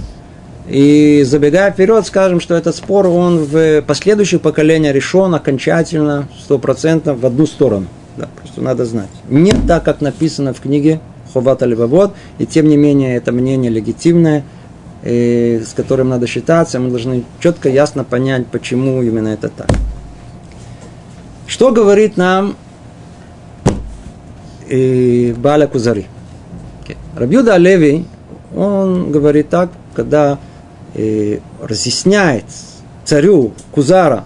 И 0.71 1.23
забегая 1.25 1.73
вперед, 1.73 2.07
скажем, 2.07 2.41
что 2.41 2.55
этот 2.55 2.77
спор, 2.77 3.09
он 3.09 3.45
в 3.45 3.83
последующих 3.83 4.41
поколениях 4.41 4.95
решен 4.95 5.35
окончательно, 5.35 6.29
стопроцентно 6.41 7.15
в 7.15 7.27
одну 7.27 7.47
сторону. 7.47 7.87
Да, 8.17 8.29
просто 8.41 8.63
надо 8.63 8.85
знать. 8.85 9.11
Не 9.29 9.53
так, 9.53 9.85
как 9.85 10.01
написано 10.01 10.55
в 10.55 10.61
книге 10.61 11.01
Ховата 11.33 11.67
Левовод, 11.67 12.15
и 12.39 12.47
тем 12.47 12.69
не 12.69 12.77
менее 12.77 13.17
это 13.17 13.33
мнение 13.33 13.71
легитимное– 13.71 14.45
э, 15.03 15.61
с 15.61 15.73
которым 15.73 16.09
надо 16.11 16.27
считаться, 16.27 16.79
мы 16.79 16.91
должны 16.91 17.25
четко, 17.41 17.69
ясно 17.69 18.05
понять, 18.05 18.47
почему 18.47 19.03
именно 19.03 19.29
это 19.29 19.49
так. 19.49 19.69
Что 21.47 21.73
говорит 21.73 22.17
нам 22.17 22.57
э, 24.69 25.33
Баля 25.35 25.67
Кузари? 25.67 26.07
Рабьюда 27.17 27.57
Леви, 27.57 28.05
он 28.55 29.11
говорит 29.11 29.49
так, 29.49 29.71
когда 29.95 30.39
э, 30.95 31.39
разъясняет 31.61 32.45
царю 33.05 33.53
Кузара 33.73 34.25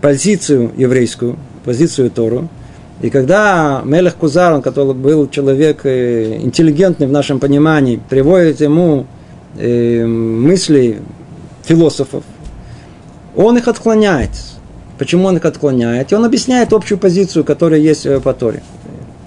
позицию 0.00 0.72
еврейскую, 0.76 1.36
позицию 1.64 2.10
Тору, 2.10 2.48
и 3.00 3.10
когда 3.10 3.82
Мелех 3.84 4.16
Кузар, 4.16 4.54
он, 4.54 4.62
который 4.62 4.94
был 4.94 5.28
человек 5.28 5.80
э, 5.84 6.36
интеллигентный 6.36 7.06
в 7.06 7.12
нашем 7.12 7.40
понимании, 7.40 8.00
приводит 8.08 8.60
ему 8.60 9.06
э, 9.56 10.06
мыслей 10.06 10.98
философов, 11.64 12.22
он 13.36 13.58
их 13.58 13.68
отклоняет. 13.68 14.30
Почему 14.98 15.26
он 15.26 15.36
их 15.36 15.44
отклоняет? 15.44 16.12
И 16.12 16.14
он 16.14 16.24
объясняет 16.24 16.72
общую 16.72 16.98
позицию, 16.98 17.44
которая 17.44 17.80
есть 17.80 18.06
по 18.22 18.32
Торе. 18.32 18.62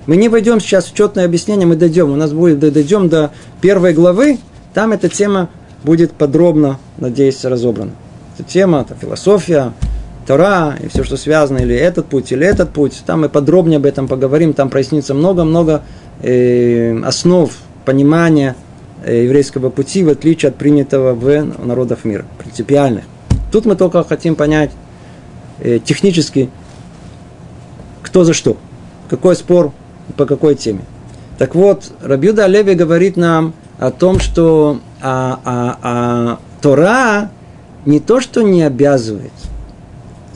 Мы 0.06 0.16
не 0.16 0.30
войдем 0.30 0.62
сейчас 0.62 0.86
в 0.86 0.94
четное 0.94 1.26
объяснение, 1.26 1.68
мы 1.68 1.76
дойдем. 1.76 2.10
У 2.12 2.16
нас 2.16 2.32
будет, 2.32 2.60
дойдем 2.60 3.10
до 3.10 3.32
первой 3.60 3.94
главы, 3.94 4.40
там 4.74 4.94
эта 4.94 5.10
тема 5.10 5.50
будет 5.84 6.12
подробно, 6.14 6.80
надеюсь, 6.98 7.44
разобрана. 7.46 7.92
Эта 8.38 8.48
тема, 8.48 8.82
это 8.82 8.96
философия, 9.00 9.74
Тора 10.26 10.76
и 10.82 10.88
все, 10.88 11.04
что 11.04 11.18
связано, 11.18 11.60
или 11.60 11.76
этот 11.76 12.08
путь, 12.08 12.32
или 12.32 12.46
этот 12.46 12.72
путь. 12.72 13.02
Там 13.06 13.22
мы 13.22 13.30
подробнее 13.30 13.78
об 13.78 13.86
этом 13.86 14.08
поговорим, 14.08 14.54
там 14.54 14.70
прояснится 14.70 15.14
много-много 15.14 15.84
э, 16.22 17.00
основ 17.04 17.52
понимания 17.86 18.56
Э, 19.04 19.24
еврейского 19.24 19.70
пути, 19.70 20.04
в 20.04 20.10
отличие 20.10 20.50
от 20.50 20.56
принятого 20.56 21.14
в 21.14 21.66
народов 21.66 22.04
мира, 22.04 22.26
принципиальных. 22.40 23.04
Тут 23.52 23.66
мы 23.66 23.76
только 23.76 24.04
хотим 24.04 24.36
понять 24.36 24.72
э, 25.60 25.80
технически, 25.80 26.50
кто 28.02 28.24
за 28.24 28.34
что, 28.34 28.58
какой 29.08 29.36
спор 29.36 29.72
по 30.16 30.26
какой 30.26 30.56
теме. 30.56 30.82
Так 31.38 31.54
вот, 31.54 31.92
Рабьюда 32.02 32.48
Леви 32.48 32.74
говорит 32.74 33.18
нам 33.18 33.54
о 33.78 33.92
том, 33.92 34.20
что 34.20 34.80
а, 35.02 35.40
а, 35.46 35.80
а, 35.82 36.40
Тора 36.62 37.32
не 37.86 38.00
то, 38.00 38.20
что 38.22 38.42
не 38.42 38.64
обязывает, 38.64 39.32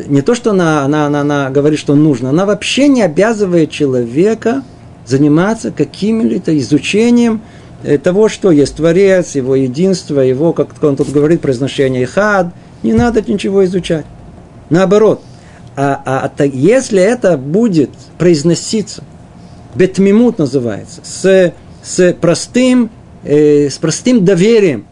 не 0.07 0.21
то, 0.21 0.35
что 0.35 0.51
она, 0.51 0.83
она, 0.83 1.07
она, 1.07 1.21
она 1.21 1.49
говорит, 1.49 1.79
что 1.79 1.95
нужно, 1.95 2.29
она 2.29 2.45
вообще 2.45 2.87
не 2.87 3.01
обязывает 3.01 3.71
человека 3.71 4.63
заниматься 5.05 5.71
каким-либо 5.71 6.57
изучением 6.57 7.41
Э, 7.83 7.97
того, 7.97 8.29
что 8.29 8.51
есть 8.51 8.75
Творец, 8.75 9.35
его 9.35 9.55
единство, 9.55 10.19
его, 10.19 10.53
как 10.53 10.81
он 10.83 10.95
тут 10.95 11.11
говорит, 11.11 11.41
произношение 11.41 12.05
хад, 12.05 12.47
не 12.83 12.93
надо 12.93 13.21
ничего 13.21 13.65
изучать. 13.65 14.05
Наоборот. 14.69 15.21
А, 15.75 16.01
а, 16.05 16.31
а 16.37 16.43
если 16.43 17.01
это 17.01 17.37
будет 17.37 17.91
произноситься, 18.17 19.03
бетмимут 19.73 20.37
называется, 20.37 21.01
с, 21.03 21.53
с, 21.81 22.13
простым, 22.13 22.91
э, 23.23 23.69
с 23.69 23.77
простым 23.77 24.25
доверием 24.25 24.85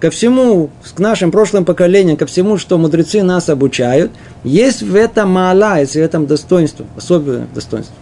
ко 0.00 0.10
всему, 0.10 0.70
к 0.94 0.98
нашим 0.98 1.30
прошлым 1.30 1.64
поколениям, 1.64 2.16
ко 2.16 2.26
всему, 2.26 2.56
что 2.56 2.78
мудрецы 2.78 3.22
нас 3.22 3.48
обучают, 3.48 4.12
есть 4.44 4.82
в 4.82 4.94
этом 4.94 5.30
мала, 5.30 5.80
есть 5.80 5.94
в 5.94 5.98
этом 5.98 6.26
достоинство, 6.26 6.86
особенное 6.96 7.48
достоинство. 7.54 7.94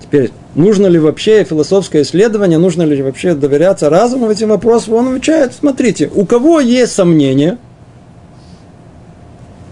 Теперь, 0.00 0.30
нужно 0.54 0.86
ли 0.86 0.98
вообще 0.98 1.44
философское 1.44 2.02
исследование, 2.02 2.58
нужно 2.58 2.82
ли 2.82 3.02
вообще 3.02 3.34
доверяться 3.34 3.90
разуму 3.90 4.26
в 4.26 4.30
этим 4.30 4.48
вопросам, 4.48 4.94
он 4.94 5.08
отвечает, 5.08 5.52
смотрите, 5.52 6.10
у 6.14 6.24
кого 6.24 6.60
есть 6.60 6.92
сомнения 6.92 7.58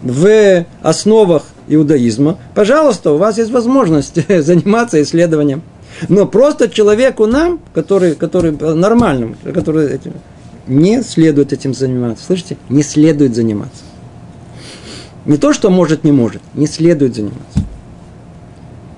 в 0.03 0.65
основах 0.83 1.45
иудаизма, 1.67 2.39
пожалуйста, 2.55 3.13
у 3.13 3.17
вас 3.17 3.39
есть 3.39 3.51
возможность 3.51 4.19
заниматься 4.45 5.01
исследованием. 5.03 5.63
Но 6.09 6.27
просто 6.27 6.69
человеку 6.69 7.27
нам, 7.27 7.61
который, 7.73 8.15
который 8.15 8.53
нормальным, 8.53 9.37
который 9.53 9.93
этим, 9.93 10.13
не 10.67 11.03
следует 11.03 11.53
этим 11.53 11.75
заниматься. 11.75 12.25
Слышите? 12.25 12.57
Не 12.69 12.83
следует 12.83 13.35
заниматься. 13.35 13.83
Не 15.25 15.37
то, 15.37 15.53
что 15.53 15.71
может, 15.71 16.05
не 16.05 16.13
может, 16.13 16.43
не 16.55 16.67
следует 16.67 17.15
заниматься. 17.15 17.61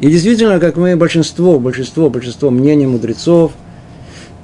И 0.01 0.09
действительно, 0.09 0.61
как 0.61 0.77
мы 0.77 0.97
большинство, 0.97 1.59
большинство, 1.59 2.11
большинство 2.11 2.51
мнений 2.51 2.87
мудрецов, 2.87 3.53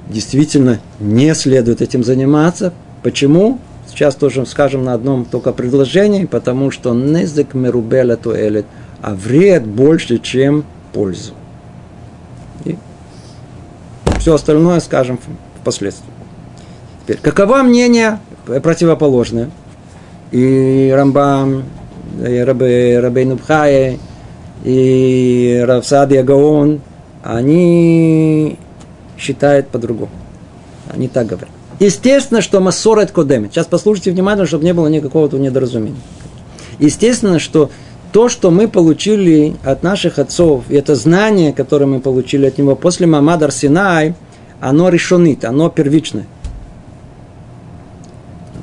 действительно 0.09 0.79
не 0.99 1.33
следует 1.35 1.81
этим 1.81 2.03
заниматься. 2.03 2.73
Почему? 3.03 3.59
Сейчас 3.87 4.15
тоже 4.15 4.45
скажем 4.45 4.83
на 4.85 4.93
одном 4.93 5.25
только 5.25 5.51
предложении, 5.51 6.25
потому 6.25 6.71
что 6.71 6.93
незек 6.93 7.53
мерубеля 7.53 8.15
туэлет, 8.15 8.65
а 9.01 9.13
вред 9.13 9.65
больше, 9.67 10.17
чем 10.17 10.65
пользу. 10.93 11.33
Все 14.23 14.35
остальное 14.35 14.79
скажем 14.79 15.19
впоследствии. 15.59 16.09
Теперь, 17.01 17.17
каково 17.17 17.61
мнение 17.61 18.19
противоположное? 18.45 19.51
И 20.31 20.93
Рамбам, 20.95 21.65
и 22.25 22.37
Рабе, 22.37 23.01
Рабейну 23.01 23.35
Бхае, 23.35 23.99
и 24.63 25.61
Равсадия 25.67 26.23
Гаон, 26.23 26.79
они 27.21 28.57
считают 29.17 29.67
по-другому. 29.67 30.11
Они 30.87 31.09
так 31.09 31.27
говорят. 31.27 31.49
Естественно, 31.81 32.39
что 32.41 32.61
Массорет 32.61 33.11
Кодемит. 33.11 33.51
Сейчас 33.51 33.65
послушайте 33.65 34.11
внимательно, 34.11 34.47
чтобы 34.47 34.63
не 34.63 34.73
было 34.73 34.87
никакого 34.87 35.35
недоразумения. 35.35 35.99
Естественно, 36.79 37.39
что 37.39 37.71
то, 38.13 38.29
что 38.29 38.51
мы 38.51 38.67
получили 38.67 39.55
от 39.63 39.83
наших 39.83 40.19
отцов, 40.19 40.65
и 40.69 40.75
это 40.75 40.95
знание, 40.95 41.51
которое 41.51 41.87
мы 41.87 41.99
получили 41.99 42.45
от 42.45 42.57
него 42.57 42.75
после 42.75 43.07
Мамад 43.07 43.43
Арсинай, 43.43 44.13
оно 44.61 44.89
решенит, 44.89 45.43
оно 45.43 45.69
первичное. 45.69 46.25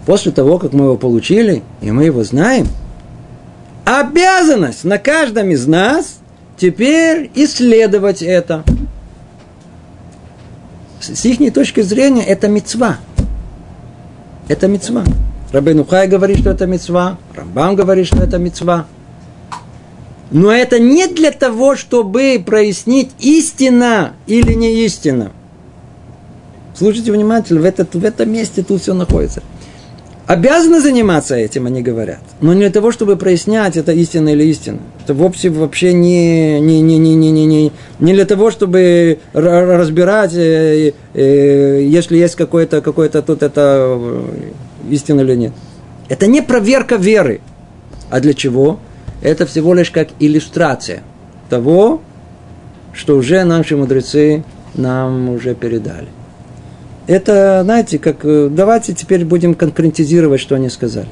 После 0.07 0.33
того, 0.33 0.59
как 0.59 0.73
мы 0.73 0.85
его 0.87 0.97
получили, 0.97 1.63
и 1.83 1.91
мы 1.91 2.05
его 2.05 2.25
знаем– 2.25 2.67
обязанность 3.99 4.85
на 4.85 4.99
каждом 4.99 5.51
из 5.51 5.67
нас 5.67 6.21
теперь 6.57 7.31
исследовать 7.35 8.23
это. 8.23 8.65
С 11.01 11.25
их 11.25 11.53
точки 11.53 11.81
зрения 11.81 12.25
это 12.25 12.49
мецва. 12.49 12.99
Это 14.49 14.69
мецва. 14.69 15.05
Рабейну 15.53 15.85
Хай 15.85 16.07
говорит, 16.07 16.39
что 16.39 16.51
это 16.51 16.67
мецва. 16.67 17.19
Рамбам 17.35 17.75
говорит, 17.75 18.07
что 18.07 18.23
это 18.23 18.39
мецва. 18.39 18.87
Но 20.31 20.53
это 20.53 20.79
не 20.79 21.07
для 21.09 21.33
того, 21.33 21.77
чтобы 21.77 22.43
прояснить 22.45 23.11
истина 23.19 24.13
или 24.27 24.53
не 24.55 24.85
истина. 24.85 25.33
Слушайте 26.75 27.13
внимательно, 27.13 27.61
в, 27.61 27.65
этот, 27.65 27.95
в 27.95 28.05
этом 28.05 28.33
месте 28.33 28.63
тут 28.63 28.81
все 28.81 28.95
находится. 28.95 29.43
Обязаны 30.27 30.81
заниматься 30.81 31.35
этим, 31.35 31.67
они 31.67 31.83
говорят. 31.83 32.21
Но 32.41 32.55
не 32.55 32.61
для 32.61 32.71
того, 32.71 32.93
чтобы 32.93 33.17
прояснять, 33.17 33.77
это 33.77 33.91
истина 33.91 34.29
или 34.29 34.45
истина. 34.45 34.79
Это 35.03 35.13
вовсе 35.13 35.51
вообще 35.51 35.93
не, 35.93 36.61
не, 36.61 36.81
не, 36.81 36.99
не, 36.99 37.17
не, 37.17 37.33
не, 37.33 37.47
не, 37.47 37.73
не 37.99 38.13
для 38.15 38.25
того, 38.25 38.53
чтобы 38.53 39.19
разбирать, 39.33 40.33
э, 40.35 40.93
э, 41.15 41.83
если 41.83 42.17
есть 42.17 42.37
какое-то, 42.37 42.81
какое-то 42.81 43.23
тут 43.23 43.43
это 43.43 43.99
э, 43.99 44.23
истина 44.91 45.23
или 45.23 45.35
нет. 45.35 45.53
Это 46.09 46.29
не 46.29 46.43
проверка 46.43 46.95
веры. 46.95 47.41
А 48.09 48.21
для 48.21 48.33
чего? 48.33 48.79
Это 49.23 49.47
всего 49.47 49.75
лишь 49.75 49.91
как 49.91 50.09
иллюстрация 50.19 51.03
того, 51.49 52.01
что 52.93 53.17
уже 53.17 53.45
наши 53.45 53.77
мудрецы 53.77 54.45
нам 54.75 55.31
уже 55.31 55.55
передали. 55.55 56.09
Это, 57.07 57.63
знаете, 57.65 57.99
как 57.99 58.25
э, 58.25 58.49
давайте 58.51 58.95
теперь 58.95 59.25
будем 59.25 59.55
конкретизировать, 59.55 60.41
что 60.41 60.55
они 60.55 60.69
сказали. 60.69 61.09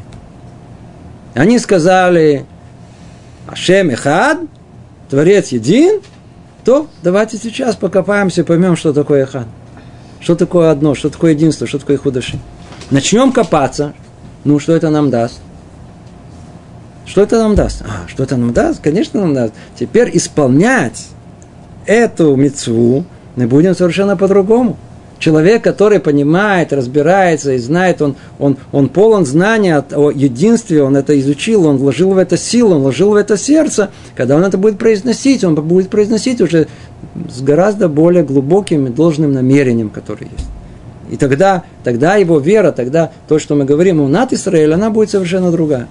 Они 1.35 1.59
сказали, 1.59 2.47
Ашем 3.47 3.91
Эхад, 3.91 4.39
Творец 5.11 5.49
един, 5.49 6.01
то 6.65 6.87
давайте 7.03 7.37
сейчас 7.37 7.77
покопаемся, 7.77 8.45
поймем, 8.45 8.77
что 8.77 8.93
такое 8.93 9.25
Эхад. 9.25 9.47
Что 10.21 10.35
такое 10.35 10.71
одно, 10.71 10.95
что 10.95 11.11
такое 11.11 11.33
единство, 11.33 11.67
что 11.67 11.79
такое 11.79 11.97
худоши. 11.97 12.39
Начнем 12.91 13.33
копаться. 13.33 13.95
Ну, 14.45 14.59
что 14.59 14.75
это 14.75 14.91
нам 14.91 15.11
даст? 15.11 15.41
Что 17.09 17.23
это 17.23 17.39
нам 17.39 17.55
даст? 17.55 17.83
А, 17.83 18.07
что 18.07 18.23
это 18.23 18.37
нам 18.37 18.53
даст? 18.53 18.81
Конечно, 18.83 19.21
нам 19.21 19.33
даст. 19.33 19.55
Теперь 19.79 20.11
исполнять 20.13 21.07
эту 21.87 22.37
мецву 22.37 23.05
мы 23.35 23.47
будем 23.47 23.75
совершенно 23.75 24.17
по-другому. 24.17 24.77
Человек, 25.19 25.65
который 25.65 26.01
понимает, 26.01 26.73
разбирается 26.73 27.55
и 27.55 27.59
знает, 27.59 28.03
он, 28.03 28.15
он, 28.39 28.57
он 28.71 28.89
полон 28.89 29.27
знания 29.27 29.85
о 29.91 30.11
единстве, 30.11 30.83
он 30.83 30.97
это 30.97 31.19
изучил, 31.19 31.67
он 31.67 31.79
вложил 31.79 32.11
в 32.11 32.19
это 32.19 32.37
силу, 32.37 32.77
он 32.77 32.83
вложил 32.83 33.11
в 33.11 33.17
это 33.17 33.37
сердце. 33.37 33.91
Когда 34.15 34.37
он 34.37 34.45
это 34.45 34.59
будет 34.59 34.79
произносить, 34.79 35.43
он 35.43 35.55
будет 35.55 35.89
произносить 35.89 36.41
уже 36.41 36.69
с 37.29 37.41
гораздо 37.41 37.89
более 37.89 38.23
глубоким 38.23 38.87
и 38.87 38.91
должным 38.91 39.33
намерением, 39.33 39.89
которое 39.89 40.27
есть. 40.27 40.49
И 41.11 41.17
тогда, 41.17 41.65
тогда 41.83 42.17
его 42.17 42.39
вера, 42.39 42.71
тогда 42.71 43.11
то, 43.29 43.39
что 43.39 43.55
мы 43.55 43.65
говорим, 43.65 44.01
у 44.01 44.09
над 44.09 44.33
Израиль, 44.35 44.75
она 44.75 44.91
будет 44.91 45.11
совершенно 45.11 45.51
другая. 45.51 45.89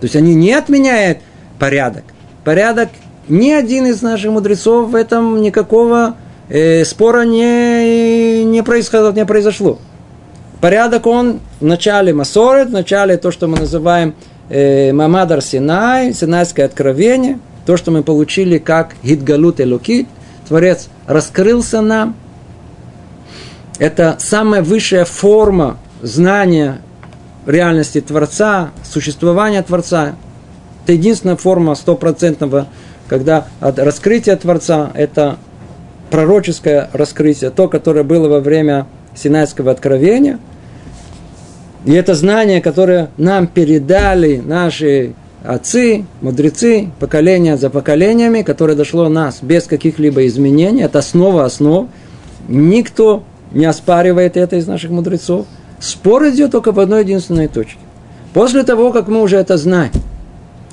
То 0.00 0.04
есть 0.04 0.16
они 0.16 0.34
не 0.34 0.52
отменяют 0.52 1.18
порядок. 1.58 2.04
Порядок 2.44 2.90
ни 3.28 3.50
один 3.50 3.86
из 3.86 4.02
наших 4.02 4.32
мудрецов 4.32 4.90
в 4.90 4.94
этом 4.94 5.40
никакого 5.40 6.16
э, 6.48 6.84
спора 6.84 7.24
не, 7.24 8.44
не, 8.44 8.62
происходило, 8.62 9.12
не 9.12 9.24
произошло. 9.24 9.78
Порядок 10.60 11.06
он 11.06 11.40
в 11.60 11.64
начале 11.64 12.12
Масорет, 12.12 12.68
в 12.68 12.72
начале 12.72 13.16
то, 13.16 13.30
что 13.30 13.48
мы 13.48 13.58
называем 13.58 14.14
э, 14.48 14.92
Мамадар 14.92 15.40
Синай, 15.42 16.12
Синайское 16.12 16.66
откровение, 16.66 17.38
то, 17.66 17.76
что 17.76 17.90
мы 17.90 18.02
получили 18.02 18.58
как 18.58 18.94
Гидгалут 19.02 19.60
Элокит, 19.60 20.06
Творец 20.48 20.88
раскрылся 21.06 21.80
нам. 21.80 22.14
Это 23.78 24.16
самая 24.18 24.62
высшая 24.62 25.04
форма 25.04 25.78
знания 26.02 26.80
реальности 27.46 28.00
Творца, 28.00 28.70
существования 28.84 29.62
Творца. 29.62 30.14
Это 30.84 30.92
единственная 30.92 31.36
форма 31.36 31.74
стопроцентного, 31.74 32.68
когда 33.08 33.46
от 33.60 33.78
раскрытия 33.78 34.36
Творца– 34.36 34.90
это 34.94 35.36
пророческое 36.10 36.90
раскрытие, 36.92 37.50
то, 37.50 37.68
которое 37.68 38.02
было 38.04 38.28
во 38.28 38.40
время 38.40 38.86
Синайского 39.14 39.70
откровения. 39.70 40.38
И 41.84 41.92
это 41.92 42.14
знание, 42.14 42.60
которое 42.60 43.10
нам 43.16 43.46
передали 43.46 44.36
наши 44.36 45.14
отцы, 45.44 46.06
мудрецы, 46.22 46.90
поколения 46.98 47.56
за 47.56 47.68
поколениями, 47.68 48.42
которое 48.42 48.74
дошло 48.74 49.08
нас 49.08 49.38
без 49.42 49.64
каких-либо 49.64 50.26
изменений, 50.26 50.82
это 50.82 51.00
основа 51.00 51.44
основ. 51.44 51.88
Никто 52.48 53.22
не 53.52 53.66
оспаривает 53.66 54.36
это 54.36 54.56
из 54.56 54.66
наших 54.66 54.90
мудрецов. 54.90 55.46
Спор 55.84 56.26
идет 56.30 56.52
только 56.52 56.72
в 56.72 56.80
одной 56.80 57.02
единственной 57.02 57.46
точке. 57.46 57.76
После 58.32 58.62
того, 58.62 58.90
как 58.90 59.06
мы 59.06 59.20
уже 59.20 59.36
это 59.36 59.58
знаем, 59.58 59.92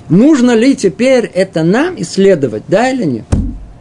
нужно 0.07 0.55
ли 0.55 0.73
теперь 0.73 1.25
это 1.25 1.63
нам 1.63 1.95
исследовать, 2.01 2.63
да 2.69 2.89
или 2.89 3.03
нет? 3.03 3.25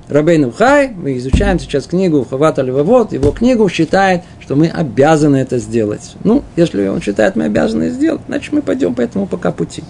Рабейну 0.08 0.50
Хай, 0.50 0.88
мы 0.88 1.16
изучаем 1.18 1.60
сейчас 1.60 1.86
книгу 1.86 2.26
Хавата 2.28 2.62
Левовод, 2.62 3.12
его 3.12 3.30
книгу 3.30 3.68
считает, 3.68 4.22
что 4.40 4.56
мы 4.56 4.66
обязаны 4.66 5.36
это 5.36 5.58
сделать. 5.58 6.16
Ну, 6.24 6.42
если 6.56 6.88
он 6.88 7.00
считает, 7.00 7.36
мы 7.36 7.44
обязаны 7.44 7.90
сделать, 7.90 8.22
значит, 8.26 8.52
мы 8.52 8.60
пойдем 8.60 8.96
по 8.96 9.00
этому 9.00 9.28
пока 9.28 9.52
пути. 9.52 9.84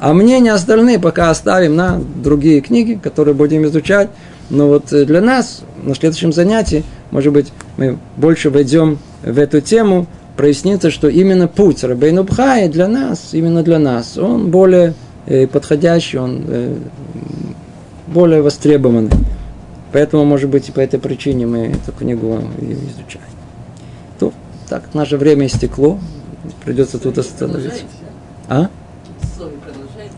А 0.00 0.14
мнения 0.14 0.54
остальные 0.54 0.98
пока 0.98 1.28
оставим 1.28 1.76
на 1.76 2.00
другие 2.00 2.62
книги, 2.62 2.94
которые 2.94 3.34
будем 3.34 3.66
изучать. 3.66 4.08
Но 4.50 4.68
вот 4.68 4.86
для 4.90 5.20
нас 5.20 5.62
на 5.82 5.94
следующем 5.94 6.32
занятии, 6.32 6.84
может 7.10 7.32
быть, 7.32 7.52
мы 7.76 7.98
больше 8.16 8.50
войдем 8.50 8.98
в 9.22 9.38
эту 9.38 9.60
тему, 9.60 10.06
прояснится, 10.36 10.90
что 10.90 11.08
именно 11.08 11.48
путь 11.48 11.82
Рабейну 11.82 12.22
Бхай 12.24 12.68
для 12.68 12.88
нас, 12.88 13.30
именно 13.32 13.62
для 13.62 13.78
нас, 13.78 14.18
он 14.18 14.50
более 14.50 14.94
э, 15.26 15.46
подходящий, 15.46 16.18
он 16.18 16.44
э, 16.46 16.76
более 18.06 18.42
востребованы. 18.42 19.10
Поэтому, 19.92 20.24
может 20.24 20.50
быть, 20.50 20.68
и 20.68 20.72
по 20.72 20.80
этой 20.80 21.00
причине 21.00 21.46
мы 21.46 21.58
эту 21.68 21.92
книгу 21.92 22.42
изучаем. 22.60 23.26
То, 24.18 24.32
так, 24.68 24.94
наше 24.94 25.16
время 25.16 25.46
истекло, 25.46 25.98
придется 26.64 26.98
тут 26.98 27.18
остановиться. 27.18 27.84
А? 28.48 28.68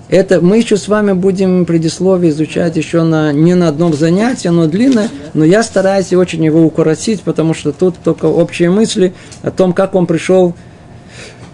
Это 0.08 0.40
мы 0.40 0.56
еще 0.56 0.78
с 0.78 0.88
вами 0.88 1.12
будем 1.12 1.66
предисловие 1.66 2.30
изучать 2.30 2.76
еще 2.76 3.02
на, 3.02 3.32
не 3.32 3.54
на 3.54 3.68
одном 3.68 3.92
занятии, 3.92 4.48
оно 4.48 4.66
длинное, 4.66 5.10
но 5.34 5.44
я 5.44 5.62
стараюсь 5.62 6.12
очень 6.14 6.42
его 6.44 6.64
укоротить, 6.64 7.20
потому 7.22 7.52
что 7.52 7.72
тут 7.72 7.96
только 8.02 8.24
общие 8.26 8.70
мысли 8.70 9.12
о 9.42 9.50
том, 9.50 9.74
как 9.74 9.94
он 9.94 10.06
пришел 10.06 10.54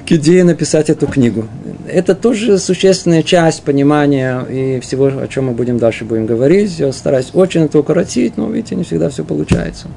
к 0.07 0.13
идее 0.13 0.45
написать 0.45 0.89
эту 0.89 1.07
книгу. 1.07 1.47
Это 1.89 2.15
тоже 2.15 2.59
существенная 2.59 3.23
часть 3.23 3.63
понимания 3.63 4.43
и 4.43 4.81
всего, 4.81 5.07
о 5.07 5.27
чем 5.27 5.47
мы 5.47 5.53
будем 5.53 5.79
дальше 5.79 6.05
будем 6.05 6.27
говорить. 6.27 6.79
Я 6.79 6.93
стараюсь 6.93 7.31
очень 7.33 7.63
это 7.63 7.79
укоротить, 7.79 8.37
но, 8.37 8.49
видите, 8.49 8.77
не 8.77 8.85
всегда 8.85 9.09
все 9.09 9.25
получается. 9.25 9.89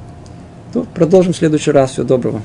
То 0.73 0.85
продолжим 0.95 1.33
в 1.33 1.37
следующий 1.37 1.71
раз. 1.71 1.91
Всего 1.91 2.05
доброго. 2.05 2.41